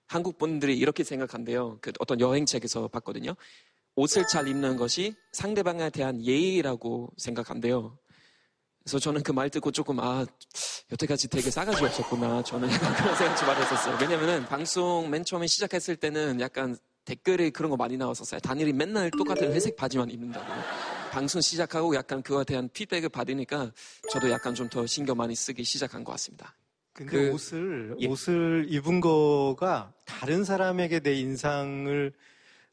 한국 0.07 0.39
분들이 0.39 0.79
이렇게 0.79 1.05
생각한대요. 1.05 1.79
그 1.81 1.93
어떤 1.99 2.21
여행책에서 2.21 2.89
봤거든요. 2.89 3.35
옷을 3.97 4.27
잘 4.29 4.47
입는 4.49 4.77
것이 4.77 5.15
상대방에 5.33 5.91
대한 5.91 6.25
예의라고 6.25 7.11
생각한대요. 7.17 7.99
그래서 8.89 8.99
저는 9.01 9.23
그 9.23 9.33
말 9.33 9.51
듣고 9.51 9.71
조금 9.71 10.01
아 10.01 10.25
여태까지 10.91 11.29
되게 11.29 11.51
싸가지 11.51 11.85
없었구나. 11.85 12.43
저는 12.43 12.71
약간 12.71 12.95
그런 12.97 13.15
생각 13.17 13.37
좀 13.37 13.47
많이 13.49 13.61
했었어요. 13.61 13.99
왜냐면은 14.01 14.47
방송 14.47 15.11
맨 15.11 15.25
처음에 15.27 15.47
시작했을 15.47 15.97
때는 15.97 16.41
약간 16.41 16.75
댓글에 17.05 17.51
그런 17.51 17.71
거 17.71 17.77
많이 17.77 17.99
나왔었어요. 17.99 18.41
단일이 18.41 18.73
맨날 18.73 19.11
똑같은 19.11 19.53
회색 19.53 19.77
바지만 19.77 20.11
입는다고. 20.11 20.47
방송 21.11 21.41
시작하고 21.43 21.95
약간 21.97 22.23
그거에 22.23 22.45
대한 22.45 22.69
피드백을 22.73 23.11
받으니까 23.11 23.73
저도 24.11 24.31
약간 24.31 24.55
좀 24.55 24.69
더 24.71 24.87
신경 24.87 25.19
많이 25.19 25.35
쓰기 25.35 25.65
시작한 25.65 26.03
것 26.03 26.13
같습니다. 26.13 26.55
근데 26.95 27.13
그- 27.13 27.31
옷을 27.33 27.97
예. 28.01 28.07
옷을 28.09 28.67
입은 28.71 29.01
거가 29.03 29.93
다른 30.07 30.45
사람에게 30.45 31.01
내 31.01 31.13
인상을 31.15 32.13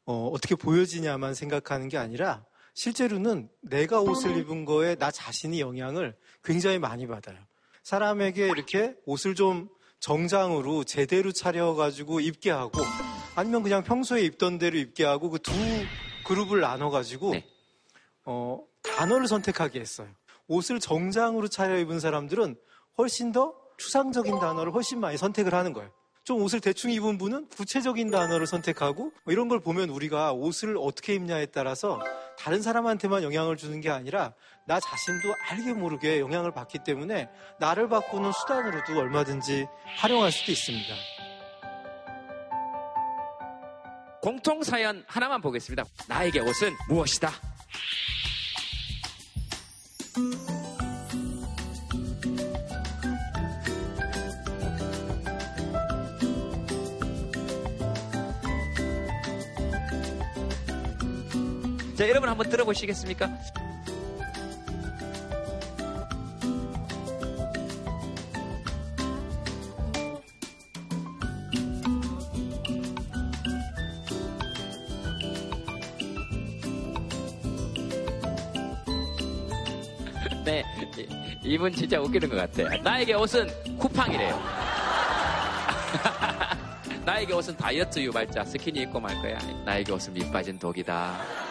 어, 0.06 0.30
어떻게 0.32 0.54
보여지냐만 0.54 1.34
생각하는 1.34 1.88
게 1.88 1.98
아니라 1.98 2.44
실제로는 2.76 3.48
내가 3.62 4.00
옷을 4.00 4.36
입은 4.36 4.66
거에 4.66 4.96
나 4.96 5.10
자신이 5.10 5.60
영향을 5.60 6.14
굉장히 6.44 6.78
많이 6.78 7.06
받아요. 7.06 7.38
사람에게 7.82 8.48
이렇게 8.48 8.94
옷을 9.06 9.34
좀 9.34 9.68
정장으로 9.98 10.84
제대로 10.84 11.32
차려가지고 11.32 12.20
입게 12.20 12.50
하고 12.50 12.78
아니면 13.34 13.62
그냥 13.62 13.82
평소에 13.82 14.20
입던 14.22 14.58
대로 14.58 14.76
입게 14.76 15.04
하고 15.04 15.30
그 15.30 15.38
두 15.38 15.52
그룹을 16.26 16.60
나눠가지고 16.60 17.34
어, 18.24 18.62
단어를 18.82 19.26
선택하게 19.26 19.80
했어요. 19.80 20.08
옷을 20.46 20.78
정장으로 20.78 21.48
차려입은 21.48 21.98
사람들은 21.98 22.56
훨씬 22.98 23.32
더 23.32 23.54
추상적인 23.78 24.38
단어를 24.38 24.72
훨씬 24.74 25.00
많이 25.00 25.16
선택을 25.16 25.54
하는 25.54 25.72
거예요. 25.72 25.90
좀 26.26 26.42
옷을 26.42 26.58
대충 26.58 26.90
입은 26.90 27.18
분은 27.18 27.50
구체적인 27.50 28.10
단어를 28.10 28.48
선택하고 28.48 29.12
뭐 29.22 29.32
이런 29.32 29.46
걸 29.46 29.60
보면 29.60 29.90
우리가 29.90 30.32
옷을 30.32 30.76
어떻게 30.76 31.14
입냐에 31.14 31.46
따라서 31.46 32.00
다른 32.36 32.62
사람한테만 32.62 33.22
영향을 33.22 33.56
주는 33.56 33.80
게 33.80 33.90
아니라 33.90 34.34
나 34.66 34.80
자신도 34.80 35.32
알게 35.48 35.74
모르게 35.74 36.18
영향을 36.18 36.50
받기 36.50 36.80
때문에 36.84 37.28
나를 37.60 37.88
바꾸는 37.88 38.32
수단으로도 38.32 38.98
얼마든지 38.98 39.68
활용할 39.98 40.32
수도 40.32 40.50
있습니다. 40.50 40.94
공통 44.20 44.64
사연 44.64 45.04
하나만 45.06 45.40
보겠습니다. 45.40 45.84
나에게 46.08 46.40
옷은 46.40 46.72
무엇이다? 46.88 47.30
자, 61.96 62.08
여러분 62.08 62.28
한번 62.28 62.48
들어보시겠습니까? 62.50 63.30
네, 80.44 80.62
이- 80.98 81.08
이분 81.54 81.72
진짜 81.72 82.00
웃기는 82.00 82.28
것 82.28 82.36
같아요. 82.36 82.68
나에게 82.82 83.14
옷은 83.14 83.48
쿠팡이래요. 83.78 84.36
나에게 87.04 87.32
옷은 87.34 87.56
다이어트 87.56 88.00
유발자 88.00 88.44
스키니 88.44 88.80
입고 88.82 88.98
말 89.00 89.14
거야. 89.22 89.38
나에게 89.64 89.92
옷은 89.92 90.12
밑 90.12 90.30
빠진 90.32 90.58
독이다. 90.58 91.45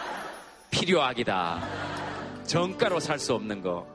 필요하기다. 0.80 2.44
정가로 2.44 3.00
살 3.00 3.18
수 3.18 3.32
없는 3.34 3.62
거. 3.62 3.86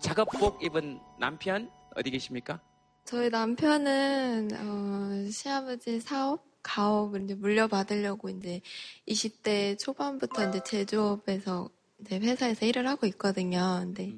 작업복 0.00 0.62
입은 0.62 1.00
남편 1.18 1.68
어디 1.96 2.10
계십니까? 2.10 2.60
저희 3.04 3.28
남편은 3.30 4.48
어, 4.54 5.30
시아버지 5.30 5.98
사업, 5.98 6.44
가업을 6.62 7.24
이제 7.24 7.34
물려받으려고 7.34 8.28
이제 8.28 8.60
20대 9.08 9.76
초반부터 9.78 10.50
이제 10.50 10.60
제조업에서 10.64 11.68
이제 12.00 12.18
회사에서 12.18 12.64
일을 12.64 12.86
하고 12.86 13.06
있거든요. 13.08 13.80
근데 13.80 14.12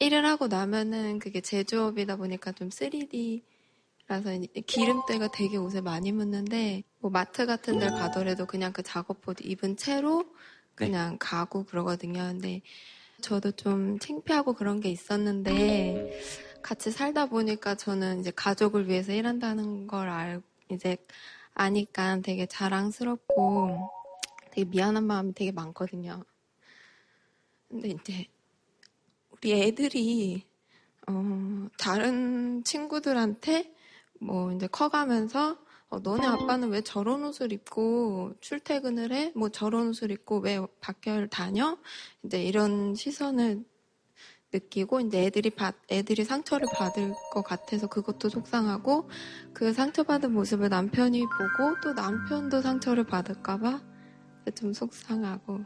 일을 0.00 0.26
하고 0.26 0.48
나면은 0.48 1.20
그게 1.20 1.40
제조업이다 1.40 2.16
보니까 2.16 2.50
좀 2.50 2.68
3D라서 2.70 3.42
기름때가 4.66 5.28
되게 5.28 5.56
옷에 5.56 5.80
많이 5.80 6.10
묻는데 6.10 6.82
뭐 6.98 7.12
마트 7.12 7.46
같은 7.46 7.78
데 7.78 7.86
가더라도 7.86 8.46
그냥 8.46 8.72
그 8.72 8.82
작업복 8.82 9.44
입은 9.44 9.76
채로 9.76 10.24
그냥 10.76 11.16
가고 11.18 11.64
그러거든요. 11.64 12.20
근데 12.20 12.60
저도 13.20 13.50
좀 13.52 13.98
창피하고 13.98 14.52
그런 14.52 14.78
게 14.78 14.90
있었는데 14.90 16.12
같이 16.62 16.90
살다 16.90 17.26
보니까 17.26 17.74
저는 17.74 18.20
이제 18.20 18.30
가족을 18.30 18.88
위해서 18.88 19.12
일한다는 19.12 19.86
걸 19.86 20.08
알, 20.08 20.42
이제 20.70 20.96
아니까 21.54 22.20
되게 22.20 22.46
자랑스럽고 22.46 23.90
되게 24.52 24.68
미안한 24.68 25.04
마음이 25.04 25.32
되게 25.32 25.50
많거든요. 25.50 26.22
근데 27.68 27.88
이제 27.88 28.26
우리 29.30 29.52
애들이 29.62 30.44
어, 31.08 31.68
다른 31.78 32.62
친구들한테 32.64 33.72
뭐 34.20 34.52
이제 34.52 34.66
커가면서 34.66 35.58
어, 35.88 36.00
너네 36.00 36.26
아빠는 36.26 36.70
왜 36.70 36.80
저런 36.80 37.24
옷을 37.24 37.52
입고 37.52 38.34
출퇴근을 38.40 39.12
해? 39.12 39.32
뭐 39.36 39.48
저런 39.50 39.88
옷을 39.88 40.10
입고 40.10 40.38
왜 40.40 40.60
밖을 40.80 41.28
다녀? 41.28 41.78
이제 42.24 42.42
이런 42.42 42.94
시선을 42.94 43.64
느끼고 44.52 45.00
이제 45.00 45.24
애들이 45.24 45.50
받 45.50 45.74
애들이 45.90 46.24
상처를 46.24 46.68
받을 46.72 47.12
것 47.32 47.42
같아서 47.42 47.86
그것도 47.88 48.28
속상하고 48.28 49.08
그 49.52 49.72
상처받은 49.72 50.32
모습을 50.32 50.68
남편이 50.68 51.20
보고 51.20 51.80
또 51.82 51.92
남편도 51.92 52.62
상처를 52.62 53.04
받을까봐 53.04 53.80
좀 54.54 54.72
속상하고 54.72 55.60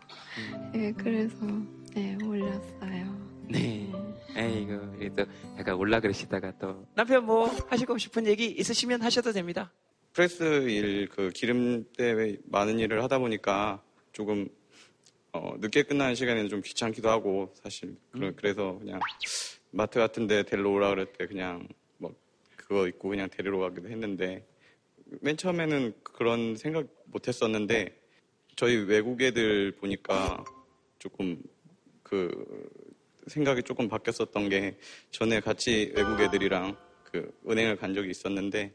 예 0.74 0.92
그래서 0.92 1.36
네 1.94 2.16
올렸어요. 2.24 3.30
네. 3.48 3.92
에이구, 4.36 4.92
그래도 4.96 5.24
약간 5.58 5.74
올라 5.74 6.00
그러시다가 6.00 6.52
또 6.58 6.86
남편 6.94 7.26
뭐 7.26 7.48
하시고 7.68 7.98
싶은 7.98 8.26
얘기 8.26 8.46
있으시면 8.46 9.02
하셔도 9.02 9.32
됩니다. 9.32 9.72
프레스 10.12 10.42
일, 10.68 11.08
그 11.08 11.30
기름때 11.30 12.36
많은 12.44 12.78
일을 12.78 13.02
하다 13.02 13.18
보니까 13.20 13.82
조금 14.12 14.48
어, 15.32 15.54
늦게 15.60 15.84
끝나는 15.84 16.14
시간에는 16.14 16.48
좀 16.48 16.60
귀찮기도 16.62 17.08
하고 17.08 17.52
사실. 17.54 17.96
음. 18.16 18.34
그래, 18.34 18.52
서 18.52 18.78
그냥 18.78 18.98
마트 19.70 19.98
같은데 19.98 20.42
데리러 20.42 20.70
오라 20.70 20.90
그럴 20.90 21.06
때 21.12 21.26
그냥 21.26 21.68
뭐 21.98 22.12
그거 22.56 22.88
입고 22.88 23.08
그냥 23.08 23.28
데리러 23.30 23.58
가기도 23.58 23.88
했는데 23.88 24.44
맨 25.20 25.36
처음에는 25.36 25.94
그런 26.02 26.56
생각 26.56 26.86
못 27.04 27.28
했었는데 27.28 27.96
저희 28.56 28.76
외국 28.76 29.22
애들 29.22 29.72
보니까 29.72 30.44
조금 30.98 31.40
그 32.02 32.68
생각이 33.28 33.62
조금 33.62 33.88
바뀌었었던 33.88 34.48
게 34.48 34.76
전에 35.10 35.38
같이 35.40 35.92
외국 35.94 36.20
애들이랑 36.20 36.76
그 37.04 37.32
은행을 37.48 37.76
간 37.76 37.94
적이 37.94 38.10
있었는데 38.10 38.74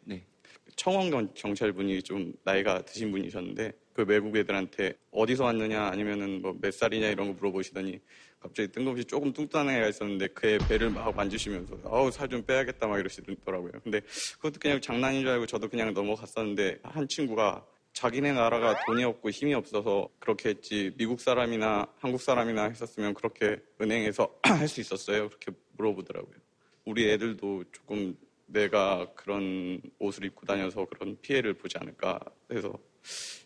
청원 0.75 1.09
경- 1.09 1.33
경찰분이 1.33 2.01
좀 2.03 2.33
나이가 2.43 2.83
드신 2.83 3.11
분이셨는데 3.11 3.71
그 3.93 4.03
외국 4.07 4.35
애들한테 4.35 4.93
어디서 5.11 5.45
왔느냐 5.45 5.85
아니면은 5.87 6.41
뭐 6.41 6.53
몇 6.59 6.73
살이냐 6.73 7.07
이런 7.09 7.27
거 7.27 7.33
물어보시더니 7.33 7.99
갑자기 8.39 8.71
뜬금없이 8.71 9.05
조금 9.05 9.31
뚱뚱한 9.33 9.69
애가 9.73 9.87
있었는데 9.87 10.27
그의 10.27 10.59
배를 10.67 10.89
막 10.89 11.15
만지시면서 11.15 11.79
아우 11.85 12.11
살 12.11 12.27
좀 12.27 12.43
빼야겠다 12.45 12.87
막 12.87 12.99
이러시더라고요. 12.99 13.71
근데 13.83 14.01
그것도 14.35 14.59
그냥 14.59 14.81
장난인 14.81 15.21
줄 15.21 15.29
알고 15.29 15.45
저도 15.45 15.69
그냥 15.69 15.93
넘어갔었는데 15.93 16.79
한 16.83 17.07
친구가 17.07 17.65
자기네 17.93 18.33
나라가 18.33 18.75
돈이 18.85 19.05
없고 19.05 19.29
힘이 19.29 19.53
없어서 19.53 20.09
그렇게 20.19 20.49
했지 20.49 20.91
미국 20.97 21.21
사람이나 21.21 21.87
한국 21.99 22.21
사람이나 22.21 22.65
했었으면 22.65 23.13
그렇게 23.13 23.57
은행에서 23.81 24.29
할 24.43 24.67
수 24.67 24.81
있었어요. 24.81 25.29
그렇게 25.29 25.51
물어보더라고요. 25.77 26.35
우리 26.83 27.09
애들도 27.09 27.63
조금 27.71 28.15
내가 28.47 29.11
그런 29.15 29.81
옷을 29.99 30.25
입고 30.25 30.45
다녀서 30.45 30.85
그런 30.85 31.17
피해를 31.21 31.53
보지 31.55 31.77
않을까 31.77 32.19
해서 32.51 32.73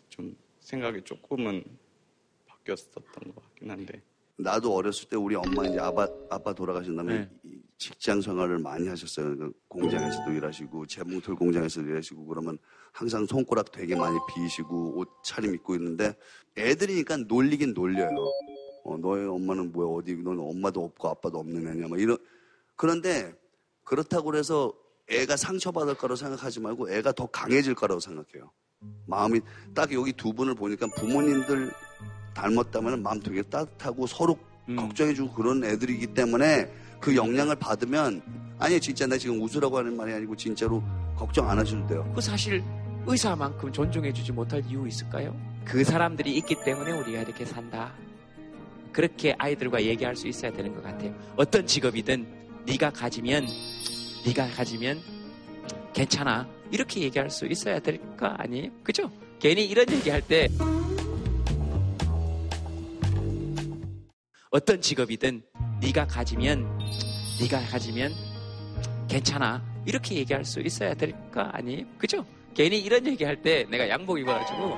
좀 0.08 0.36
생각이 0.60 1.02
조금은 1.02 1.64
바뀌었었던 2.46 3.04
것 3.04 3.42
같긴 3.42 3.70
한데 3.70 4.02
나도 4.36 4.74
어렸을 4.74 5.08
때 5.08 5.16
우리 5.16 5.34
엄마 5.34 5.66
이제 5.66 5.78
아빠 5.78 6.08
아빠 6.30 6.52
돌아가신 6.52 6.96
다음에 6.96 7.28
이 7.44 7.60
직장 7.76 8.20
생활을 8.20 8.58
많이 8.58 8.88
하셨어요. 8.88 9.36
그 9.36 9.52
공장에서도 9.68 10.32
일하시고 10.32 10.86
재봉틀 10.86 11.34
공장에서도 11.34 11.86
일하시고 11.88 12.26
그러면 12.26 12.58
항상 12.92 13.26
손가락 13.26 13.70
되게 13.72 13.96
많이 13.96 14.18
비시고 14.28 14.98
옷 14.98 15.08
차림 15.24 15.54
입고 15.54 15.74
있는데 15.76 16.14
애들이니까 16.56 17.18
놀리긴 17.18 17.74
놀려요. 17.74 18.10
어, 18.84 18.96
너의 18.96 19.26
엄마는 19.26 19.72
뭐야 19.72 19.88
어디 19.88 20.14
너는 20.16 20.40
엄마도 20.40 20.84
없고 20.84 21.08
아빠도 21.08 21.38
없는 21.38 21.66
애냐 21.66 21.88
뭐 21.88 21.98
이런 21.98 22.16
그런데 22.76 23.34
그렇다고 23.84 24.36
해서 24.36 24.74
애가 25.10 25.36
상처받을 25.36 25.94
거라고 25.94 26.16
생각하지 26.16 26.60
말고 26.60 26.90
애가 26.90 27.12
더 27.12 27.26
강해질 27.26 27.74
거라고 27.74 28.00
생각해요. 28.00 28.50
마음이 29.06 29.40
딱 29.74 29.92
여기 29.92 30.12
두 30.12 30.32
분을 30.32 30.54
보니까 30.54 30.86
부모님들 30.96 31.70
닮았다면 32.34 33.02
마음 33.02 33.20
되게 33.20 33.42
따뜻하고 33.42 34.06
서로 34.06 34.38
걱정해주고 34.76 35.34
그런 35.34 35.64
애들이기 35.64 36.08
때문에 36.08 36.72
그 37.00 37.16
영향을 37.16 37.56
받으면 37.56 38.22
아니 38.58 38.80
진짜 38.80 39.06
나 39.06 39.18
지금 39.18 39.40
웃으라고 39.42 39.78
하는 39.78 39.96
말이 39.96 40.12
아니고 40.12 40.36
진짜로 40.36 40.82
걱정 41.16 41.48
안 41.50 41.58
하셔도 41.58 41.86
돼요. 41.86 42.12
그 42.14 42.20
사실 42.20 42.62
의사만큼 43.06 43.72
존중해주지 43.72 44.32
못할 44.32 44.62
이유 44.66 44.86
있을까요? 44.86 45.36
그 45.64 45.82
사람들이 45.82 46.36
있기 46.36 46.56
때문에 46.64 46.92
우리가 46.92 47.22
이렇게 47.22 47.44
산다. 47.44 47.92
그렇게 48.92 49.34
아이들과 49.38 49.82
얘기할 49.82 50.14
수 50.14 50.28
있어야 50.28 50.52
되는 50.52 50.74
것 50.74 50.82
같아요. 50.82 51.14
어떤 51.36 51.66
직업이든 51.66 52.26
네가 52.66 52.90
가지면 52.90 53.46
네가 54.24 54.48
가지면 54.50 55.02
괜찮아. 55.92 56.46
이렇게 56.70 57.00
얘기할 57.02 57.28
수 57.30 57.46
있어야 57.46 57.80
될 57.80 57.98
거 58.16 58.26
아니에요? 58.26 58.70
그죠? 58.84 59.10
괜히 59.40 59.64
이런 59.66 59.90
얘기할 59.90 60.20
때 60.22 60.48
어떤 64.50 64.80
직업이든 64.80 65.42
네가 65.80 66.06
가지면 66.06 66.78
네가 67.40 67.60
가지면 67.66 68.14
괜찮아. 69.08 69.62
이렇게 69.86 70.16
얘기할 70.16 70.44
수 70.44 70.60
있어야 70.60 70.92
될 70.94 71.12
거 71.32 71.40
아니에요? 71.40 71.86
그죠? 71.98 72.24
괜히 72.54 72.78
이런 72.78 73.06
얘기할 73.06 73.40
때 73.40 73.64
내가 73.70 73.88
양복 73.88 74.18
입어가지고 74.18 74.62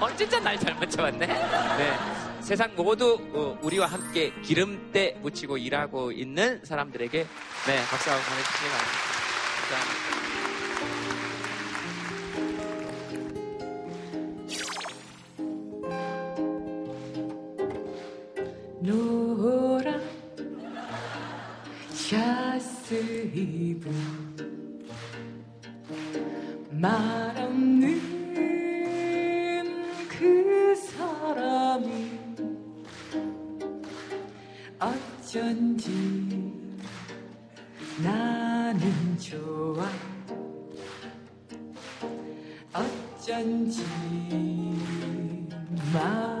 어 0.00 0.16
진짜 0.16 0.40
날 0.40 0.58
잘못 0.58 0.90
잡았네. 0.90 1.26
네. 1.26 2.17
세상 2.40 2.74
모두 2.76 3.18
어, 3.34 3.58
우리와 3.62 3.86
함께 3.86 4.32
기름때 4.42 5.18
묻히고 5.20 5.58
일하고 5.58 6.12
있는 6.12 6.64
사람들에게 6.64 7.18
네 7.18 7.26
박수 7.90 8.10
한번 8.10 8.24
보내주시기 8.28 8.68
바랍니다. 8.70 9.18
노란 18.80 20.00
샤스 21.90 22.94
입은 23.34 24.28
말 26.70 27.36
없는 27.36 28.00
그 30.08 30.74
사람이 30.76 32.17
어쩐지 34.80 35.90
나는 38.00 39.18
좋아. 39.18 39.84
어쩐지 42.72 43.82
마 45.92 46.37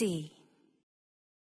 see. 0.00 0.29